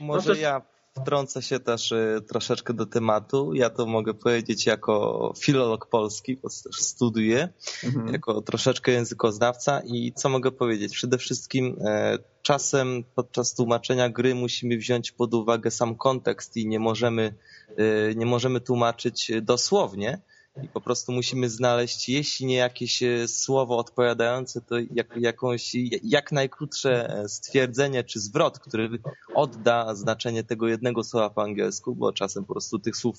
Może 0.00 0.28
no 0.28 0.34
to... 0.34 0.40
ja 0.40 0.62
wtrącę 1.02 1.42
się 1.42 1.60
też 1.60 1.92
y, 1.92 2.20
troszeczkę 2.28 2.74
do 2.74 2.86
tematu. 2.86 3.54
Ja 3.54 3.70
to 3.70 3.86
mogę 3.86 4.14
powiedzieć 4.14 4.66
jako 4.66 5.32
filolog 5.38 5.86
polski, 5.86 6.36
bo 6.36 6.48
też 6.48 6.76
studiuję, 6.76 7.48
mhm. 7.84 8.12
jako 8.12 8.42
troszeczkę 8.42 8.92
językoznawca 8.92 9.80
i 9.84 10.12
co 10.12 10.28
mogę 10.28 10.52
powiedzieć? 10.52 10.94
Przede 10.94 11.18
wszystkim 11.18 11.76
e, 11.84 12.18
czasem 12.42 13.04
podczas 13.14 13.54
tłumaczenia 13.54 14.08
gry 14.08 14.34
musimy 14.34 14.76
wziąć 14.76 15.12
pod 15.12 15.34
uwagę 15.34 15.70
sam 15.70 15.94
kontekst 15.94 16.56
i 16.56 16.66
nie 16.66 16.78
możemy, 16.78 17.34
e, 17.76 18.14
nie 18.14 18.26
możemy 18.26 18.60
tłumaczyć 18.60 19.32
dosłownie, 19.42 20.20
i 20.62 20.68
po 20.68 20.80
prostu 20.80 21.12
musimy 21.12 21.50
znaleźć, 21.50 22.08
jeśli 22.08 22.46
nie 22.46 22.56
jakieś 22.56 23.02
e, 23.02 23.28
słowo 23.28 23.78
odpowiadające, 23.78 24.60
to 24.60 24.74
jak, 24.94 25.16
jakąś, 25.16 25.72
jak 26.02 26.32
najkrótsze 26.32 27.08
e, 27.08 27.28
stwierdzenie 27.28 28.04
czy 28.04 28.20
zwrot, 28.20 28.58
który 28.58 28.88
odda 29.34 29.94
znaczenie 29.94 30.44
tego 30.44 30.68
jednego 30.68 31.04
słowa 31.04 31.30
po 31.30 31.42
angielsku, 31.42 31.94
bo 31.94 32.12
czasem 32.12 32.44
po 32.44 32.52
prostu 32.54 32.78
tych 32.78 32.96
słów 32.96 33.16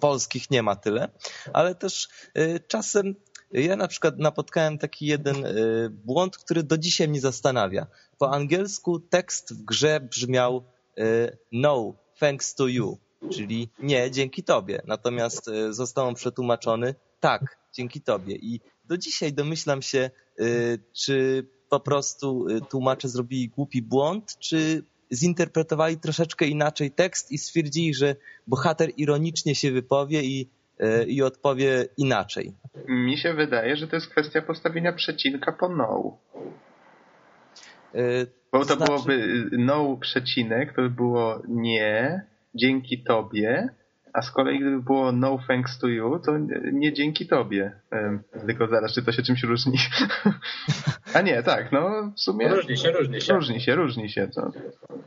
polskich 0.00 0.50
nie 0.50 0.62
ma 0.62 0.76
tyle, 0.76 1.08
ale 1.52 1.74
też 1.74 2.08
e, 2.34 2.60
czasem 2.60 3.14
ja 3.52 3.76
na 3.76 3.88
przykład 3.88 4.18
napotkałem 4.18 4.78
taki 4.78 5.06
jeden 5.06 5.44
błąd, 5.90 6.36
który 6.36 6.62
do 6.62 6.78
dzisiaj 6.78 7.08
mnie 7.08 7.20
zastanawia. 7.20 7.86
Po 8.18 8.30
angielsku 8.30 9.00
tekst 9.00 9.54
w 9.54 9.64
grze 9.64 10.00
brzmiał 10.00 10.64
no, 11.52 11.94
thanks 12.18 12.54
to 12.54 12.66
you 12.66 12.98
czyli 13.28 13.68
nie, 13.78 14.10
dzięki 14.10 14.42
tobie. 14.42 14.82
Natomiast 14.86 15.48
e, 15.48 15.72
został 15.72 16.08
on 16.08 16.14
przetłumaczony 16.14 16.94
tak, 17.20 17.58
dzięki 17.72 18.00
tobie. 18.00 18.36
I 18.36 18.60
do 18.84 18.98
dzisiaj 18.98 19.32
domyślam 19.32 19.82
się, 19.82 19.98
e, 19.98 20.44
czy 20.92 21.46
po 21.68 21.80
prostu 21.80 22.46
e, 22.48 22.60
tłumacze 22.60 23.08
zrobili 23.08 23.48
głupi 23.48 23.82
błąd, 23.82 24.38
czy 24.38 24.82
zinterpretowali 25.12 25.96
troszeczkę 25.96 26.46
inaczej 26.46 26.90
tekst 26.90 27.32
i 27.32 27.38
stwierdzili, 27.38 27.94
że 27.94 28.16
bohater 28.46 28.90
ironicznie 28.96 29.54
się 29.54 29.72
wypowie 29.72 30.22
i, 30.22 30.48
i 31.06 31.22
odpowie 31.22 31.86
inaczej. 31.96 32.52
Mi 32.88 33.18
się 33.18 33.34
wydaje, 33.34 33.76
że 33.76 33.88
to 33.88 33.96
jest 33.96 34.08
kwestia 34.08 34.42
postawienia 34.42 34.92
przecinka 34.92 35.52
po 35.52 35.68
no. 35.68 36.18
Bo 38.52 38.58
to 38.58 38.64
znaczy... 38.64 38.84
byłoby 38.84 39.44
no 39.52 39.96
przecinek, 39.96 40.76
to 40.76 40.82
by 40.82 40.90
było 40.90 41.42
nie, 41.48 42.24
dzięki 42.54 43.02
tobie, 43.02 43.68
a 44.12 44.22
z 44.22 44.30
kolei 44.30 44.60
gdyby 44.60 44.82
było 44.82 45.12
no 45.12 45.38
thanks 45.48 45.78
to 45.78 45.88
you, 45.88 46.18
to 46.18 46.32
nie 46.72 46.92
dzięki 46.92 47.26
tobie. 47.26 47.80
Tylko 48.46 48.66
zaraz, 48.66 48.94
czy 48.94 49.02
to 49.02 49.12
się 49.12 49.22
czymś 49.22 49.42
różni? 49.42 49.78
a 51.14 51.20
nie, 51.20 51.42
tak, 51.42 51.72
no 51.72 52.12
w 52.16 52.20
sumie... 52.20 52.48
Różni 52.48 52.76
się, 52.76 52.90
różni 52.90 53.20
się. 53.20 53.34
Różni 53.34 53.60
się, 53.60 53.74
różni 53.74 54.10
się. 54.10 54.28
To. 54.28 54.52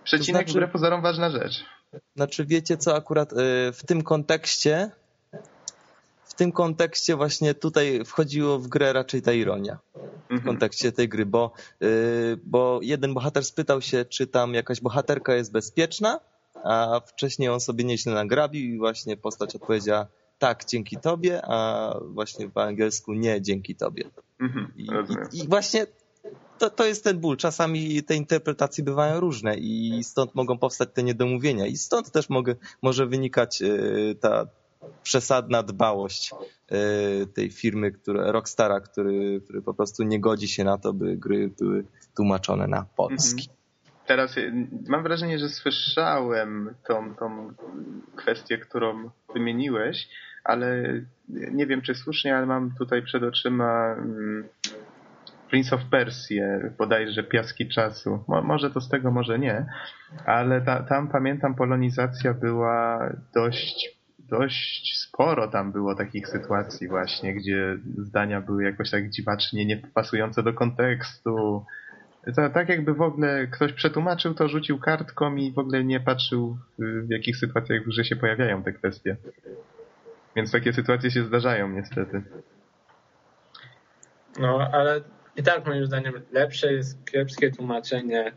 Przecinek 0.04 0.46
to 0.46 0.52
znaczy, 0.52 0.54
wbrew 0.54 0.72
pozorom 0.72 1.02
ważna 1.02 1.30
rzecz. 1.30 1.66
Znaczy 2.16 2.46
wiecie 2.46 2.78
co, 2.78 2.96
akurat 2.96 3.34
y, 3.34 3.36
w 3.74 3.86
tym 3.86 4.04
kontekście 4.04 4.90
w 6.34 6.36
tym 6.36 6.52
kontekście 6.52 7.16
właśnie 7.16 7.54
tutaj 7.54 8.06
wchodziło 8.06 8.60
w 8.60 8.68
grę 8.68 8.94
raczej 8.94 9.22
ta 9.22 9.34
ironia. 9.34 9.80
w 10.30 10.46
kontekście 10.46 10.92
tej 10.92 11.10
gry, 11.10 11.26
bo, 11.26 11.52
yy, 11.80 11.88
bo 12.44 12.80
jeden 12.82 13.14
bohater 13.14 13.46
spytał 13.46 13.82
się, 13.82 14.06
czy 14.06 14.28
tam 14.28 14.54
jakaś 14.54 14.82
bohaterka 14.82 15.36
jest 15.36 15.52
bezpieczna, 15.52 16.20
a 16.64 17.02
wcześniej 17.06 17.50
on 17.50 17.60
sobie 17.60 17.84
nieźle 17.84 18.14
nagrabił 18.14 18.76
i 18.76 18.78
właśnie 18.78 19.18
postać 19.18 19.56
odpowiedziała 19.56 20.08
tak, 20.40 20.66
dzięki 20.66 20.98
tobie, 20.98 21.42
a 21.44 21.94
właśnie 22.08 22.50
po 22.50 22.64
angielsku 22.64 23.14
nie, 23.14 23.42
dzięki 23.42 23.76
tobie. 23.76 24.10
Mhm, 24.40 24.74
I, 24.76 24.88
i, 25.34 25.44
I 25.44 25.48
właśnie 25.48 25.88
to, 26.58 26.70
to 26.70 26.86
jest 26.86 27.04
ten 27.04 27.20
ból. 27.20 27.38
Czasami 27.38 28.04
te 28.04 28.16
interpretacje 28.16 28.84
bywają 28.84 29.20
różne 29.20 29.58
i 29.58 30.04
stąd 30.04 30.36
mogą 30.36 30.58
powstać 30.58 30.90
te 30.94 31.04
niedomówienia 31.04 31.66
i 31.66 31.78
stąd 31.78 32.12
też 32.12 32.30
mogę, 32.30 32.56
może 32.82 33.06
wynikać 33.08 33.62
yy, 33.62 34.16
ta 34.20 34.48
przesadna 35.04 35.64
dbałość 35.64 36.32
yy, 36.72 37.28
tej 37.28 37.52
firmy, 37.52 37.92
która, 37.92 38.32
Rockstara, 38.32 38.80
który, 38.80 39.42
który 39.42 39.62
po 39.62 39.74
prostu 39.74 40.04
nie 40.04 40.20
godzi 40.20 40.48
się 40.48 40.64
na 40.64 40.78
to, 40.78 40.94
by 40.94 41.18
gry 41.18 41.52
były 41.60 41.86
tłumaczone 42.16 42.68
na 42.68 42.86
polski. 42.96 43.50
Teraz 44.08 44.38
y, 44.38 44.68
mam 44.88 45.04
wrażenie, 45.04 45.40
że 45.40 45.50
słyszałem 45.50 46.76
tą, 46.88 47.16
tą 47.16 47.54
kwestię, 48.16 48.58
którą 48.58 49.10
wymieniłeś, 49.34 50.10
ale 50.44 50.84
nie 51.30 51.68
wiem 51.68 51.82
czy 51.82 51.96
słusznie, 51.96 52.38
ale 52.38 52.46
mam 52.46 52.76
tutaj 52.78 53.04
przed 53.04 53.24
oczyma 53.24 53.94
mm, 53.94 54.48
Prince 55.50 55.74
of 55.74 55.86
Persia, 55.92 56.44
bodajże 56.78 57.24
Piaski 57.24 57.70
Czasu. 57.70 58.24
Mo, 58.28 58.42
może 58.42 58.72
to 58.72 58.82
z 58.82 58.90
tego, 58.90 59.12
może 59.12 59.40
nie, 59.40 59.66
ale 60.26 60.62
ta, 60.62 60.84
tam 60.84 61.08
pamiętam 61.08 61.56
polonizacja 61.56 62.34
była 62.34 63.10
dość 63.36 64.04
dość 64.20 65.00
sporo 65.00 65.48
tam 65.48 65.72
było 65.72 65.96
takich 65.96 66.28
sytuacji 66.28 66.88
właśnie, 66.88 67.36
gdzie 67.36 67.78
zdania 67.98 68.42
były 68.42 68.64
jakoś 68.64 68.92
tak 68.92 69.10
dziwacznie 69.10 69.66
niepasujące 69.66 70.44
do 70.44 70.54
kontekstu. 70.54 71.66
To, 72.26 72.50
tak 72.50 72.70
jakby 72.70 72.94
w 72.94 73.02
ogóle 73.02 73.48
ktoś 73.48 73.74
przetłumaczył 73.74 74.34
to, 74.34 74.48
rzucił 74.48 74.80
kartką 74.80 75.36
i 75.36 75.52
w 75.52 75.60
ogóle 75.60 75.84
nie 75.84 76.00
patrzył 76.00 76.58
w 76.80 77.10
jakich 77.10 77.38
sytuacjach 77.38 77.84
w 77.84 77.88
grze 77.88 78.06
się 78.06 78.16
pojawiają 78.16 78.64
te 78.64 78.74
kwestie. 78.74 79.18
Więc 80.36 80.52
takie 80.52 80.74
sytuacje 80.74 81.12
się 81.12 81.24
zdarzają 81.24 81.70
niestety. 81.70 82.22
No, 84.40 84.70
ale 84.72 85.02
i 85.36 85.44
tak 85.44 85.66
moim 85.66 85.86
zdaniem 85.86 86.14
lepsze 86.32 86.74
jest 86.74 87.06
kiepskie 87.12 87.52
tłumaczenie 87.52 88.34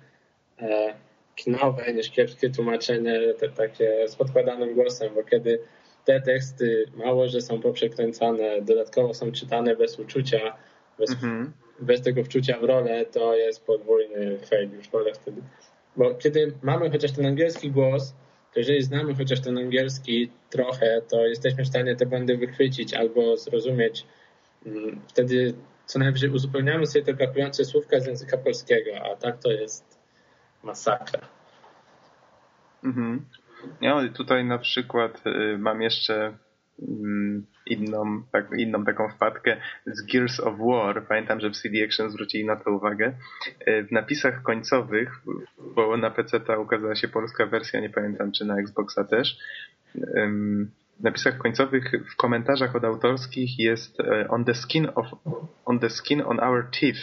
e, 0.59 0.95
kinowe 1.35 1.93
niż 1.93 2.11
kiepskie 2.11 2.51
tłumaczenie 2.51 3.35
te, 3.35 3.49
takie 3.49 4.09
z 4.09 4.17
podkładanym 4.17 4.75
głosem, 4.75 5.15
bo 5.15 5.25
kiedy 5.25 5.61
te 6.05 6.21
teksty 6.21 6.85
mało, 6.95 7.29
że 7.29 7.41
są 7.41 7.61
poprzekręcane, 7.61 8.63
dodatkowo 8.63 9.15
są 9.15 9.33
czytane 9.33 9.77
bez 9.77 9.99
uczucia, 9.99 10.57
bez, 10.99 11.11
Mhm. 11.11 11.53
Bez 11.81 12.03
tego 12.03 12.25
wczucia 12.25 12.59
w 12.59 12.65
rolę, 12.65 13.07
to 13.07 13.37
jest 13.37 13.67
podwójny 13.67 14.39
fail 14.39 14.71
już 14.71 14.89
wolę 14.89 15.15
wtedy. 15.15 15.43
Bo 15.97 16.15
kiedy 16.15 16.53
mamy 16.63 16.91
chociaż 16.91 17.13
ten 17.13 17.27
angielski 17.27 17.71
głos, 17.71 18.15
to 18.55 18.61
jeżeli 18.61 18.83
znamy 18.83 19.15
chociaż 19.15 19.41
ten 19.41 19.59
angielski 19.59 20.31
trochę, 20.51 21.03
to 21.11 21.27
jesteśmy 21.27 21.65
w 21.65 21.69
stanie 21.69 21.97
te 21.97 22.07
błędy 22.07 22.37
wychwycić 22.37 22.95
albo 22.95 23.37
zrozumieć. 23.37 24.07
Mm, 24.67 25.01
Wtedy 25.09 25.55
co 25.87 25.99
najwyżej 25.99 26.31
uzupełniamy 26.31 26.87
sobie 26.87 27.05
te 27.05 27.15
brakujące 27.15 27.65
słówka 27.65 28.01
z 28.01 28.07
języka 28.07 28.39
polskiego, 28.39 28.91
a 29.13 29.17
tak 29.17 29.39
to 29.43 29.51
jest 29.51 29.99
masakra. 30.63 31.21
Mhm. 32.85 33.25
Ja 33.81 34.09
tutaj 34.15 34.45
na 34.45 34.59
przykład 34.59 35.23
y, 35.27 35.59
mam 35.59 35.83
jeszcze 35.83 36.37
inną, 37.67 38.23
tak, 38.33 38.51
inną 38.59 38.85
taką 38.85 39.09
wpadkę 39.09 39.57
z 39.87 40.03
Gears 40.03 40.41
of 40.41 40.59
War. 40.59 41.07
Pamiętam, 41.07 41.41
że 41.41 41.51
w 41.51 41.57
CD 41.57 41.85
Action 41.85 42.11
zwrócili 42.11 42.45
na 42.45 42.57
to 42.57 42.71
uwagę. 42.71 43.13
Y, 43.69 43.85
W 43.85 43.93
napisach 43.93 44.43
końcowych, 44.43 45.11
bo 45.75 45.97
na 45.97 46.11
PC 46.11 46.41
ta 46.41 46.59
ukazała 46.59 46.95
się 46.95 47.09
polska 47.09 47.47
wersja, 47.47 47.81
nie 47.81 47.91
pamiętam 47.91 48.33
czy 48.33 48.45
na 48.45 48.59
Xboxa 48.59 49.05
też. 49.05 49.39
W 51.01 51.03
napisach 51.03 51.39
końcowych, 51.39 51.93
w 52.13 52.17
komentarzach 52.17 52.77
od 52.77 52.85
autorskich 52.85 53.59
jest 53.59 54.01
y, 54.01 54.29
on 54.29 54.45
the 54.45 54.55
skin 54.55 54.89
of, 54.95 55.07
on 55.65 55.79
the 55.79 55.91
skin 55.91 56.23
on 56.27 56.41
our 56.41 56.67
teeth. 56.81 57.01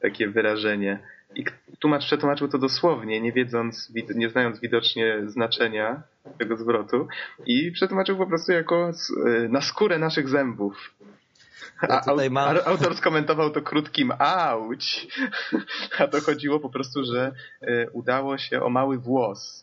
Takie 0.00 0.28
wyrażenie. 0.28 0.98
I 1.34 1.44
tłumacz 1.78 2.04
przetłumaczył 2.04 2.48
to 2.48 2.58
dosłownie, 2.58 3.20
nie 3.20 3.32
wiedząc, 3.32 3.92
nie 4.14 4.30
znając 4.30 4.60
widocznie 4.60 5.16
znaczenia 5.26 6.02
tego 6.38 6.56
zwrotu 6.56 7.08
i 7.46 7.72
przetłumaczył 7.72 8.16
po 8.16 8.26
prostu 8.26 8.52
jako 8.52 8.90
y, 9.26 9.48
na 9.48 9.60
skórę 9.60 9.98
naszych 9.98 10.28
zębów. 10.28 10.94
Ja 11.82 12.02
A, 12.06 12.30
mam- 12.30 12.56
autor 12.64 12.96
skomentował 12.96 13.50
to 13.50 13.62
krótkim 13.62 14.12
auć, 14.18 15.08
a 15.98 16.06
to 16.08 16.20
chodziło 16.20 16.60
po 16.60 16.70
prostu, 16.70 17.04
że 17.04 17.32
y, 17.62 17.88
udało 17.92 18.38
się 18.38 18.62
o 18.62 18.68
mały 18.70 18.98
włos. 18.98 19.62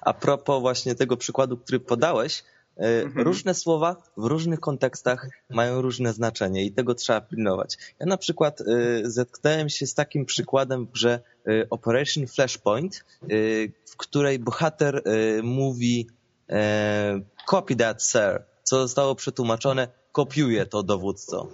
A 0.00 0.12
propos 0.14 0.60
właśnie 0.60 0.94
tego 0.94 1.16
przykładu, 1.16 1.56
który 1.56 1.80
podałeś, 1.80 2.40
e, 2.40 2.44
Mhm. 2.76 3.26
różne 3.26 3.54
słowa 3.54 3.96
w 4.16 4.24
różnych 4.24 4.60
kontekstach 4.60 5.28
mają 5.50 5.82
różne 5.82 6.12
znaczenie 6.12 6.64
i 6.64 6.72
tego 6.72 6.94
trzeba 6.94 7.20
pilnować. 7.20 7.76
Ja 8.00 8.06
na 8.06 8.16
przykład 8.16 8.60
e, 8.60 8.64
zetknąłem 9.04 9.68
się 9.68 9.86
z 9.86 9.94
takim 9.94 10.24
przykładem 10.24 10.86
grze 10.86 11.20
e, 11.46 11.66
Operation 11.70 12.26
Flashpoint, 12.26 13.04
e, 13.22 13.26
w 13.90 13.96
której 13.96 14.38
bohater 14.38 14.96
e, 14.96 15.42
mówi 15.42 16.08
e, 16.50 17.20
copy 17.46 17.76
that 17.76 18.02
sir, 18.02 18.44
co 18.62 18.80
zostało 18.82 19.14
przetłumaczone 19.14 19.88
kopiuje 20.12 20.66
to 20.66 20.82
dowódco. 20.82 21.48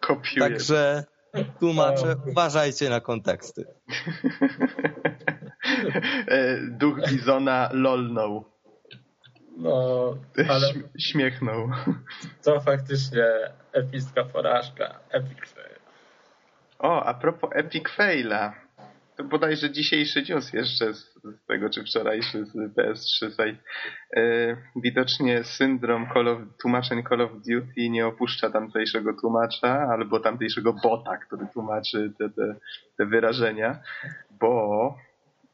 Kopiuje. 0.00 0.40
Także 0.40 1.04
tłumaczę, 1.60 2.16
uważajcie 2.30 2.90
na 2.90 3.00
konteksty. 3.00 3.64
E, 6.28 6.56
Duch 6.70 6.98
Bizona 7.10 7.70
lolnął. 7.72 8.44
No, 9.56 10.14
ale 10.48 10.66
Śm- 10.72 10.82
Śmiechnął. 10.98 11.70
to 12.44 12.60
faktycznie 12.60 13.24
epicka 13.72 14.24
porażka. 14.24 15.00
Epic 15.10 15.38
fail. 15.54 15.78
O, 16.78 17.02
a 17.04 17.14
propos 17.14 17.50
Epic 17.54 17.88
Faila. 17.88 18.54
To 19.16 19.24
bodajże 19.24 19.70
dzisiejszy 19.70 20.22
news 20.28 20.52
jeszcze 20.52 20.94
z, 20.94 20.98
z 21.14 21.46
tego, 21.46 21.70
czy 21.70 21.82
wczorajszy 21.84 22.44
z 22.44 22.54
PS3 22.54 23.30
site. 23.30 23.62
E, 24.16 24.20
widocznie 24.76 25.44
syndrom 25.44 26.06
Call 26.14 26.28
of, 26.28 26.38
tłumaczeń 26.62 27.02
Call 27.08 27.20
of 27.20 27.30
Duty 27.32 27.88
nie 27.90 28.06
opuszcza 28.06 28.50
tamtejszego 28.50 29.20
tłumacza 29.20 29.88
albo 29.92 30.20
tamtejszego 30.20 30.72
bota, 30.72 31.16
który 31.16 31.46
tłumaczy 31.52 32.12
te, 32.18 32.28
te, 32.30 32.54
te 32.96 33.06
wyrażenia, 33.06 33.78
bo 34.40 34.94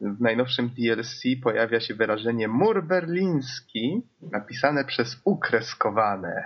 w 0.00 0.20
najnowszym 0.20 0.68
DLC 0.68 1.22
pojawia 1.42 1.80
się 1.80 1.94
wyrażenie 1.94 2.48
mur 2.48 2.84
berliński 2.84 4.02
napisane 4.32 4.84
przez 4.84 5.20
ukreskowane. 5.24 6.44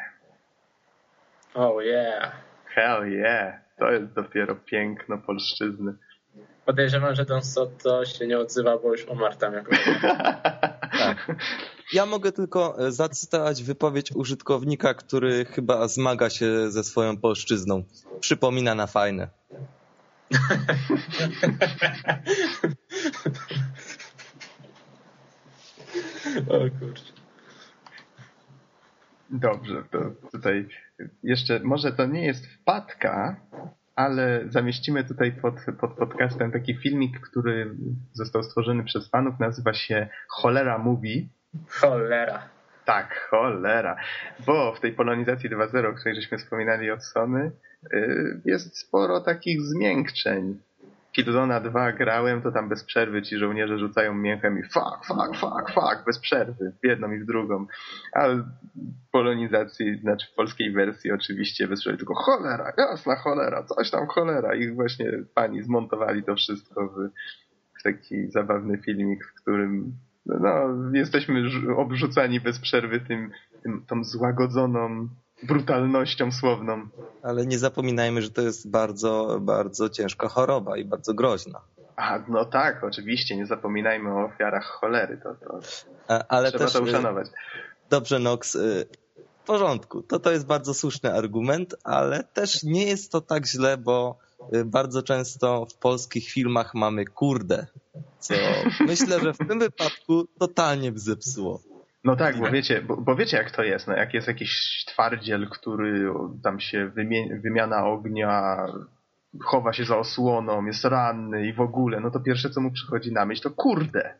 Oh 1.55 1.83
yeah. 1.83 2.33
Hell 2.65 3.13
yeah! 3.13 3.55
To 3.79 3.91
jest 3.91 4.13
dopiero 4.13 4.57
piękno 4.57 5.19
polszczyzny. 5.19 5.95
Podejrzewam, 6.67 7.15
że 7.15 7.25
Don 7.25 7.43
Soto 7.43 8.05
się 8.05 8.27
nie 8.27 8.39
odzywa, 8.39 8.79
bo 8.79 8.93
już 8.93 9.05
umarł 9.05 9.37
tam 9.37 9.55
jako 9.55 9.71
Tak. 10.99 11.37
Ja 11.93 12.07
mogę 12.07 12.33
tylko 12.33 12.87
e, 12.87 12.93
zacytować 12.93 13.63
wypowiedź 13.63 14.13
użytkownika, 14.13 14.95
który 14.95 15.45
chyba 15.45 15.89
zmaga 15.89 16.31
się 16.31 16.71
ze 16.71 16.85
swoją 16.85 17.17
polszczyzną. 17.17 17.85
Przypomina 18.21 18.75
na 18.75 18.87
fajne. 18.87 19.29
O 26.49 26.59
kurczę. 26.79 27.13
Dobrze, 29.31 29.83
to 29.91 29.99
tutaj 30.33 30.69
jeszcze, 31.23 31.61
może 31.61 31.93
to 31.93 32.07
nie 32.07 32.27
jest 32.27 32.47
wpadka, 32.47 33.37
ale 33.97 34.45
zamieścimy 34.49 35.05
tutaj 35.05 35.33
pod, 35.33 35.55
pod 35.81 35.93
podcastem 35.93 36.53
taki 36.53 36.77
filmik, 36.77 37.21
który 37.21 37.75
został 38.13 38.43
stworzony 38.43 38.85
przez 38.85 39.11
fanów, 39.11 39.41
nazywa 39.41 39.75
się 39.75 40.09
Cholera 40.29 40.79
Movie. 40.79 41.23
Cholera. 41.69 42.49
Tak, 42.85 43.29
cholera. 43.31 43.97
Bo 44.47 44.75
w 44.75 44.81
tej 44.81 44.93
polonizacji 44.93 45.51
2.0, 45.51 45.91
o 45.91 45.95
której 45.95 46.15
żeśmy 46.15 46.39
wspominali 46.39 46.91
od 46.91 47.05
Sony, 47.05 47.45
yy, 47.45 47.68
jest 48.45 48.79
sporo 48.79 49.21
takich 49.21 49.63
zmiękczeń. 49.63 50.59
Killzona 51.13 51.61
2 51.61 51.93
grałem, 51.93 52.43
to 52.43 52.53
tam 52.53 52.69
bez 52.69 52.85
przerwy 52.85 53.23
ci 53.23 53.39
żołnierze 53.39 53.79
rzucają 53.79 54.15
mięchem 54.15 54.59
i 54.59 54.63
fuck, 54.63 55.07
fuck, 55.07 55.37
fuck, 55.41 55.71
fuck, 55.75 56.05
bez 56.07 56.19
przerwy, 56.19 56.73
w 56.83 56.87
jedną 56.87 57.13
i 57.13 57.19
w 57.19 57.27
drugą. 57.27 57.67
A 58.13 58.29
w 58.29 58.43
polonizacji, 59.13 59.99
znaczy 59.99 60.27
w 60.33 60.35
polskiej 60.35 60.73
wersji 60.73 61.13
oczywiście 61.13 61.69
bez 61.69 61.81
przerwy, 61.81 61.99
tylko 61.99 62.15
cholera, 62.15 62.73
jasna 62.79 63.17
cholera, 63.17 63.63
coś 63.63 63.91
tam 63.91 64.07
cholera. 64.07 64.55
I 64.55 64.71
właśnie 64.73 65.13
pani 65.35 65.63
zmontowali 65.63 66.23
to 66.23 66.35
wszystko 66.35 66.89
w, 66.89 67.09
w 67.81 67.83
taki 67.83 68.31
zabawny 68.31 68.79
filmik, 68.79 69.25
w 69.25 69.43
którym 69.43 69.93
no, 70.27 70.75
jesteśmy 70.93 71.43
obrzucani 71.77 72.41
bez 72.41 72.59
przerwy 72.59 73.01
tym, 73.01 73.31
tym, 73.63 73.85
tą 73.87 74.05
złagodzoną 74.05 75.09
brutalnością 75.43 76.33
słowną. 76.33 76.89
Ale 77.23 77.47
nie 77.47 77.59
zapominajmy, 77.59 78.23
że 78.23 78.31
to 78.31 78.43
jest 78.43 78.71
bardzo, 78.71 79.39
bardzo 79.41 79.89
ciężka 79.89 80.29
choroba 80.29 80.77
i 80.77 80.85
bardzo 80.85 81.15
groźna. 81.15 81.61
A, 81.97 82.19
no 82.29 82.45
tak, 82.45 82.85
oczywiście, 82.85 83.37
nie 83.37 83.47
zapominajmy 83.47 84.15
o 84.15 84.25
ofiarach 84.25 84.65
cholery. 84.65 85.21
To, 85.23 85.35
to 85.35 85.61
A, 86.09 86.25
ale 86.29 86.49
trzeba 86.49 86.65
też, 86.65 86.73
to 86.73 86.81
uszanować. 86.81 87.27
Dobrze, 87.91 88.19
Nox, 88.19 88.55
y, 88.55 88.87
w 89.43 89.47
porządku. 89.47 90.03
To 90.03 90.19
to 90.19 90.33
jest 90.33 90.47
bardzo 90.47 90.75
słuszny 90.75 91.13
argument, 91.13 91.75
ale 91.85 92.25
też 92.25 92.63
nie 92.63 92.87
jest 92.87 93.13
to 93.13 93.21
tak 93.21 93.47
źle, 93.47 93.77
bo 93.77 94.19
y, 94.55 94.65
bardzo 94.65 95.03
często 95.03 95.67
w 95.67 95.75
polskich 95.75 96.31
filmach 96.31 96.75
mamy 96.75 97.05
kurde, 97.05 97.67
co 98.19 98.35
myślę, 98.81 99.21
że 99.21 99.33
w 99.33 99.39
tym 99.39 99.59
wypadku 99.59 100.29
totalnie 100.39 100.93
by 100.93 100.99
zepsuło. 100.99 101.61
No 102.09 102.17
tak, 102.17 102.37
bo 102.39 102.51
wiecie, 102.51 102.83
bo, 102.83 102.97
bo, 102.97 103.17
wiecie 103.17 103.37
jak 103.37 103.51
to 103.51 103.63
jest. 103.63 103.87
No, 103.87 103.97
jak 103.97 104.15
jest 104.15 104.29
jakiś 104.29 104.85
twardziel, 104.87 105.49
który 105.49 106.11
tam 106.43 106.61
się 106.61 106.91
wymie- 106.97 107.41
wymiana 107.43 107.87
ognia 107.87 108.57
chowa 109.45 109.73
się 109.73 109.85
za 109.85 109.97
osłoną, 109.97 110.67
jest 110.67 110.85
ranny 110.85 111.47
i 111.47 111.53
w 111.53 111.61
ogóle, 111.61 112.01
no 112.01 112.11
to 112.11 112.21
pierwsze 112.21 112.51
co 112.51 112.61
mu 112.61 112.71
przychodzi 112.71 113.13
na 113.13 113.25
myśl 113.25 113.43
to 113.43 113.51
kurde. 113.51 114.15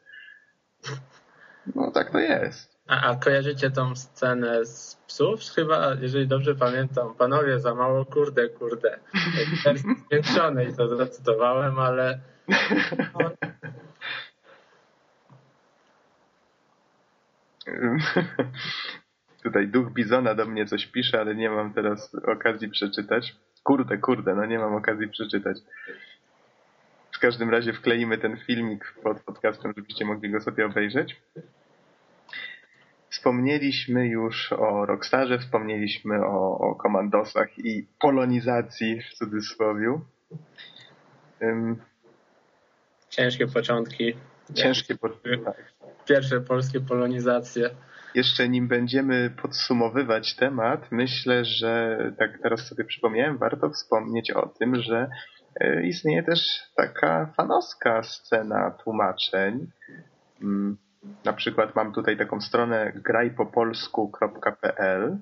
No 1.75 1.91
tak 1.91 2.11
to 2.11 2.19
jest. 2.19 2.79
A, 2.89 3.03
a 3.03 3.17
kojarzycie 3.17 3.71
tą 3.71 3.97
scenę 3.97 4.65
z 4.65 4.97
psów? 5.07 5.41
Chyba, 5.55 5.95
jeżeli 6.01 6.27
dobrze 6.27 6.55
pamiętam, 6.55 7.15
panowie 7.15 7.61
za 7.61 7.75
mało 7.75 8.05
kurde, 8.05 8.49
kurde. 8.49 8.99
Wersji 9.65 9.91
zwiększonej 10.07 10.77
to 10.77 10.97
zacytowałem, 10.97 11.79
ale 11.79 12.19
Tutaj 19.43 19.69
duch 19.69 19.93
Bizona 19.93 20.35
do 20.35 20.47
mnie 20.47 20.67
coś 20.67 20.87
pisze, 20.87 21.21
ale 21.21 21.35
nie 21.35 21.51
mam 21.51 21.73
teraz 21.73 22.15
okazji 22.15 22.69
przeczytać. 22.69 23.37
Kurde, 23.63 23.99
kurde, 23.99 24.35
no 24.35 24.47
nie 24.47 24.59
mam 24.59 24.75
okazji 24.75 25.09
przeczytać. 25.09 25.59
W 27.13 27.19
każdym 27.19 27.51
razie 27.51 27.73
wkleimy 27.73 28.19
ten 28.19 28.37
filmik 28.37 28.95
pod 29.03 29.21
podcastem, 29.21 29.73
żebyście 29.77 30.05
mogli 30.05 30.31
go 30.31 30.41
sobie 30.41 30.67
obejrzeć. 30.67 31.21
Wspomnieliśmy 33.11 34.09
już 34.09 34.53
o 34.53 34.87
Rockstarze, 34.87 35.39
wspomnieliśmy 35.39 36.27
o, 36.27 36.59
o 36.59 36.75
komandosach 36.75 37.59
i 37.59 37.87
polonizacji 38.01 39.01
w 39.03 39.15
cudzysłowie. 39.15 40.01
Um, 41.41 41.77
ciężkie 43.11 43.47
początki. 43.47 44.15
Ciężkie. 44.55 44.95
Tak. 45.45 45.73
Pierwsze 46.07 46.41
polskie 46.41 46.81
polonizacje. 46.81 47.71
Jeszcze 48.15 48.49
nim 48.49 48.69
będziemy 48.69 49.31
podsumowywać 49.43 50.37
temat, 50.37 50.93
myślę, 50.93 51.45
że 51.45 51.99
tak 52.19 52.39
teraz 52.43 52.67
sobie 52.67 52.85
przypomniałem, 52.85 53.39
warto 53.39 53.71
wspomnieć 53.71 54.31
o 54.31 54.49
tym, 54.49 54.77
że 54.77 55.11
istnieje 55.85 56.23
też 56.23 56.41
taka 56.77 57.33
fanowska 57.37 58.03
scena 58.03 58.71
tłumaczeń. 58.71 59.71
Na 61.25 61.33
przykład 61.33 61.77
mam 61.77 61.93
tutaj 61.93 62.17
taką 62.17 62.41
stronę 62.41 62.93
grajpopolsku.pl, 62.95 65.19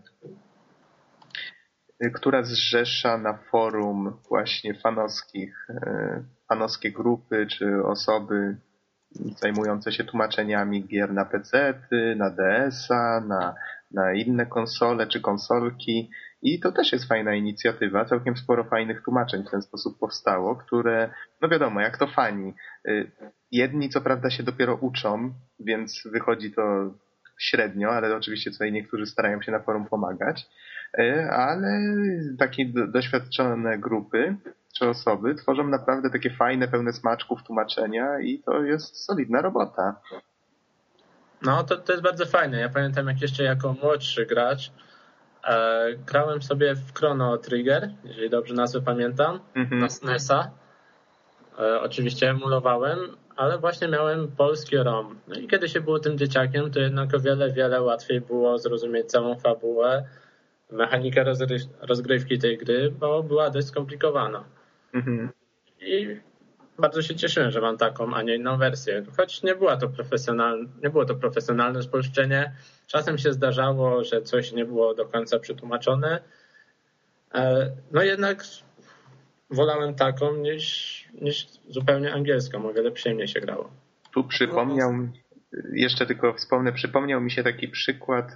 która 2.14 2.42
zrzesza 2.42 3.18
na 3.18 3.36
forum 3.36 4.16
właśnie 4.28 4.74
fanowskich, 4.74 5.66
fanowskie 6.48 6.92
grupy 6.92 7.46
czy 7.46 7.84
osoby 7.84 8.56
zajmujące 9.40 9.92
się 9.92 10.04
tłumaczeniami 10.04 10.84
gier 10.84 11.12
na 11.12 11.24
PC, 11.24 11.74
na 12.16 12.30
DS-a, 12.30 13.20
na, 13.20 13.54
na 13.90 14.14
inne 14.14 14.46
konsole 14.46 15.06
czy 15.06 15.20
konsolki. 15.20 16.10
I 16.42 16.60
to 16.60 16.72
też 16.72 16.92
jest 16.92 17.08
fajna 17.08 17.34
inicjatywa. 17.34 18.04
Całkiem 18.04 18.36
sporo 18.36 18.64
fajnych 18.64 19.02
tłumaczeń 19.02 19.44
w 19.44 19.50
ten 19.50 19.62
sposób 19.62 19.98
powstało, 19.98 20.56
które, 20.56 21.10
no 21.42 21.48
wiadomo, 21.48 21.80
jak 21.80 21.98
to 21.98 22.06
fani. 22.06 22.54
Jedni 23.52 23.88
co 23.88 24.00
prawda 24.00 24.30
się 24.30 24.42
dopiero 24.42 24.74
uczą, 24.74 25.32
więc 25.60 26.02
wychodzi 26.12 26.52
to 26.52 26.94
średnio, 27.38 27.90
ale 27.90 28.16
oczywiście 28.16 28.50
tutaj 28.50 28.72
niektórzy 28.72 29.06
starają 29.06 29.42
się 29.42 29.52
na 29.52 29.60
forum 29.60 29.86
pomagać. 29.86 30.46
Ale 31.30 31.80
takie 32.38 32.66
doświadczone 32.88 33.78
grupy 33.78 34.36
czy 34.78 34.88
osoby 34.88 35.34
tworzą 35.34 35.68
naprawdę 35.68 36.10
takie 36.10 36.30
fajne, 36.30 36.68
pełne 36.68 36.92
smaczków 36.92 37.42
tłumaczenia 37.42 38.20
i 38.20 38.38
to 38.38 38.62
jest 38.62 39.04
solidna 39.04 39.42
robota. 39.42 40.00
No, 41.42 41.64
to, 41.64 41.76
to 41.76 41.92
jest 41.92 42.04
bardzo 42.04 42.26
fajne. 42.26 42.60
Ja 42.60 42.68
pamiętam, 42.68 43.06
jak 43.06 43.22
jeszcze 43.22 43.42
jako 43.42 43.74
młodszy 43.82 44.26
gracz 44.26 44.72
e, 45.44 45.86
grałem 46.06 46.42
sobie 46.42 46.74
w 46.74 46.94
Chrono 46.94 47.38
Trigger, 47.38 47.90
jeżeli 48.04 48.30
dobrze 48.30 48.54
nazwę 48.54 48.80
pamiętam, 48.82 49.40
mm-hmm. 49.56 49.80
na 49.80 49.88
SNESa. 49.88 50.50
E, 51.58 51.80
oczywiście 51.80 52.30
emulowałem, 52.30 52.98
ale 53.36 53.58
właśnie 53.58 53.88
miałem 53.88 54.28
polski 54.28 54.76
ROM. 54.76 55.18
No 55.28 55.34
i 55.34 55.48
kiedy 55.48 55.68
się 55.68 55.80
było 55.80 55.98
tym 55.98 56.18
dzieciakiem, 56.18 56.70
to 56.70 56.80
jednak 56.80 57.14
o 57.14 57.20
wiele, 57.20 57.52
wiele 57.52 57.82
łatwiej 57.82 58.20
było 58.20 58.58
zrozumieć 58.58 59.06
całą 59.06 59.38
fabułę, 59.38 60.04
mechanikę 60.70 61.24
rozgrywki 61.80 62.38
tej 62.38 62.58
gry, 62.58 62.90
bo 62.90 63.22
była 63.22 63.50
dość 63.50 63.66
skomplikowana. 63.66 64.44
Mhm. 64.96 65.28
I 65.80 66.20
bardzo 66.78 67.02
się 67.02 67.14
cieszyłem, 67.14 67.50
że 67.50 67.60
mam 67.60 67.78
taką, 67.78 68.14
a 68.14 68.22
nie 68.22 68.34
inną 68.34 68.58
wersję. 68.58 69.04
Choć 69.16 69.42
nie, 69.42 69.54
była 69.54 69.76
to 69.76 69.88
profesjonalne, 69.88 70.68
nie 70.82 70.90
było 70.90 71.04
to 71.04 71.14
profesjonalne 71.14 71.82
spolszczenie. 71.82 72.52
Czasem 72.86 73.18
się 73.18 73.32
zdarzało, 73.32 74.04
że 74.04 74.22
coś 74.22 74.52
nie 74.52 74.64
było 74.64 74.94
do 74.94 75.06
końca 75.06 75.38
przetłumaczone. 75.38 76.22
E, 77.34 77.70
no 77.92 78.02
jednak 78.02 78.44
wolałem 79.50 79.94
taką 79.94 80.36
niż, 80.36 81.04
niż 81.20 81.46
zupełnie 81.68 82.12
angielską. 82.12 82.68
O 82.68 82.72
wiele 82.72 82.90
przyjemniej 82.90 83.28
się 83.28 83.40
grało. 83.40 83.70
Tu 84.12 84.24
przypomniał, 84.24 84.92
jeszcze 85.72 86.06
tylko 86.06 86.34
wspomnę, 86.34 86.72
przypomniał 86.72 87.20
mi 87.20 87.30
się 87.30 87.42
taki 87.42 87.68
przykład 87.68 88.34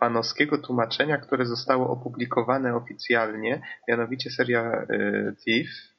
fanowskiego 0.00 0.58
tłumaczenia, 0.58 1.18
które 1.18 1.46
zostało 1.46 1.90
opublikowane 1.90 2.76
oficjalnie, 2.76 3.62
mianowicie 3.88 4.30
seria 4.30 4.86
y, 4.90 5.34
Thief, 5.44 5.89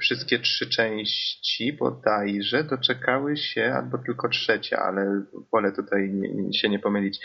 wszystkie 0.00 0.38
trzy 0.38 0.70
części 0.70 1.72
bodajże 1.72 2.64
doczekały 2.64 3.36
się, 3.36 3.72
albo 3.74 3.98
tylko 3.98 4.28
trzecia, 4.28 4.78
ale 4.78 5.22
wolę 5.52 5.72
tutaj 5.72 6.12
się 6.52 6.68
nie 6.68 6.78
pomylić. 6.78 7.20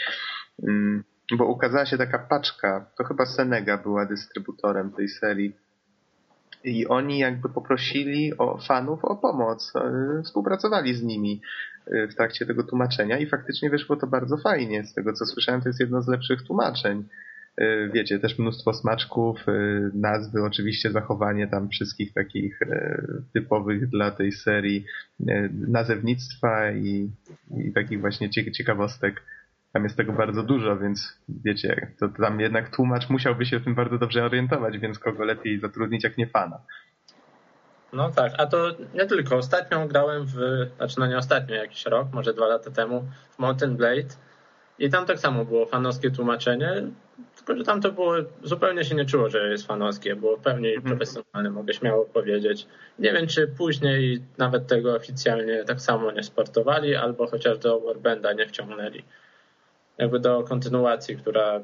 Mm, 0.64 1.04
bo 1.38 1.46
ukazała 1.46 1.86
się 1.86 1.98
taka 1.98 2.20
paczka, 2.20 2.92
to 2.98 3.04
chyba 3.04 3.26
Senega 3.26 3.78
była 3.78 4.06
dystrybutorem 4.06 4.92
tej 4.92 5.10
serii. 5.10 5.56
I 6.64 6.88
oni 6.88 7.20
jakby 7.20 7.50
poprosili 7.50 8.38
o 8.38 8.58
fanów 8.58 9.06
o 9.06 9.16
pomoc, 9.16 9.74
e, 9.76 10.22
współpracowali 10.24 10.94
z 10.94 11.04
nimi 11.04 11.42
e, 11.88 12.08
w 12.08 12.16
trakcie 12.16 12.46
tego 12.46 12.64
tłumaczenia 12.64 13.18
i 13.18 13.30
faktycznie 13.30 13.70
wyszło 13.70 13.96
to 13.96 14.08
bardzo 14.08 14.38
fajnie. 14.38 14.84
Z 14.84 14.94
tego 14.94 15.14
co 15.14 15.26
słyszałem, 15.26 15.62
to 15.62 15.70
jest 15.70 15.80
jedno 15.80 16.02
z 16.02 16.08
lepszych 16.08 16.44
tłumaczeń. 16.44 17.04
E, 17.58 17.88
wiecie, 17.88 18.20
też 18.20 18.40
mnóstwo 18.40 18.74
smaczków, 18.74 19.50
e, 19.50 19.54
nazwy, 19.94 20.44
oczywiście 20.44 20.92
zachowanie 20.92 21.48
tam 21.48 21.70
wszystkich 21.70 22.14
takich 22.14 22.62
e, 22.62 23.02
typowych 23.34 23.90
dla 23.90 24.12
tej 24.12 24.32
serii 24.32 24.86
nazewnictwa 25.68 26.72
i, 26.72 27.10
i 27.58 27.74
takich 27.74 28.02
właśnie 28.02 28.30
ciekawostek. 28.30 29.24
Tam 29.74 29.84
jest 29.84 29.98
tego 29.98 30.14
bardzo 30.14 30.44
dużo, 30.44 30.78
więc 30.78 31.20
wiecie, 31.30 31.92
to 32.00 32.10
tam 32.10 32.40
jednak 32.40 32.76
tłumacz 32.76 33.10
musiałby 33.10 33.46
się 33.46 33.60
w 33.60 33.64
tym 33.64 33.76
bardzo 33.76 33.98
dobrze 33.98 34.26
orientować, 34.26 34.78
więc 34.78 35.00
kogo 35.00 35.24
lepiej 35.24 35.60
zatrudnić 35.60 36.04
jak 36.04 36.18
nie 36.18 36.28
fana. 36.28 36.60
No 37.94 38.10
tak, 38.10 38.34
a 38.38 38.46
to 38.46 38.72
nie 38.94 39.06
tylko. 39.06 39.36
Ostatnio 39.36 39.88
grałem 39.88 40.26
w, 40.26 40.36
znaczy 40.78 40.96
no 41.00 41.08
nie 41.08 41.18
ostatnio, 41.18 41.56
jakiś 41.56 41.86
rok, 41.86 42.08
może 42.14 42.34
dwa 42.34 42.48
lata 42.48 42.72
temu, 42.72 43.04
w 43.32 43.40
Mountain 43.40 43.78
Blade 43.78 44.16
i 44.80 44.90
tam 44.90 45.06
tak 45.06 45.20
samo 45.20 45.46
było 45.46 45.66
fanowskie 45.66 46.12
tłumaczenie, 46.12 46.84
tylko 47.46 47.60
że 47.60 47.66
tam 47.66 47.82
to 47.82 47.92
było, 47.92 48.14
zupełnie 48.44 48.84
się 48.84 48.96
nie 48.96 49.06
czuło, 49.06 49.30
że 49.30 49.50
jest 49.50 49.68
fanowskie, 49.68 50.16
było 50.16 50.38
pewnie 50.38 50.70
mhm. 50.76 50.98
profesjonalne, 50.98 51.50
mogę 51.50 51.74
śmiało 51.74 52.06
powiedzieć. 52.06 52.68
Nie 53.00 53.14
wiem, 53.14 53.28
czy 53.28 53.48
później 53.48 54.22
nawet 54.38 54.68
tego 54.68 54.96
oficjalnie 54.96 55.64
tak 55.64 55.82
samo 55.82 56.12
nie 56.12 56.24
sportowali, 56.24 56.96
albo 56.96 57.28
chociaż 57.28 57.58
do 57.58 57.80
Warbanda 57.80 58.34
nie 58.34 58.48
wciągnęli. 58.48 59.04
Jakby 59.98 60.20
do 60.20 60.44
kontynuacji, 60.44 61.18
która 61.18 61.60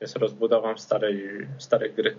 jest 0.00 0.16
rozbudową 0.16 0.78
starej, 0.78 1.46
starej 1.58 1.92
gry. 1.92 2.16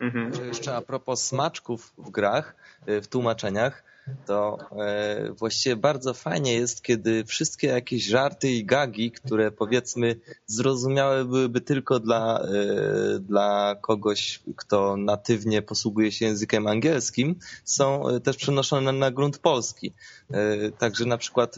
Mhm. 0.00 0.46
Jeszcze 0.46 0.76
a 0.76 0.82
propos 0.82 1.24
smaczków 1.24 1.92
w 1.98 2.10
grach, 2.10 2.56
y, 2.88 3.00
w 3.00 3.08
tłumaczeniach, 3.08 3.82
to 4.26 4.58
e, 4.72 5.32
właściwie 5.32 5.76
bardzo 5.76 6.14
fajnie 6.14 6.54
jest, 6.54 6.82
kiedy 6.82 7.24
wszystkie 7.24 7.66
jakieś 7.66 8.04
żarty 8.04 8.50
i 8.50 8.64
gagi, 8.64 9.10
które 9.10 9.50
powiedzmy 9.50 10.16
zrozumiałe 10.46 11.24
byłyby 11.24 11.60
tylko 11.60 12.00
dla, 12.00 12.40
e, 12.40 13.18
dla 13.18 13.76
kogoś, 13.80 14.40
kto 14.56 14.96
natywnie 14.96 15.62
posługuje 15.62 16.12
się 16.12 16.26
językiem 16.26 16.66
angielskim, 16.66 17.38
są 17.64 18.08
e, 18.08 18.20
też 18.20 18.36
przenoszone 18.36 18.92
na 18.92 19.10
grunt 19.10 19.38
polski. 19.38 19.92
Także 20.78 21.04
na 21.04 21.18
przykład 21.18 21.56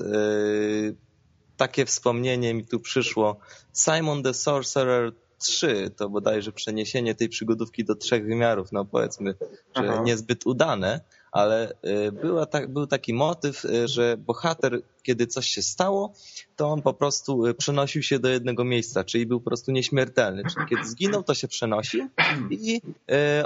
takie 1.56 1.84
wspomnienie 1.84 2.54
mi 2.54 2.66
tu 2.66 2.80
przyszło. 2.80 3.36
Simon 3.74 4.22
the 4.22 4.34
Sorcerer 4.34 5.12
3, 5.38 5.90
to 5.96 6.08
bodajże 6.08 6.52
przeniesienie 6.52 7.14
tej 7.14 7.28
przygodówki 7.28 7.84
do 7.84 7.94
trzech 7.94 8.26
wymiarów, 8.26 8.72
no 8.72 8.84
powiedzmy, 8.84 9.34
że 9.76 9.92
Aha. 9.92 10.02
niezbyt 10.04 10.46
udane, 10.46 11.00
ale 11.32 11.72
y, 12.06 12.12
była 12.12 12.46
ta, 12.46 12.66
był 12.68 12.86
taki 12.86 13.14
motyw, 13.14 13.64
y, 13.64 13.88
że 13.88 14.16
bohater, 14.16 14.82
kiedy 15.02 15.26
coś 15.26 15.46
się 15.46 15.62
stało, 15.62 16.12
to 16.56 16.68
on 16.68 16.82
po 16.82 16.94
prostu 16.94 17.46
y, 17.46 17.54
przenosił 17.54 18.02
się 18.02 18.18
do 18.18 18.28
jednego 18.28 18.64
miejsca, 18.64 19.04
czyli 19.04 19.26
był 19.26 19.40
po 19.40 19.50
prostu 19.50 19.72
nieśmiertelny. 19.72 20.42
Czyli 20.54 20.66
kiedy 20.66 20.84
zginął, 20.84 21.22
to 21.22 21.34
się 21.34 21.48
przenosił 21.48 22.08
i 22.50 22.80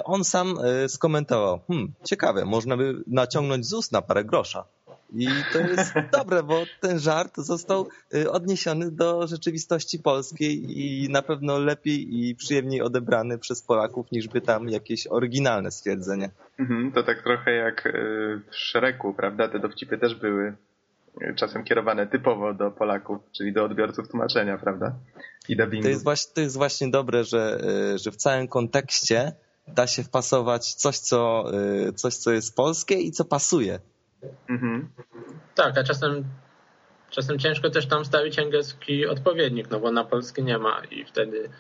on 0.05 0.24
sam 0.24 0.59
skomentował, 0.88 1.61
hmm, 1.68 1.93
ciekawe, 2.05 2.45
można 2.45 2.76
by 2.76 3.03
naciągnąć 3.07 3.66
z 3.66 3.72
ust 3.72 3.93
na 3.93 4.03
parę 4.03 4.24
grosza. 4.24 4.64
I 5.13 5.27
to 5.53 5.59
jest 5.59 5.93
dobre, 6.19 6.43
bo 6.43 6.65
ten 6.81 6.99
żart 6.99 7.37
został 7.37 7.89
y, 8.15 8.31
odniesiony 8.31 8.91
do 8.91 9.27
rzeczywistości 9.27 9.99
polskiej 9.99 10.79
i 10.81 11.09
na 11.09 11.23
pewno 11.23 11.59
lepiej 11.59 12.19
i 12.19 12.35
przyjemniej 12.35 12.83
odebrany 12.83 13.39
przez 13.39 13.63
Polaków 13.63 14.13
niż 14.13 14.29
by 14.29 14.41
tam 14.41 14.69
jakieś 14.69 15.07
oryginalne 15.07 15.71
stwierdzenie. 15.71 16.31
Mhm, 16.59 16.93
to 16.93 17.03
tak 17.03 17.23
trochę 17.23 17.53
jak 17.53 17.87
y, 17.87 17.93
w 18.51 18.57
Szreku, 18.57 19.15
prawda? 19.15 19.49
Te 19.49 19.59
dowcipy 19.59 19.99
też 19.99 20.15
były 20.15 20.55
y, 21.23 21.35
czasem 21.37 21.65
kierowane 21.65 22.07
typowo 22.07 22.55
do 22.55 22.71
Polaków, 22.71 23.19
czyli 23.33 23.53
do 23.53 23.65
odbiorców 23.65 24.09
tłumaczenia, 24.09 24.59
prawda? 24.59 24.95
I 25.49 25.57
dubbingu. 25.57 25.83
To 25.83 25.89
jest 25.89 26.05
właśnie, 26.05 26.35
to 26.35 26.41
jest 26.41 26.57
właśnie 26.57 26.91
dobre, 26.91 27.25
że, 27.25 27.61
że 27.97 28.11
w 28.11 28.17
całym 28.17 28.49
kontekście 28.49 29.33
da 29.69 29.87
się 29.87 30.03
wpasować 30.03 30.75
coś 30.75 30.99
co, 30.99 31.45
coś, 31.95 32.15
co 32.15 32.33
jest 32.33 32.57
polskie 32.57 32.95
i 32.95 33.13
co 33.13 33.25
pasuje. 33.25 33.79
Mhm. 34.49 34.89
Tak, 35.55 35.79
a 35.79 35.85
czasem, 35.85 36.25
czasem 37.11 37.39
ciężko 37.39 37.71
też 37.71 37.87
tam 37.87 38.05
stawić 38.05 38.39
angielski 38.39 39.07
odpowiednik, 39.07 39.71
no 39.71 39.81
bo 39.81 39.93
na 39.93 40.05
polski 40.05 40.43
nie 40.43 40.59
ma 40.59 40.83
i 40.91 41.05
wtedy, 41.05 41.51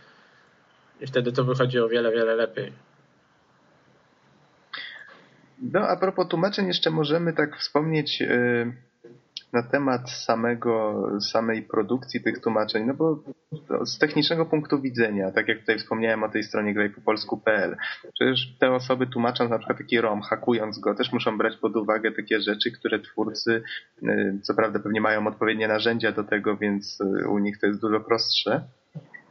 i 1.00 1.06
wtedy 1.06 1.32
to 1.32 1.44
wychodzi 1.44 1.80
o 1.80 1.88
wiele, 1.88 2.12
wiele 2.12 2.34
lepiej. 2.34 2.72
No, 5.62 5.80
a 5.80 5.96
propos 5.96 6.28
tłumaczeń, 6.28 6.66
jeszcze 6.66 6.90
możemy 6.90 7.32
tak 7.32 7.56
wspomnieć 7.56 8.22
y, 8.22 8.72
na 9.52 9.62
temat 9.62 10.10
samego, 10.10 11.06
samej 11.20 11.62
produkcji 11.62 12.22
tych 12.22 12.40
tłumaczeń, 12.40 12.86
no 12.86 12.94
bo 12.94 13.22
z 13.84 13.98
technicznego 13.98 14.46
punktu 14.46 14.80
widzenia, 14.80 15.30
tak 15.30 15.48
jak 15.48 15.58
tutaj 15.58 15.78
wspomniałem 15.78 16.22
o 16.22 16.28
tej 16.28 16.42
stronie 16.42 16.74
grajpopolsku.pl, 16.74 17.76
przecież 18.14 18.56
te 18.58 18.72
osoby 18.72 19.06
tłumacząc 19.06 19.50
na 19.50 19.58
przykład 19.58 19.78
taki 19.78 20.00
ROM, 20.00 20.22
hakując 20.22 20.78
go, 20.78 20.94
też 20.94 21.12
muszą 21.12 21.38
brać 21.38 21.56
pod 21.56 21.76
uwagę 21.76 22.12
takie 22.12 22.40
rzeczy, 22.40 22.72
które 22.72 22.98
twórcy, 22.98 23.62
y, 24.02 24.38
co 24.42 24.54
prawda 24.54 24.78
pewnie 24.78 25.00
mają 25.00 25.26
odpowiednie 25.26 25.68
narzędzia 25.68 26.12
do 26.12 26.24
tego, 26.24 26.56
więc 26.56 27.00
y, 27.00 27.28
u 27.28 27.38
nich 27.38 27.58
to 27.58 27.66
jest 27.66 27.80
dużo 27.80 28.00
prostsze, 28.00 28.64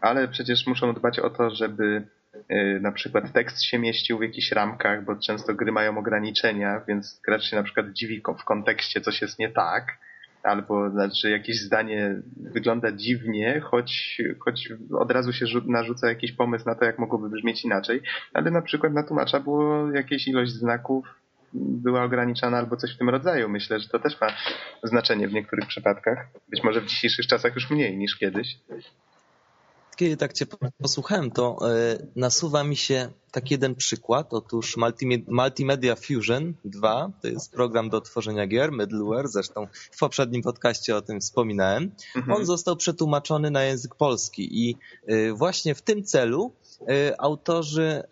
ale 0.01 0.27
przecież 0.27 0.67
muszą 0.67 0.93
dbać 0.93 1.19
o 1.19 1.29
to, 1.29 1.49
żeby 1.49 2.07
y, 2.51 2.79
na 2.81 2.91
przykład 2.91 3.33
tekst 3.33 3.63
się 3.63 3.79
mieścił 3.79 4.17
w 4.17 4.21
jakichś 4.21 4.51
ramkach, 4.51 5.05
bo 5.05 5.15
często 5.15 5.53
gry 5.53 5.71
mają 5.71 5.97
ograniczenia, 5.97 6.81
więc 6.87 7.21
gracz 7.25 7.43
się 7.43 7.55
na 7.55 7.63
przykład 7.63 7.89
dziwi 7.93 8.21
w 8.39 8.43
kontekście, 8.43 9.01
coś 9.01 9.21
jest 9.21 9.39
nie 9.39 9.49
tak, 9.49 9.97
albo 10.43 10.89
znaczy 10.89 11.29
jakieś 11.29 11.61
zdanie 11.61 12.21
wygląda 12.37 12.91
dziwnie, 12.91 13.59
choć, 13.59 14.21
choć 14.39 14.69
od 14.99 15.11
razu 15.11 15.33
się 15.33 15.45
rzu- 15.45 15.71
narzuca 15.71 16.09
jakiś 16.09 16.31
pomysł 16.31 16.65
na 16.65 16.75
to, 16.75 16.85
jak 16.85 16.99
mogłoby 16.99 17.29
brzmieć 17.29 17.65
inaczej, 17.65 18.01
ale 18.33 18.51
na 18.51 18.61
przykład 18.61 18.93
na 18.93 19.03
tłumacza 19.03 19.39
było 19.39 19.91
jakieś 19.91 20.27
ilość 20.27 20.51
znaków 20.51 21.05
była 21.53 22.03
ograniczana 22.03 22.57
albo 22.57 22.77
coś 22.77 22.95
w 22.95 22.97
tym 22.97 23.09
rodzaju. 23.09 23.49
Myślę, 23.49 23.79
że 23.79 23.89
to 23.89 23.99
też 23.99 24.21
ma 24.21 24.27
znaczenie 24.83 25.27
w 25.27 25.33
niektórych 25.33 25.67
przypadkach. 25.67 26.27
Być 26.49 26.63
może 26.63 26.81
w 26.81 26.85
dzisiejszych 26.85 27.27
czasach 27.27 27.55
już 27.55 27.69
mniej 27.69 27.97
niż 27.97 28.17
kiedyś. 28.17 28.57
Kiedy 29.99 30.17
tak 30.17 30.33
cię 30.33 30.45
posłuchałem, 30.81 31.31
to 31.31 31.57
y, 31.71 32.07
nasuwa 32.15 32.63
mi 32.63 32.75
się 32.75 33.11
tak 33.31 33.51
jeden 33.51 33.75
przykład. 33.75 34.33
Otóż 34.33 34.77
Multime- 34.77 35.23
Multimedia 35.27 35.95
Fusion 35.95 36.53
2 36.65 37.11
to 37.21 37.27
jest 37.27 37.51
program 37.51 37.89
do 37.89 38.01
tworzenia 38.01 38.47
gier, 38.47 38.71
middleware, 38.71 39.27
zresztą 39.27 39.67
w 39.91 39.99
poprzednim 39.99 40.41
podcaście 40.41 40.95
o 40.95 41.01
tym 41.01 41.19
wspominałem. 41.19 41.91
Mhm. 42.15 42.37
On 42.37 42.45
został 42.45 42.75
przetłumaczony 42.75 43.51
na 43.51 43.63
język 43.63 43.95
polski 43.95 44.67
i 44.67 44.75
y, 45.09 45.33
właśnie 45.33 45.75
w 45.75 45.81
tym 45.81 46.03
celu 46.03 46.51
y, 46.81 47.17
autorzy, 47.17 48.03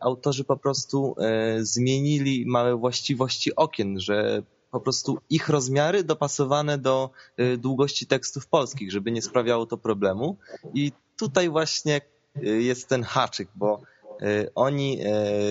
autorzy 0.00 0.44
po 0.44 0.56
prostu 0.56 1.16
zmienili 1.60 2.46
małe 2.46 2.76
właściwości 2.76 3.56
okien, 3.56 4.00
że 4.00 4.42
po 4.70 4.80
prostu 4.80 5.18
ich 5.30 5.48
rozmiary 5.48 6.04
dopasowane 6.04 6.78
do 6.78 7.10
długości 7.58 8.06
tekstów 8.06 8.46
polskich, 8.46 8.92
żeby 8.92 9.12
nie 9.12 9.22
sprawiało 9.22 9.66
to 9.66 9.76
problemu. 9.76 10.36
I 10.74 10.92
tutaj 11.22 11.50
właśnie 11.50 12.00
y, 12.36 12.62
jest 12.62 12.88
ten 12.88 13.02
haczyk, 13.02 13.48
bo 13.54 13.80
y, 14.22 14.50
oni 14.54 14.98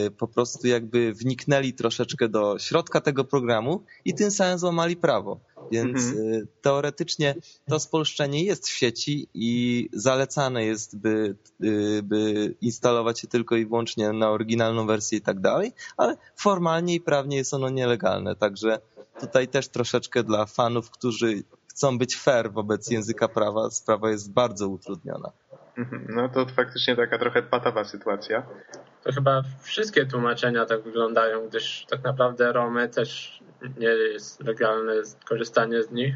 y, 0.07 0.11
po 0.11 0.28
prostu 0.28 0.67
jakby 0.67 1.13
wniknęli 1.13 1.74
troszeczkę 1.74 2.30
do 2.30 2.59
środka 2.59 3.01
tego 3.01 3.24
programu 3.24 3.84
i 4.05 4.13
tym 4.13 4.32
samym 4.32 4.59
złamali 4.59 4.95
prawo. 4.95 5.39
Więc 5.72 5.97
Mhm. 5.97 6.47
teoretycznie 6.61 7.36
to 7.69 7.80
spolszczenie 7.80 8.43
jest 8.43 8.67
w 8.67 8.72
sieci 8.72 9.28
i 9.34 9.89
zalecane 9.93 10.65
jest, 10.65 10.97
by, 10.97 11.36
by 12.03 12.55
instalować 12.61 13.24
je 13.24 13.30
tylko 13.30 13.55
i 13.55 13.65
wyłącznie 13.65 14.13
na 14.13 14.30
oryginalną 14.30 14.88
wersję 14.88 15.17
i 15.17 15.22
tak 15.22 15.39
dalej, 15.39 15.72
ale 15.97 16.17
formalnie 16.36 16.95
i 16.95 17.01
prawnie 17.01 17.38
jest 17.38 17.53
ono 17.53 17.69
nielegalne. 17.69 18.36
Także 18.36 18.80
tutaj 19.19 19.47
też 19.47 19.67
troszeczkę 19.67 20.24
dla 20.24 20.45
fanów, 20.45 20.89
którzy 20.89 21.43
chcą 21.67 21.97
być 21.97 22.15
fair 22.15 22.51
wobec 22.53 22.91
języka 22.91 23.28
prawa, 23.28 23.69
sprawa 23.69 24.09
jest 24.09 24.32
bardzo 24.32 24.67
utrudniona. 24.67 25.32
Mhm. 25.82 26.05
No 26.09 26.29
to 26.29 26.45
faktycznie 26.45 26.95
taka 26.95 27.17
trochę 27.17 27.43
patowa 27.43 27.84
sytuacja. 27.84 28.43
To 29.03 29.11
chyba 29.11 29.43
wszystkie 29.61 30.05
tłumaczenia 30.05 30.65
tak 30.65 30.82
wyglądają, 30.82 31.47
gdyż 31.47 31.86
tak 31.89 32.03
naprawdę 32.03 32.53
Romy 32.53 32.89
też 32.89 33.39
nie 33.77 33.88
jest 33.88 34.43
legalne 34.43 34.93
korzystanie 35.25 35.84
z 35.84 35.91
nich. 35.91 36.15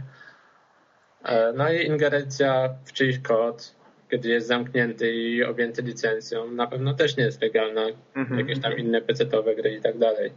E, 1.24 1.54
No 1.54 1.72
i 1.72 1.86
ingerencja 1.86 2.70
w 2.86 2.94
czyjś 2.94 3.20
kod, 3.20 3.76
kiedy 4.12 4.30
jest 4.30 4.48
zamknięty 4.48 5.12
i 5.12 5.44
objęty 5.44 5.82
licencją, 5.82 6.52
na 6.52 6.68
pewno 6.68 6.94
też 6.94 7.18
nie 7.18 7.24
jest 7.24 7.42
legalna. 7.42 7.82
Mhm. 8.16 8.40
Jakieś 8.40 8.62
tam 8.62 8.78
inne 8.78 9.02
pecetowe 9.02 9.56
gry 9.56 9.74
i 9.74 9.82
tak 9.82 9.98
dalej. 9.98 10.34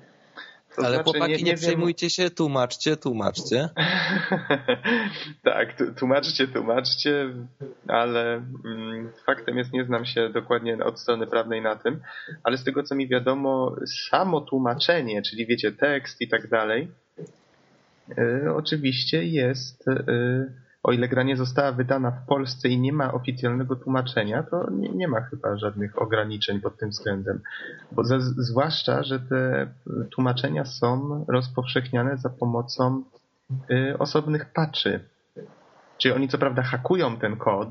To 0.79 0.85
Ale 0.87 0.95
znaczy, 0.95 1.11
chłopaki, 1.11 1.45
nie, 1.45 1.51
wiem- 1.51 1.57
przejmujcie 1.57 2.11
się, 2.11 2.31
tłumaczcie, 2.31 2.97
tłumaczcie. 2.97 3.69
tak, 5.45 5.77
tłumaczcie, 5.99 6.49
tłumaczcie, 6.49 7.35
ale 7.89 8.35
mm, 8.65 9.13
faktem 9.27 9.59
jest, 9.59 9.73
nie 9.73 9.85
znam 9.85 10.07
się 10.07 10.29
dokładnie 10.29 10.85
od 10.85 11.01
strony 11.01 11.27
prawnej 11.27 11.63
na 11.63 11.77
tym, 11.77 12.01
ale 12.43 12.57
z 12.59 12.65
tego 12.65 12.83
co 12.83 12.95
mi 12.95 13.09
wiadomo, 13.09 13.77
samo 14.11 14.41
tłumaczenie, 14.41 15.23
czyli 15.23 15.47
wiecie, 15.47 15.73
tekst 15.73 16.21
i 16.21 16.29
tak 16.29 16.49
dalej, 16.49 16.89
y, 18.19 18.55
oczywiście 18.55 19.25
jest, 19.25 19.89
y, 19.89 20.53
o 20.83 20.93
ile 20.93 21.09
gra 21.09 21.23
nie 21.23 21.37
została 21.37 21.73
wydana 21.73 22.11
w 22.11 22.27
Polsce 22.27 22.69
i 22.69 22.81
nie 22.81 22.93
ma 22.93 23.13
oficjalnego 23.13 23.77
tłumaczenia, 23.77 24.43
to 24.43 24.71
nie, 24.71 24.89
nie 24.89 25.09
ma 25.09 25.21
chyba 25.21 25.57
żadnych 25.57 26.03
ograniczeń 26.03 26.61
pod 26.61 26.79
tym 26.79 26.91
względem. 26.91 27.41
Bo 27.93 28.05
za, 28.05 28.21
zwłaszcza, 28.21 29.03
że 29.03 29.21
te 29.21 29.69
tłumaczenia 30.11 30.65
są 30.65 31.25
rozpowszechniane 31.29 32.17
za 32.17 32.31
pomocą 32.31 33.03
y, 33.71 33.99
osobnych 33.99 34.53
patchy. 34.53 35.01
Czyli 35.99 36.15
oni 36.15 36.29
co 36.29 36.39
prawda 36.39 36.63
hakują 36.63 37.17
ten 37.17 37.37
kod, 37.37 37.69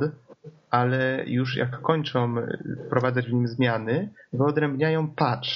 ale 0.69 1.23
już 1.27 1.57
jak 1.57 1.81
kończą 1.81 2.37
y, 2.37 2.77
wprowadzać 2.85 3.25
w 3.27 3.33
nim 3.33 3.47
zmiany, 3.47 4.09
wyodrębniają 4.33 5.07
patch, 5.07 5.49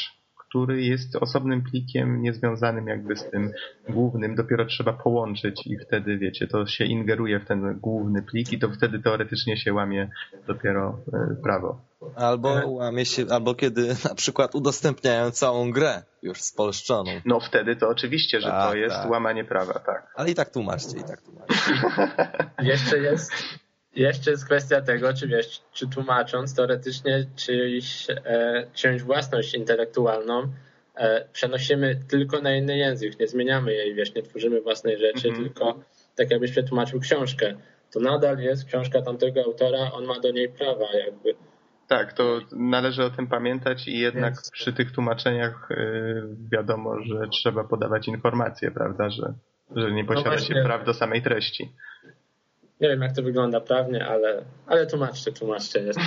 który 0.52 0.82
jest 0.82 1.16
osobnym 1.16 1.64
plikiem 1.64 2.22
niezwiązanym 2.22 2.88
jakby 2.88 3.16
z 3.16 3.30
tym 3.30 3.52
głównym. 3.90 4.36
Dopiero 4.36 4.66
trzeba 4.66 4.94
połączyć 4.94 5.68
i 5.68 5.78
wtedy, 5.78 6.18
wiecie, 6.18 6.48
to 6.48 6.66
się 6.66 6.86
ingeruje 6.86 7.40
w 7.40 7.46
ten 7.46 7.80
główny 7.80 8.22
plik 8.22 8.54
i 8.54 8.60
to 8.60 8.70
wtedy 8.70 9.00
teoretycznie 9.00 9.58
się 9.58 9.74
łamie 9.74 10.10
dopiero 10.48 11.00
y, 11.08 11.36
prawo. 11.44 11.82
Albo 12.16 12.50
łamie 12.68 13.06
się, 13.06 13.26
albo 13.30 13.56
kiedy 13.56 13.88
na 14.10 14.16
przykład 14.16 14.56
udostępniają 14.56 15.32
całą 15.32 15.72
grę 15.72 16.04
już 16.22 16.42
spolszczoną. 16.42 17.12
No 17.26 17.40
wtedy 17.40 17.76
to 17.76 17.90
oczywiście, 17.90 18.42
że 18.42 18.48
to 18.48 18.54
Tak, 18.54 18.78
jest 18.78 18.96
tak. 18.96 19.12
łamanie 19.12 19.44
prawa, 19.46 19.74
tak. 19.74 20.14
Ale 20.16 20.32
i 20.32 20.36
tak 20.36 20.50
tłumaczcie, 20.50 20.98
i 20.98 21.04
tak 21.04 21.22
tłumaczcie. 21.22 21.72
Jeszcze 22.72 22.98
jest, 22.98 23.32
jeszcze 23.96 24.32
jest 24.32 24.46
kwestia 24.46 24.82
tego, 24.82 25.14
czy 25.14 25.28
wiesz, 25.28 25.62
czy 25.74 25.88
tłumacząc 25.90 26.56
teoretycznie 26.56 27.26
czyjś, 27.36 28.08
e, 28.10 28.68
czyjąś 28.74 29.04
własność 29.04 29.54
intelektualną 29.54 30.48
e, 30.96 31.26
przenosimy 31.34 32.00
tylko 32.10 32.42
na 32.42 32.56
inny 32.56 32.78
język, 32.78 33.20
nie 33.20 33.28
zmieniamy 33.28 33.74
jej, 33.74 33.96
wiesz, 33.96 34.16
nie 34.16 34.24
tworzymy 34.24 34.62
własnej 34.62 34.98
rzeczy, 34.98 35.28
Mhm. 35.28 35.46
tylko 35.46 35.80
tak 36.16 36.32
jakbyś 36.32 36.52
przetłumaczył 36.52 37.00
książkę. 37.00 37.54
To 37.94 38.00
nadal 38.00 38.38
jest 38.40 38.66
książka 38.66 39.02
tamtego 39.02 39.42
autora, 39.44 39.92
on 39.94 40.06
ma 40.06 40.20
do 40.20 40.32
niej 40.32 40.50
prawa 40.50 40.86
jakby. 41.06 41.34
Tak, 41.88 42.14
to 42.14 42.40
należy 42.52 43.04
o 43.04 43.10
tym 43.10 43.28
pamiętać 43.28 43.88
i 43.88 44.00
jednak 44.00 44.34
Więc- 44.34 44.52
przy 44.52 44.74
tych 44.74 44.92
tłumaczeniach 44.92 45.72
y, 45.72 45.76
wiadomo, 46.52 47.02
że 47.04 47.28
trzeba 47.32 47.64
podawać 47.64 48.08
informacje, 48.08 48.72
prawda, 48.72 49.10
że, 49.10 49.34
że 49.76 49.92
nie 49.92 50.06
posiada 50.06 50.38
się 50.38 50.46
właśnie. 50.46 50.64
praw 50.64 50.86
do 50.86 50.94
samej 50.94 51.22
treści. 51.22 51.72
Nie 52.82 52.90
wiem, 52.90 53.02
jak 53.02 53.16
to 53.16 53.24
wygląda 53.24 53.62
prawnie, 53.62 54.06
ale, 54.06 54.46
ale 54.68 54.88
tłumaczcie, 54.88 55.32
tłumaczcie. 55.32 55.80
Jest. 55.80 56.00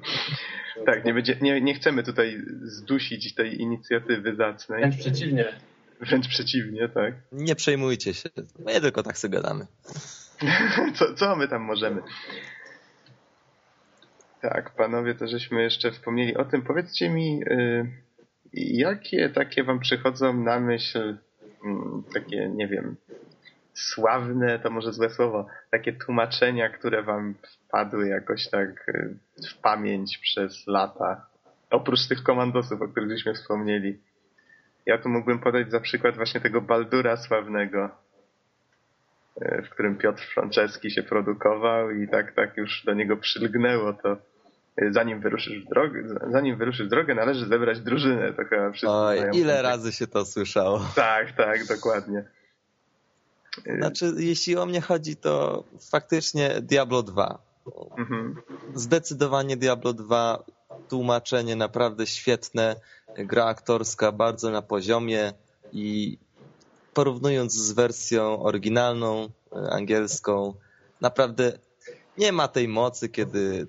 tak, 0.86 1.04
nie, 1.04 1.14
będzie, 1.14 1.36
nie, 1.40 1.60
nie 1.60 1.74
chcemy 1.74 2.02
tutaj 2.02 2.42
zdusić 2.62 3.34
tej 3.34 3.60
inicjatywy 3.60 4.36
zacnej. 4.36 4.80
Wręcz 4.80 4.96
przeciwnie. 4.96 5.44
Wręcz 6.00 6.28
przeciwnie, 6.28 6.88
tak. 6.88 7.14
Nie 7.32 7.54
przejmujcie 7.54 8.14
się. 8.14 8.28
My 8.58 8.80
tylko 8.80 9.02
tak 9.02 9.18
sobie 9.18 9.38
gadamy. 9.38 9.66
co, 10.98 11.14
co 11.14 11.36
my 11.36 11.48
tam 11.48 11.62
możemy? 11.62 12.02
Tak, 14.40 14.70
panowie, 14.70 15.14
to 15.14 15.26
żeśmy 15.28 15.62
jeszcze 15.62 15.90
wspomnieli 15.90 16.36
o 16.36 16.44
tym. 16.44 16.62
Powiedzcie 16.62 17.10
mi, 17.10 17.42
y, 17.46 17.86
jakie 18.54 19.28
takie 19.28 19.64
wam 19.64 19.80
przychodzą 19.80 20.42
na 20.42 20.60
myśl, 20.60 20.98
y, 20.98 22.12
takie, 22.14 22.48
nie 22.48 22.68
wiem, 22.68 22.96
sławne, 23.74 24.58
to 24.58 24.70
może 24.70 24.92
złe 24.92 25.10
słowo, 25.10 25.46
takie 25.70 25.92
tłumaczenia, 25.92 26.68
które 26.68 27.02
wam 27.02 27.34
wpadły 27.42 28.08
jakoś 28.08 28.50
tak 28.50 28.88
y, 28.88 29.16
w 29.50 29.60
pamięć 29.60 30.18
przez 30.18 30.66
lata. 30.66 31.26
Oprócz 31.70 32.08
tych 32.08 32.22
komandosów, 32.22 32.82
o 32.82 32.88
których 32.88 33.10
żeśmy 33.10 33.34
wspomnieli. 33.34 33.98
Ja 34.86 34.98
tu 34.98 35.08
mógłbym 35.08 35.38
podać 35.38 35.70
za 35.70 35.80
przykład 35.80 36.16
właśnie 36.16 36.40
tego 36.40 36.60
Baldura 36.60 37.16
sławnego, 37.16 37.90
y, 39.42 39.62
w 39.62 39.70
którym 39.70 39.98
Piotr 39.98 40.22
Franceski 40.34 40.90
się 40.90 41.02
produkował 41.02 41.90
i 41.90 42.08
tak, 42.08 42.34
tak 42.34 42.56
już 42.56 42.84
do 42.84 42.94
niego 42.94 43.16
przylgnęło 43.16 43.92
to 43.92 44.16
y, 44.82 44.92
zanim 44.92 45.20
wyruszysz 45.20 45.64
w 45.64 45.68
drogę, 45.68 46.02
zanim 46.30 46.56
wyruszysz 46.56 46.86
w 46.86 46.90
drogę, 46.90 47.14
należy 47.14 47.46
zebrać 47.46 47.80
drużynę. 47.80 48.32
To 48.32 48.44
chyba 48.44 48.70
wszyscy 48.70 48.88
Oj, 48.88 49.18
ile 49.32 49.62
razy 49.62 49.92
się 49.92 50.06
to 50.06 50.24
słyszało. 50.24 50.80
Tak, 50.94 51.32
tak, 51.32 51.66
dokładnie. 51.66 52.24
Znaczy, 53.78 54.14
jeśli 54.18 54.56
o 54.56 54.66
mnie 54.66 54.80
chodzi, 54.80 55.16
to 55.16 55.64
faktycznie 55.90 56.60
Diablo 56.60 57.02
2. 57.02 57.38
Mhm. 57.96 58.42
Zdecydowanie 58.74 59.56
Diablo 59.56 59.92
2, 59.92 60.44
tłumaczenie 60.88 61.56
naprawdę 61.56 62.06
świetne, 62.06 62.76
gra 63.18 63.44
aktorska 63.44 64.12
bardzo 64.12 64.50
na 64.50 64.62
poziomie 64.62 65.32
i 65.72 66.18
porównując 66.94 67.54
z 67.54 67.72
wersją 67.72 68.42
oryginalną, 68.42 69.28
angielską, 69.70 70.54
naprawdę 71.00 71.58
nie 72.18 72.32
ma 72.32 72.48
tej 72.48 72.68
mocy, 72.68 73.08
kiedy 73.08 73.66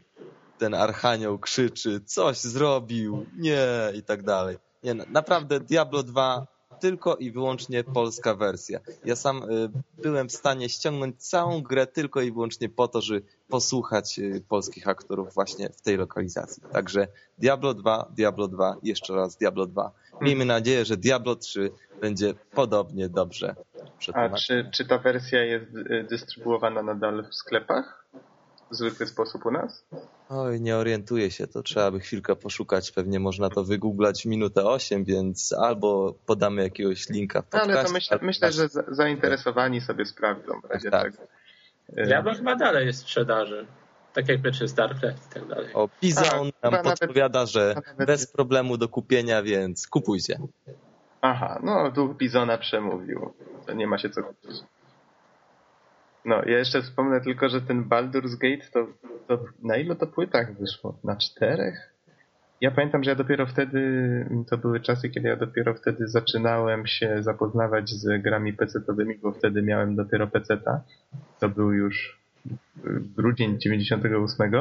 ten 0.57 0.73
archanioł 0.73 1.39
krzyczy, 1.39 2.01
coś 2.05 2.37
zrobił, 2.37 3.25
nie 3.37 3.67
i 3.95 4.03
tak 4.03 4.23
dalej. 4.23 4.57
Nie, 4.83 4.93
naprawdę 4.93 5.59
Diablo 5.59 6.03
2 6.03 6.47
tylko 6.83 7.15
i 7.15 7.31
wyłącznie 7.31 7.83
polska 7.83 8.35
wersja. 8.35 8.79
Ja 9.05 9.15
sam 9.15 9.43
y, 9.43 9.69
byłem 10.03 10.29
w 10.29 10.31
stanie 10.31 10.69
ściągnąć 10.69 11.15
całą 11.17 11.61
grę 11.61 11.87
tylko 11.87 12.21
i 12.21 12.31
wyłącznie 12.31 12.69
po 12.69 12.87
to, 12.87 13.01
żeby 13.01 13.21
posłuchać 13.49 14.19
y, 14.19 14.43
polskich 14.49 14.87
aktorów 14.87 15.33
właśnie 15.33 15.69
w 15.69 15.81
tej 15.81 15.97
lokalizacji. 15.97 16.63
Także 16.71 17.07
Diablo 17.37 17.73
2, 17.73 18.11
Diablo 18.15 18.47
2, 18.47 18.75
jeszcze 18.83 19.13
raz 19.13 19.37
Diablo 19.37 19.65
2. 19.65 19.91
Miejmy 20.21 20.45
nadzieję, 20.45 20.85
że 20.85 20.97
Diablo 20.97 21.35
3 21.35 21.71
będzie 22.01 22.33
podobnie 22.51 23.09
dobrze 23.09 23.55
A 24.13 24.29
czy, 24.29 24.69
czy 24.73 24.85
ta 24.85 24.97
wersja 24.97 25.43
jest 25.43 25.75
y, 25.75 26.05
dystrybuowana 26.09 26.83
nadal 26.83 27.25
w 27.31 27.35
sklepach? 27.35 28.02
W 28.71 28.75
zwykły 28.75 29.07
sposób 29.07 29.45
u 29.45 29.51
nas? 29.51 29.85
Oj, 30.29 30.61
nie 30.61 30.77
orientuję 30.77 31.31
się, 31.31 31.47
to 31.47 31.63
trzeba 31.63 31.91
by 31.91 31.99
chwilkę 31.99 32.35
poszukać. 32.35 32.91
Pewnie 32.91 33.19
można 33.19 33.49
to 33.49 33.63
wygooglać 33.63 34.25
minutę 34.25 34.65
8, 34.65 35.03
więc 35.03 35.53
albo 35.53 36.13
podamy 36.25 36.63
jakiegoś 36.63 37.09
linka 37.09 37.41
w 37.41 37.45
podcaście. 37.45 37.73
Ale 37.73 37.85
to 37.85 37.93
myślę, 37.93 38.19
myślę 38.21 38.51
że 38.51 38.67
zainteresowani 38.87 39.81
sobie 39.81 40.05
sprawdzą. 40.05 40.61
W 40.61 40.71
razie 40.71 40.91
tak. 40.91 41.17
tak. 41.17 41.27
Diablo 42.07 42.33
chyba 42.33 42.55
dalej 42.55 42.85
jest 42.85 42.99
w 42.99 43.01
sprzedaży. 43.01 43.67
Tak 44.13 44.29
jak 44.29 44.41
pierwszy 44.41 44.67
StarCraft 44.67 45.31
i 45.31 45.33
tak 45.33 45.47
dalej. 45.47 45.73
O, 45.73 45.89
Pizon 46.01 46.51
tak, 46.61 46.71
nam 46.71 46.83
podpowiada, 46.83 47.39
nawet, 47.39 47.51
że 47.51 47.75
bez 47.97 48.31
problemu 48.31 48.77
do 48.77 48.89
kupienia, 48.89 49.43
więc 49.43 49.87
kupujcie. 49.87 50.39
Aha, 51.21 51.59
no 51.63 51.91
tu 51.91 52.15
Pizona 52.15 52.57
przemówił. 52.57 53.33
To 53.65 53.73
nie 53.73 53.87
ma 53.87 53.97
się 53.97 54.09
co 54.09 54.23
kupić. 54.23 54.55
No, 56.25 56.41
ja 56.45 56.57
jeszcze 56.57 56.81
wspomnę 56.81 57.21
tylko, 57.21 57.49
że 57.49 57.61
ten 57.61 57.83
Baldur's 57.83 58.37
Gate 58.37 58.67
to, 58.73 58.87
to 59.27 59.45
na 59.63 59.77
ilu 59.77 59.95
to 59.95 60.07
płytach 60.07 60.57
wyszło? 60.57 60.97
Na 61.03 61.15
czterech? 61.15 61.93
Ja 62.61 62.71
pamiętam, 62.71 63.03
że 63.03 63.09
ja 63.09 63.15
dopiero 63.15 63.45
wtedy, 63.45 63.79
to 64.49 64.57
były 64.57 64.79
czasy, 64.79 65.09
kiedy 65.09 65.27
ja 65.27 65.35
dopiero 65.35 65.73
wtedy 65.73 66.07
zaczynałem 66.07 66.87
się 66.87 67.23
zapoznawać 67.23 67.89
z 67.89 68.21
grami 68.21 68.53
PC-towymi, 68.53 69.19
bo 69.21 69.31
wtedy 69.31 69.61
miałem 69.61 69.95
dopiero 69.95 70.27
PC-ta. 70.27 70.81
To 71.39 71.49
był 71.49 71.71
już 71.73 72.19
grudzień 73.17 73.59
98. 73.59 74.51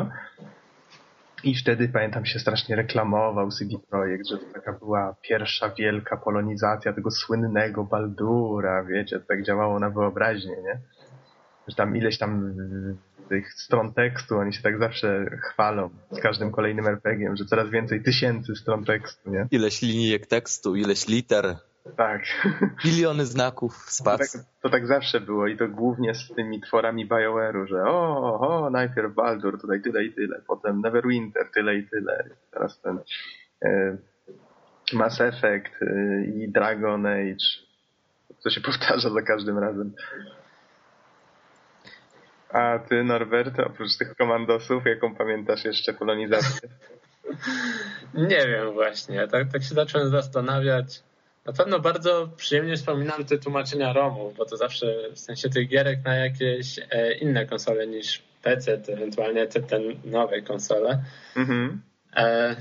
I 1.45 1.55
wtedy 1.55 1.89
pamiętam 1.89 2.27
się 2.27 2.39
strasznie 2.39 2.77
reklamował 2.77 3.51
CD 3.51 3.77
Projekt, 3.91 4.27
że 4.29 4.39
to 4.39 4.45
taka 4.55 4.73
była 4.73 5.15
pierwsza 5.23 5.69
wielka 5.69 6.17
polonizacja 6.17 6.93
tego 6.93 7.11
słynnego 7.11 7.85
Baldura, 7.85 8.85
wiecie, 8.85 9.21
tak 9.21 9.43
działało 9.43 9.79
na 9.79 9.91
wyobraźnię, 9.91 10.57
nie? 10.63 10.79
Że 11.69 11.77
tam 11.77 11.97
ileś 11.97 12.19
tam 12.19 12.55
tych 13.29 13.53
stron 13.53 13.93
tekstu, 13.93 14.39
oni 14.39 14.53
się 14.53 14.63
tak 14.63 14.79
zawsze 14.79 15.25
chwalą 15.43 15.91
z 16.11 16.21
każdym 16.21 16.53
kolejnym 16.53 16.87
RPG-iem, 16.87 17.37
że 17.37 17.45
coraz 17.45 17.71
więcej 17.71 18.03
tysięcy 18.03 18.57
stron 18.57 18.85
tekstu, 18.85 19.31
nie? 19.31 19.47
Ileś 19.51 19.83
linijek 19.83 20.27
tekstu, 20.27 20.77
ileś 20.77 21.09
liter. 21.09 21.57
Tak. 21.97 22.23
Miliony 22.85 23.27
znaków, 23.27 23.75
spacji. 23.75 24.41
To 24.41 24.45
tak, 24.45 24.63
to 24.63 24.71
tak 24.71 24.87
zawsze 24.87 25.21
było 25.21 25.47
i 25.47 25.57
to 25.57 25.69
głównie 25.69 26.15
z 26.15 26.35
tymi 26.35 26.61
tworami 26.61 27.09
BioWare'u, 27.09 27.67
że 27.67 27.85
o, 27.85 28.41
o, 28.41 28.71
najpierw 28.71 29.15
Baldur, 29.15 29.61
tutaj 29.61 29.83
tyle 29.83 30.05
i 30.05 30.13
tyle, 30.13 30.41
potem 30.47 30.81
Neverwinter, 30.81 31.51
tyle 31.55 31.77
i 31.77 31.89
tyle, 31.89 32.25
teraz 32.51 32.81
ten 32.81 32.99
e, 33.65 33.97
Mass 34.93 35.21
Effect 35.21 35.83
e, 35.83 36.25
i 36.25 36.49
Dragon 36.49 37.07
Age, 37.07 37.47
co 38.39 38.51
się 38.51 38.61
powtarza 38.61 39.11
za 39.11 39.23
każdym 39.23 39.59
razem. 39.59 39.93
A 42.53 42.79
ty, 42.79 43.05
Norbert, 43.05 43.61
oprócz 43.61 43.97
tych 43.97 44.17
komandosów, 44.17 44.87
jaką 44.87 45.15
pamiętasz 45.15 45.65
jeszcze 45.65 45.93
polonizację? 45.93 46.69
Nie 48.15 48.47
wiem 48.47 48.73
właśnie. 48.73 49.29
Tak, 49.29 49.53
tak 49.53 49.63
się 49.63 49.75
zacząłem 49.75 50.09
zastanawiać. 50.11 51.03
Na 51.47 51.53
pewno 51.53 51.81
bardzo 51.81 52.29
przyjemnie 52.37 52.77
wspominam 52.77 53.25
te 53.25 53.39
tłumaczenia 53.39 53.93
ROMów, 53.93 54.37
bo 54.37 54.45
to 54.45 54.57
zawsze 54.57 54.87
w 55.15 55.19
sensie 55.19 55.49
tych 55.49 55.69
gierek 55.69 55.99
na 56.05 56.15
jakieś 56.15 56.79
e, 56.91 57.15
inne 57.15 57.47
konsole 57.47 57.87
niż 57.87 58.23
PC, 58.43 58.81
ewentualnie 58.89 59.47
te, 59.47 59.61
te 59.61 59.81
nowe 60.05 60.43
konsole. 60.43 61.03
Mhm. 61.37 61.83
E, 62.17 62.57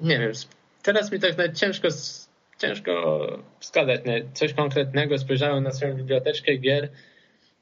nie 0.00 0.18
wiem, 0.18 0.32
teraz 0.82 1.12
mi 1.12 1.20
tak 1.20 1.36
nawet 1.36 1.58
ciężko, 1.58 1.88
ciężko 2.58 3.26
wskazać 3.60 4.00
coś 4.34 4.54
konkretnego. 4.54 5.18
Spojrzałem 5.18 5.64
na 5.64 5.70
swoją 5.70 5.94
biblioteczkę 5.94 6.56
gier 6.56 6.88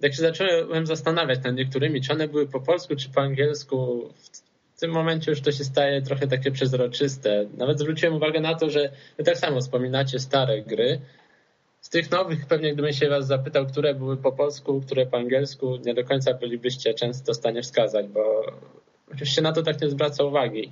tak 0.05 0.15
się 0.15 0.23
zacząłem 0.23 0.87
zastanawiać 0.87 1.45
nad 1.45 1.55
niektórymi, 1.55 2.01
czy 2.01 2.13
one 2.13 2.29
były 2.29 2.49
po 2.49 2.61
polsku, 2.61 2.97
czy 2.97 3.09
po 3.11 3.21
angielsku. 3.21 4.09
W 4.77 4.81
tym 4.81 4.91
momencie 4.91 5.31
już 5.31 5.41
to 5.41 5.53
się 5.53 5.65
staje 5.65 6.03
trochę 6.03 6.27
takie 6.27 6.51
przezroczyste. 6.51 7.47
Nawet 7.57 7.79
zwróciłem 7.79 8.15
uwagę 8.15 8.41
na 8.41 8.55
to, 8.55 8.71
że 8.71 8.91
wy 9.19 9.25
tak 9.25 9.39
samo 9.39 9.61
wspominacie 9.61 10.19
stare 10.19 10.63
gry. 10.63 11.01
Z 11.81 11.89
tych 11.89 12.11
nowych 12.11 12.47
pewnie 12.47 12.73
gdybym 12.73 12.93
się 12.93 13.09
was 13.09 13.27
zapytał, 13.27 13.67
które 13.67 13.95
były 13.95 14.17
po 14.17 14.33
polsku, 14.33 14.81
które 14.81 15.07
po 15.07 15.17
angielsku, 15.17 15.79
nie 15.85 15.95
do 15.95 16.05
końca 16.05 16.35
bylibyście 16.35 16.95
często 16.95 17.33
w 17.33 17.37
stanie 17.37 17.63
wskazać, 17.63 18.07
bo 18.07 18.43
oczywiście 19.13 19.43
na 19.43 19.53
to 19.53 19.63
tak 19.63 19.81
nie 19.81 19.89
zwraca 19.89 20.25
uwagi. 20.25 20.71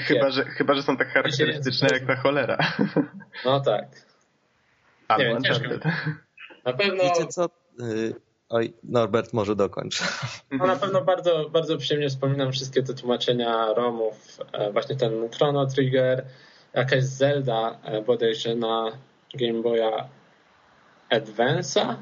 chyba, 0.00 0.30
że, 0.30 0.44
chyba, 0.44 0.74
że 0.74 0.82
są 0.82 0.96
tak 0.96 1.08
charakterystyczne 1.08 1.88
jak 1.92 2.06
ta 2.06 2.16
cholera. 2.16 2.58
No 3.44 3.60
tak. 3.60 3.84
Albo 5.08 5.38
nie 5.38 5.50
wiem, 5.50 5.80
Na 6.64 6.72
pewno... 6.72 7.04
Wiecie 7.04 7.26
co? 7.26 7.48
Oj, 8.48 8.72
Norbert 8.84 9.32
może 9.32 9.56
dokończ. 9.56 10.02
No 10.50 10.66
na 10.66 10.76
pewno 10.76 11.00
bardzo, 11.00 11.50
bardzo 11.50 11.78
przyjemnie 11.78 12.08
wspominam 12.08 12.52
wszystkie 12.52 12.82
te 12.82 12.94
tłumaczenia 12.94 13.74
ROMów, 13.74 14.38
e, 14.52 14.72
właśnie 14.72 14.96
ten 14.96 15.30
Chrono 15.30 15.66
Trigger, 15.66 16.26
jakaś 16.74 17.04
Zelda 17.04 17.78
e, 17.84 18.02
bodajże 18.02 18.54
na 18.54 18.98
Game 19.34 19.62
Boya 19.62 20.08
Advance'a 21.10 21.94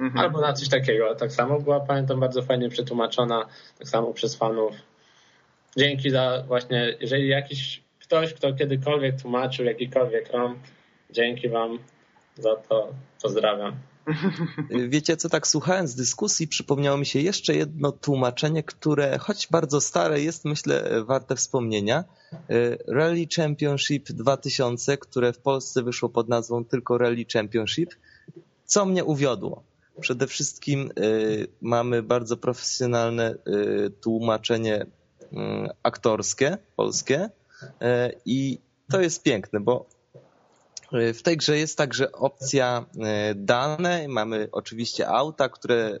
mhm. 0.00 0.18
albo 0.18 0.40
na 0.40 0.52
coś 0.52 0.68
takiego. 0.68 1.14
Tak 1.14 1.32
samo 1.32 1.60
była, 1.60 1.80
pamiętam, 1.80 2.20
bardzo 2.20 2.42
fajnie 2.42 2.68
przetłumaczona, 2.68 3.46
tak 3.78 3.88
samo 3.88 4.12
przez 4.12 4.36
fanów. 4.36 4.72
Dzięki 5.76 6.10
za 6.10 6.44
właśnie, 6.46 6.96
jeżeli 7.00 7.28
jakiś 7.28 7.82
ktoś, 8.00 8.34
kto 8.34 8.54
kiedykolwiek 8.54 9.22
tłumaczył 9.22 9.64
jakikolwiek 9.64 10.32
ROM, 10.32 10.58
dzięki 11.10 11.48
wam 11.48 11.78
za 12.34 12.56
to. 12.56 12.88
Pozdrawiam. 13.22 13.89
Wiecie 14.88 15.16
co, 15.16 15.28
tak 15.28 15.46
słuchając 15.46 15.94
dyskusji 15.94 16.48
przypomniało 16.48 16.98
mi 16.98 17.06
się 17.06 17.20
jeszcze 17.20 17.54
jedno 17.54 17.92
tłumaczenie, 17.92 18.62
które 18.62 19.18
choć 19.18 19.48
bardzo 19.50 19.80
stare 19.80 20.20
jest, 20.22 20.44
myślę, 20.44 21.04
warte 21.04 21.36
wspomnienia. 21.36 22.04
Rally 22.88 23.26
Championship 23.36 24.08
2000, 24.08 24.98
które 24.98 25.32
w 25.32 25.38
Polsce 25.38 25.82
wyszło 25.82 26.08
pod 26.08 26.28
nazwą 26.28 26.64
tylko 26.64 26.98
Rally 26.98 27.24
Championship. 27.32 27.94
Co 28.64 28.84
mnie 28.84 29.04
uwiodło? 29.04 29.62
Przede 30.00 30.26
wszystkim 30.26 30.90
mamy 31.60 32.02
bardzo 32.02 32.36
profesjonalne 32.36 33.34
tłumaczenie 34.00 34.86
aktorskie, 35.82 36.58
polskie 36.76 37.30
i 38.24 38.58
to 38.90 39.00
jest 39.00 39.22
piękne, 39.22 39.60
bo 39.60 39.86
w 40.92 41.22
tej 41.22 41.36
grze 41.36 41.58
jest 41.58 41.78
także 41.78 42.12
opcja 42.12 42.86
dane, 43.34 44.08
mamy 44.08 44.48
oczywiście 44.52 45.08
auta, 45.08 45.48
które, 45.48 46.00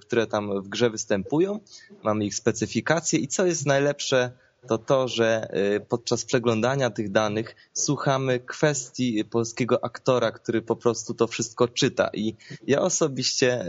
które 0.00 0.26
tam 0.26 0.62
w 0.62 0.68
grze 0.68 0.90
występują, 0.90 1.60
mamy 2.02 2.24
ich 2.24 2.34
specyfikacje 2.34 3.18
i 3.18 3.28
co 3.28 3.46
jest 3.46 3.66
najlepsze, 3.66 4.30
to 4.68 4.78
to, 4.78 5.08
że 5.08 5.48
podczas 5.88 6.24
przeglądania 6.24 6.90
tych 6.90 7.10
danych 7.10 7.56
słuchamy 7.72 8.40
kwestii 8.40 9.24
polskiego 9.24 9.84
aktora, 9.84 10.32
który 10.32 10.62
po 10.62 10.76
prostu 10.76 11.14
to 11.14 11.26
wszystko 11.26 11.68
czyta. 11.68 12.10
I 12.14 12.34
ja 12.66 12.80
osobiście 12.80 13.64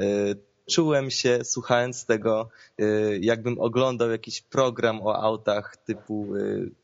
czułem 0.72 1.12
się, 1.12 1.40
słuchając 1.44 2.06
tego, 2.06 2.50
jakbym 3.20 3.60
oglądał 3.60 4.12
jakiś 4.12 4.42
program 4.42 5.02
o 5.02 5.16
autach 5.16 5.78
typu, 5.78 6.28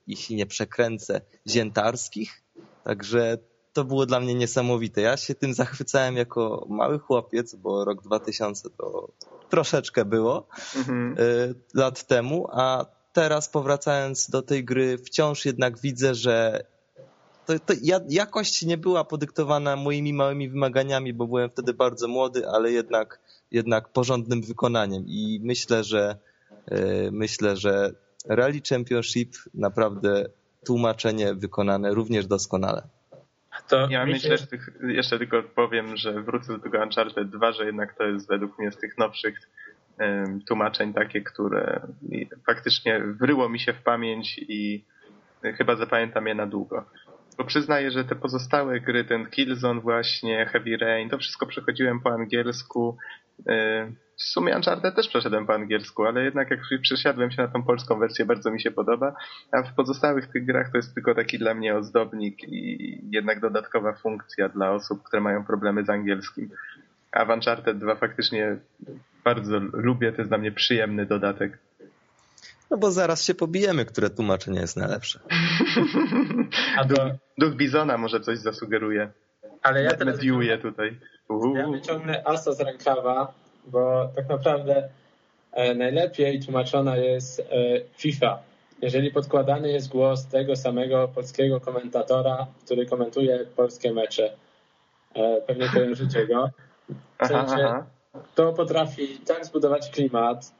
jeśli 0.07 0.35
nie 0.35 0.45
przekręcę, 0.45 1.21
ziętarskich. 1.47 2.41
Także 2.87 3.37
to 3.73 3.83
było 3.83 4.05
dla 4.05 4.19
mnie 4.19 4.35
niesamowite. 4.35 5.01
Ja 5.01 5.17
się 5.17 5.35
tym 5.35 5.53
zachwycałem 5.53 6.17
jako 6.17 6.65
mały 6.69 6.99
chłopiec, 6.99 7.55
bo 7.55 7.85
rok 7.85 8.01
2000 8.01 8.69
to 8.69 9.11
troszeczkę 9.49 10.05
było 10.05 10.47
mhm. 10.75 11.15
lat 11.73 12.07
temu, 12.07 12.47
a 12.51 12.85
teraz 13.13 13.49
powracając 13.49 14.29
do 14.29 14.41
tej 14.41 14.65
gry, 14.65 14.97
wciąż 14.97 15.45
jednak 15.45 15.79
widzę, 15.79 16.15
że 16.15 16.63
to, 17.45 17.59
to 17.59 17.73
jakość 18.09 18.65
nie 18.65 18.77
była 18.77 19.03
podyktowana 19.03 19.75
moimi 19.75 20.13
małymi 20.13 20.49
wymaganiami, 20.49 21.13
bo 21.13 21.27
byłem 21.27 21.49
wtedy 21.49 21.73
bardzo 21.73 22.07
młody, 22.07 22.47
ale 22.47 22.71
jednak, 22.71 23.19
jednak 23.51 23.89
porządnym 23.89 24.41
wykonaniem. 24.41 25.03
I 25.07 25.39
myślę, 25.43 25.83
że 25.83 26.17
e, 26.65 27.11
myślę, 27.11 27.57
że 27.57 27.91
Rally 28.25 28.61
Championship 28.69 29.35
naprawdę 29.53 30.29
tłumaczenie 30.67 31.33
wykonane 31.33 31.93
również 31.93 32.27
doskonale. 32.27 32.81
To 33.69 33.87
ja 33.89 34.05
myślę, 34.05 34.37
że 34.37 34.47
tych, 34.47 34.69
jeszcze 34.87 35.17
tylko 35.17 35.43
powiem, 35.43 35.97
że 35.97 36.21
wrócę 36.21 36.53
do 36.53 36.59
tego 36.59 36.83
Uncharted 36.83 37.29
2, 37.29 37.51
że 37.51 37.65
jednak 37.65 37.97
to 37.97 38.03
jest 38.03 38.27
według 38.27 38.59
mnie 38.59 38.71
z 38.71 38.77
tych 38.77 38.97
nowszych 38.97 39.49
tłumaczeń 40.47 40.93
takie, 40.93 41.21
które 41.21 41.81
faktycznie 42.45 42.99
wryło 42.99 43.49
mi 43.49 43.59
się 43.59 43.73
w 43.73 43.83
pamięć 43.83 44.37
i 44.37 44.85
chyba 45.43 45.75
zapamiętam 45.75 46.27
je 46.27 46.35
na 46.35 46.47
długo. 46.47 46.85
Bo 47.37 47.43
przyznaję, 47.43 47.91
że 47.91 48.05
te 48.05 48.15
pozostałe 48.15 48.79
gry, 48.79 49.05
ten 49.05 49.25
Killzone 49.25 49.81
właśnie, 49.81 50.45
Heavy 50.45 50.77
Rain, 50.77 51.09
to 51.09 51.17
wszystko 51.17 51.45
przechodziłem 51.45 51.99
po 51.99 52.09
angielsku. 52.09 52.97
W 54.17 54.23
sumie 54.23 54.55
Uncharted 54.55 54.95
też 54.95 55.07
przeszedłem 55.07 55.45
po 55.45 55.53
angielsku, 55.53 56.05
ale 56.05 56.23
jednak 56.23 56.51
jak 56.51 56.59
przesiadłem 56.81 57.31
się 57.31 57.41
na 57.41 57.47
tą 57.47 57.63
polską 57.63 57.99
wersję, 57.99 58.25
bardzo 58.25 58.51
mi 58.51 58.61
się 58.61 58.71
podoba. 58.71 59.15
A 59.51 59.63
w 59.63 59.73
pozostałych 59.73 60.27
tych 60.27 60.45
grach 60.45 60.71
to 60.71 60.77
jest 60.77 60.93
tylko 60.93 61.15
taki 61.15 61.39
dla 61.39 61.53
mnie 61.53 61.75
ozdobnik 61.75 62.43
i 62.43 62.99
jednak 63.11 63.39
dodatkowa 63.39 63.93
funkcja 63.93 64.49
dla 64.49 64.71
osób, 64.71 65.03
które 65.03 65.21
mają 65.21 65.45
problemy 65.45 65.85
z 65.85 65.89
angielskim. 65.89 66.49
A 67.11 67.25
w 67.25 67.29
Uncharted 67.29 67.79
2 67.79 67.95
faktycznie 67.95 68.57
bardzo 69.23 69.59
lubię, 69.59 70.11
to 70.11 70.17
jest 70.17 70.29
dla 70.29 70.37
mnie 70.37 70.51
przyjemny 70.51 71.05
dodatek. 71.05 71.57
No 72.71 72.77
bo 72.77 72.91
zaraz 72.91 73.23
się 73.23 73.35
pobijemy, 73.35 73.85
które 73.85 74.09
tłumaczenie 74.09 74.59
jest 74.59 74.77
najlepsze. 74.77 75.19
A 76.79 76.83
duch 77.37 77.55
Bizona 77.55 77.97
może 77.97 78.19
coś 78.19 78.37
zasugeruje. 78.39 79.11
Ale 79.67 79.83
ja 79.83 79.91
teraz 79.95 80.15
mediuję 80.15 80.57
tutaj. 80.57 80.97
Ja 81.55 81.67
wyciągnę 81.67 82.23
asa 82.25 82.51
z 82.51 82.61
rękawa, 82.61 83.33
bo 83.65 84.09
tak 84.15 84.29
naprawdę 84.29 84.89
e, 85.51 85.75
najlepiej 85.75 86.39
tłumaczona 86.39 86.97
jest 86.97 87.39
e, 87.39 87.43
FIFA. 87.97 88.39
Jeżeli 88.81 89.11
podkładany 89.11 89.71
jest 89.71 89.89
głos 89.89 90.27
tego 90.27 90.55
samego 90.55 91.07
polskiego 91.07 91.59
komentatora, 91.59 92.47
który 92.65 92.85
komentuje 92.85 93.45
polskie 93.55 93.93
mecze. 93.93 94.33
E, 95.15 95.41
pewnie 95.41 95.69
kojarzycie 95.69 96.27
go. 96.27 96.49
W 97.23 97.27
sensie, 97.27 97.83
to 98.35 98.53
potrafi 98.53 99.07
tak 99.27 99.45
zbudować 99.45 99.89
klimat, 99.91 100.51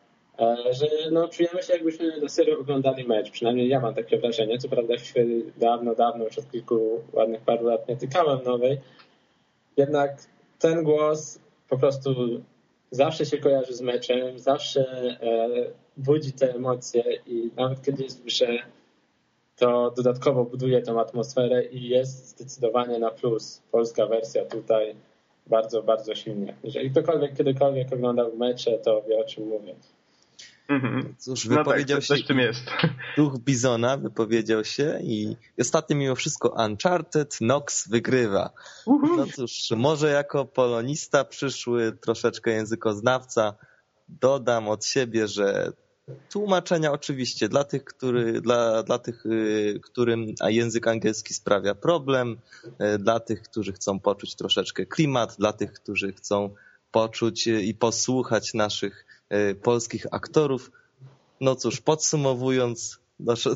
że 0.71 0.87
no, 1.11 1.27
czujemy 1.27 1.63
się 1.63 1.73
jakbyśmy 1.73 2.21
na 2.21 2.29
serio 2.29 2.59
oglądali 2.59 3.07
mecz. 3.07 3.31
Przynajmniej 3.31 3.69
ja 3.69 3.79
mam 3.79 3.93
takie 3.93 4.19
wrażenie. 4.19 4.57
Co 4.57 4.69
prawda 4.69 4.97
się 4.97 5.25
dawno, 5.57 5.95
dawno, 5.95 6.25
już 6.25 6.37
od 6.37 6.51
kilku 6.51 7.03
ładnych 7.13 7.41
paru 7.41 7.65
lat 7.65 7.87
nie 7.87 7.97
tykałem 7.97 8.43
nowej. 8.43 8.79
Jednak 9.77 10.17
ten 10.59 10.83
głos 10.83 11.39
po 11.69 11.77
prostu 11.77 12.41
zawsze 12.91 13.25
się 13.25 13.37
kojarzy 13.37 13.73
z 13.73 13.81
meczem, 13.81 14.39
zawsze 14.39 14.81
e, 15.21 15.47
budzi 15.97 16.33
te 16.33 16.55
emocje 16.55 17.03
i 17.27 17.51
nawet 17.55 17.81
kiedy 17.81 18.03
jest 18.03 18.21
słyszę, 18.21 18.57
to 19.57 19.91
dodatkowo 19.91 20.43
buduje 20.43 20.81
tą 20.81 20.99
atmosferę 20.99 21.65
i 21.65 21.89
jest 21.89 22.27
zdecydowanie 22.27 22.99
na 22.99 23.11
plus. 23.11 23.61
Polska 23.71 24.05
wersja 24.05 24.45
tutaj 24.45 24.95
bardzo, 25.47 25.83
bardzo 25.83 26.15
silnie. 26.15 26.55
Jeżeli 26.63 26.91
ktokolwiek 26.91 27.37
kiedykolwiek 27.37 27.93
oglądał 27.93 28.35
mecze, 28.35 28.77
to 28.77 29.01
wie 29.01 29.19
o 29.19 29.23
czym 29.23 29.47
mówię. 29.47 29.75
Mhm. 30.67 31.15
Cóż, 31.17 31.47
wypowiedział 31.47 31.97
no 31.97 32.07
tak, 32.07 32.17
się. 32.17 32.23
Tym 32.23 32.39
jest. 32.39 32.63
Duch 33.17 33.39
Bizona 33.39 33.97
wypowiedział 33.97 34.63
się 34.63 34.99
i 35.03 35.35
ostatnio 35.59 35.97
mimo 35.97 36.15
wszystko 36.15 36.55
Uncharted 36.67 37.37
Nox 37.41 37.89
wygrywa. 37.89 38.49
No 38.87 39.25
cóż, 39.35 39.71
może 39.77 40.11
jako 40.11 40.45
polonista 40.45 41.25
przyszły, 41.25 41.91
troszeczkę 41.91 42.51
językoznawca, 42.51 43.53
dodam 44.09 44.67
od 44.67 44.85
siebie, 44.85 45.27
że 45.27 45.71
Tłumaczenia 46.29 46.91
oczywiście 46.91 47.49
dla 47.49 47.63
tych, 47.63 47.83
który, 47.83 48.41
dla, 48.41 48.83
dla 48.83 48.99
tych, 48.99 49.25
y, 49.25 49.79
którym 49.83 50.25
język 50.47 50.87
angielski 50.87 51.33
sprawia 51.33 51.75
problem, 51.75 52.37
y, 52.65 52.99
dla 52.99 53.19
tych, 53.19 53.41
którzy 53.41 53.73
chcą 53.73 53.99
poczuć 53.99 54.35
troszeczkę 54.35 54.85
klimat, 54.85 55.35
dla 55.39 55.53
tych, 55.53 55.73
którzy 55.73 56.13
chcą 56.13 56.53
poczuć 56.91 57.47
i 57.47 57.73
posłuchać 57.73 58.53
naszych 58.53 59.05
polskich 59.63 60.05
aktorów. 60.11 60.71
No 61.41 61.55
cóż, 61.55 61.81
podsumowując, 61.81 62.99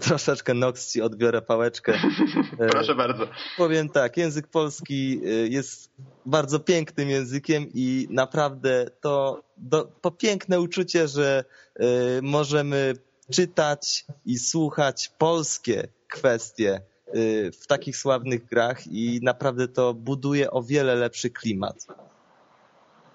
troszeczkę 0.01 0.53
Nox 0.53 0.93
ci 0.93 1.01
odbiorę 1.01 1.41
pałeczkę. 1.41 1.93
Proszę 2.71 2.95
bardzo. 2.95 3.27
Powiem 3.57 3.89
tak, 3.89 4.17
język 4.17 4.47
polski 4.47 5.21
jest 5.49 5.91
bardzo 6.25 6.59
pięknym 6.59 7.09
językiem 7.09 7.67
i 7.73 8.07
naprawdę 8.09 8.85
to 9.01 9.43
do, 9.57 9.91
to 10.01 10.11
piękne 10.11 10.61
uczucie, 10.61 11.07
że 11.07 11.43
możemy 12.21 12.93
czytać 13.31 14.05
i 14.25 14.39
słuchać 14.39 15.11
polskie 15.17 15.87
kwestie 16.07 16.81
w 17.61 17.67
takich 17.67 17.97
sławnych 17.97 18.45
grach 18.45 18.87
i 18.87 19.19
naprawdę 19.23 19.67
to 19.67 19.93
buduje 19.93 20.51
o 20.51 20.63
wiele 20.63 20.95
lepszy 20.95 21.29
klimat. 21.29 21.87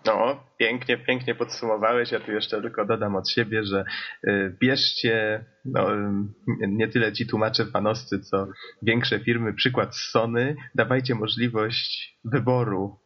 No, 0.07 0.44
pięknie, 0.59 0.98
pięknie 0.98 1.34
podsumowałeś. 1.34 2.12
Ja 2.12 2.20
tu 2.20 2.32
jeszcze 2.32 2.62
tylko 2.62 2.84
dodam 2.84 3.16
od 3.16 3.30
siebie, 3.30 3.64
że 3.64 3.84
y, 4.28 4.57
bierzcie 4.61 5.44
no, 5.64 5.88
nie 6.68 6.88
tyle 6.88 7.12
ci 7.12 7.26
tłumacze 7.26 7.66
fanowscy, 7.66 8.20
co 8.20 8.48
większe 8.82 9.20
firmy, 9.20 9.54
przykład 9.54 9.96
Sony, 9.96 10.57
dawajcie 10.74 11.14
możliwość 11.14 12.18
wyboru 12.24 12.98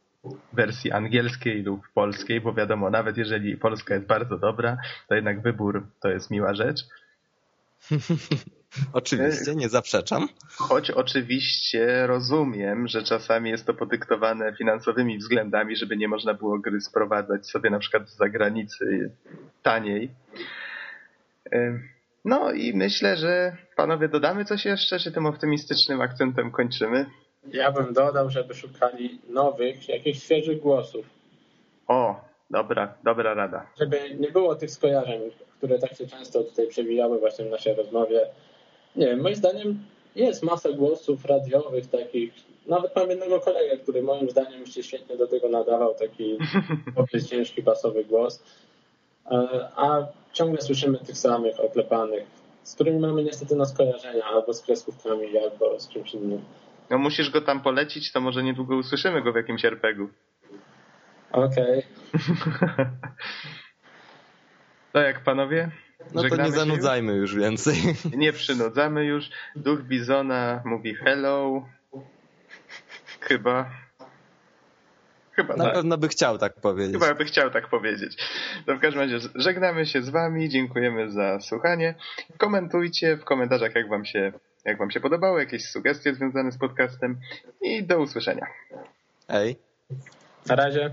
wersji 0.52 0.92
angielskiej 0.92 1.62
lub 1.62 1.80
polskiej, 1.94 2.40
bo 2.40 2.52
wiadomo, 2.54 2.90
nawet 2.90 3.16
jeżeli 3.16 3.56
polska 3.56 3.94
jest 3.94 4.06
bardzo 4.06 4.38
dobra, 4.38 4.76
to 5.08 5.14
jednak 5.14 5.42
wybór 5.42 5.86
to 6.02 6.08
jest 6.08 6.30
miła 6.30 6.54
rzecz. 6.54 6.80
Oczywiście, 8.92 9.54
nie 9.54 9.68
zaprzeczam. 9.68 10.28
Choć 10.58 10.90
oczywiście 10.90 12.06
rozumiem, 12.06 12.88
że 12.88 13.02
czasami 13.02 13.50
jest 13.50 13.66
to 13.66 13.74
podyktowane 13.74 14.54
finansowymi 14.56 15.18
względami, 15.18 15.76
żeby 15.76 15.96
nie 15.96 16.08
można 16.08 16.34
było 16.34 16.58
gry 16.58 16.80
sprowadzać 16.80 17.46
sobie 17.46 17.70
na 17.70 17.78
przykład 17.78 18.08
z 18.08 18.16
zagranicy 18.16 19.10
taniej. 19.62 20.10
No 22.24 22.52
i 22.52 22.72
myślę, 22.74 23.16
że 23.16 23.56
panowie 23.76 24.08
dodamy 24.08 24.44
coś 24.44 24.64
jeszcze, 24.64 24.98
czy 24.98 25.12
tym 25.12 25.26
optymistycznym 25.26 26.00
akcentem 26.00 26.50
kończymy? 26.50 27.06
Ja 27.52 27.72
bym 27.72 27.92
dodał, 27.92 28.30
żeby 28.30 28.54
szukali 28.54 29.20
nowych, 29.28 29.88
jakichś 29.88 30.22
świeżych 30.22 30.60
głosów. 30.60 31.06
O, 31.86 32.24
dobra, 32.50 32.94
dobra 33.04 33.34
rada. 33.34 33.66
Żeby 33.80 34.16
nie 34.18 34.30
było 34.30 34.54
tych 34.54 34.70
skojarzeń, 34.70 35.20
które 35.58 35.78
tak 35.78 35.94
się 35.94 36.06
często 36.06 36.44
tutaj 36.44 36.68
przewijały 36.68 37.18
właśnie 37.18 37.44
w 37.44 37.50
naszej 37.50 37.74
rozmowie. 37.74 38.20
Nie 38.96 39.06
wiem, 39.06 39.20
moim 39.20 39.34
zdaniem 39.34 39.84
jest 40.16 40.42
masa 40.42 40.72
głosów 40.72 41.24
radiowych 41.24 41.86
takich. 41.86 42.32
Nawet 42.66 42.96
mam 42.96 43.10
jednego 43.10 43.40
kolegę, 43.40 43.78
który 43.78 44.02
moim 44.02 44.30
zdaniem 44.30 44.66
się 44.66 44.82
świetnie 44.82 45.16
do 45.16 45.26
tego 45.26 45.48
nadawał, 45.48 45.94
taki 45.94 46.38
dobry, 46.96 47.22
ciężki, 47.22 47.62
basowy 47.62 48.04
głos. 48.04 48.42
E, 49.30 49.68
a 49.76 50.06
ciągle 50.32 50.62
słyszymy 50.62 50.98
tych 50.98 51.18
samych 51.18 51.60
oklepanych, 51.60 52.24
z 52.62 52.74
którymi 52.74 52.98
mamy 52.98 53.24
niestety 53.24 53.56
na 53.56 53.64
skojarzenia, 53.64 54.24
albo 54.24 54.54
z 54.54 54.62
kreskówkami, 54.62 55.38
albo 55.38 55.80
z 55.80 55.88
czymś 55.88 56.14
innym. 56.14 56.42
No 56.90 56.98
musisz 56.98 57.30
go 57.30 57.40
tam 57.40 57.60
polecić, 57.62 58.12
to 58.12 58.20
może 58.20 58.42
niedługo 58.42 58.76
usłyszymy 58.76 59.22
go 59.22 59.32
w 59.32 59.36
jakimś 59.36 59.64
RPG-u. 59.64 60.08
Okej. 61.32 61.84
Okay. 62.14 62.86
To 64.92 65.00
jak 65.00 65.24
panowie? 65.24 65.70
No 66.14 66.28
to 66.28 66.36
nie 66.36 66.52
zanudzajmy 66.52 67.12
już 67.12 67.34
więcej. 67.34 67.76
Już? 67.86 68.04
Nie 68.16 68.32
przynudzamy 68.32 69.04
już. 69.04 69.30
Duch 69.56 69.80
Bizona 69.82 70.62
mówi 70.64 70.94
hello. 70.94 71.66
Chyba. 73.20 73.70
Chyba 75.32 75.56
Na 75.56 75.64
tak. 75.64 75.74
pewno 75.74 75.98
by 75.98 76.08
chciał 76.08 76.38
tak 76.38 76.54
powiedzieć. 76.60 76.92
Chyba 76.92 77.14
by 77.14 77.24
chciał 77.24 77.50
tak 77.50 77.68
powiedzieć. 77.68 78.16
To 78.66 78.76
w 78.76 78.80
każdym 78.80 79.02
razie 79.02 79.18
żegnamy 79.34 79.86
się 79.86 80.02
z 80.02 80.08
wami, 80.08 80.48
dziękujemy 80.48 81.10
za 81.10 81.40
słuchanie. 81.40 81.94
Komentujcie 82.38 83.16
w 83.16 83.24
komentarzach, 83.24 83.74
jak 83.74 83.88
wam 83.88 84.04
się, 84.04 84.32
jak 84.64 84.78
wam 84.78 84.90
się 84.90 85.00
podobało, 85.00 85.38
jakieś 85.38 85.64
sugestie 85.64 86.14
związane 86.14 86.52
z 86.52 86.58
podcastem 86.58 87.20
i 87.62 87.82
do 87.82 88.00
usłyszenia. 88.00 88.46
Ej. 89.28 89.56
Na 90.46 90.54
razie. 90.54 90.90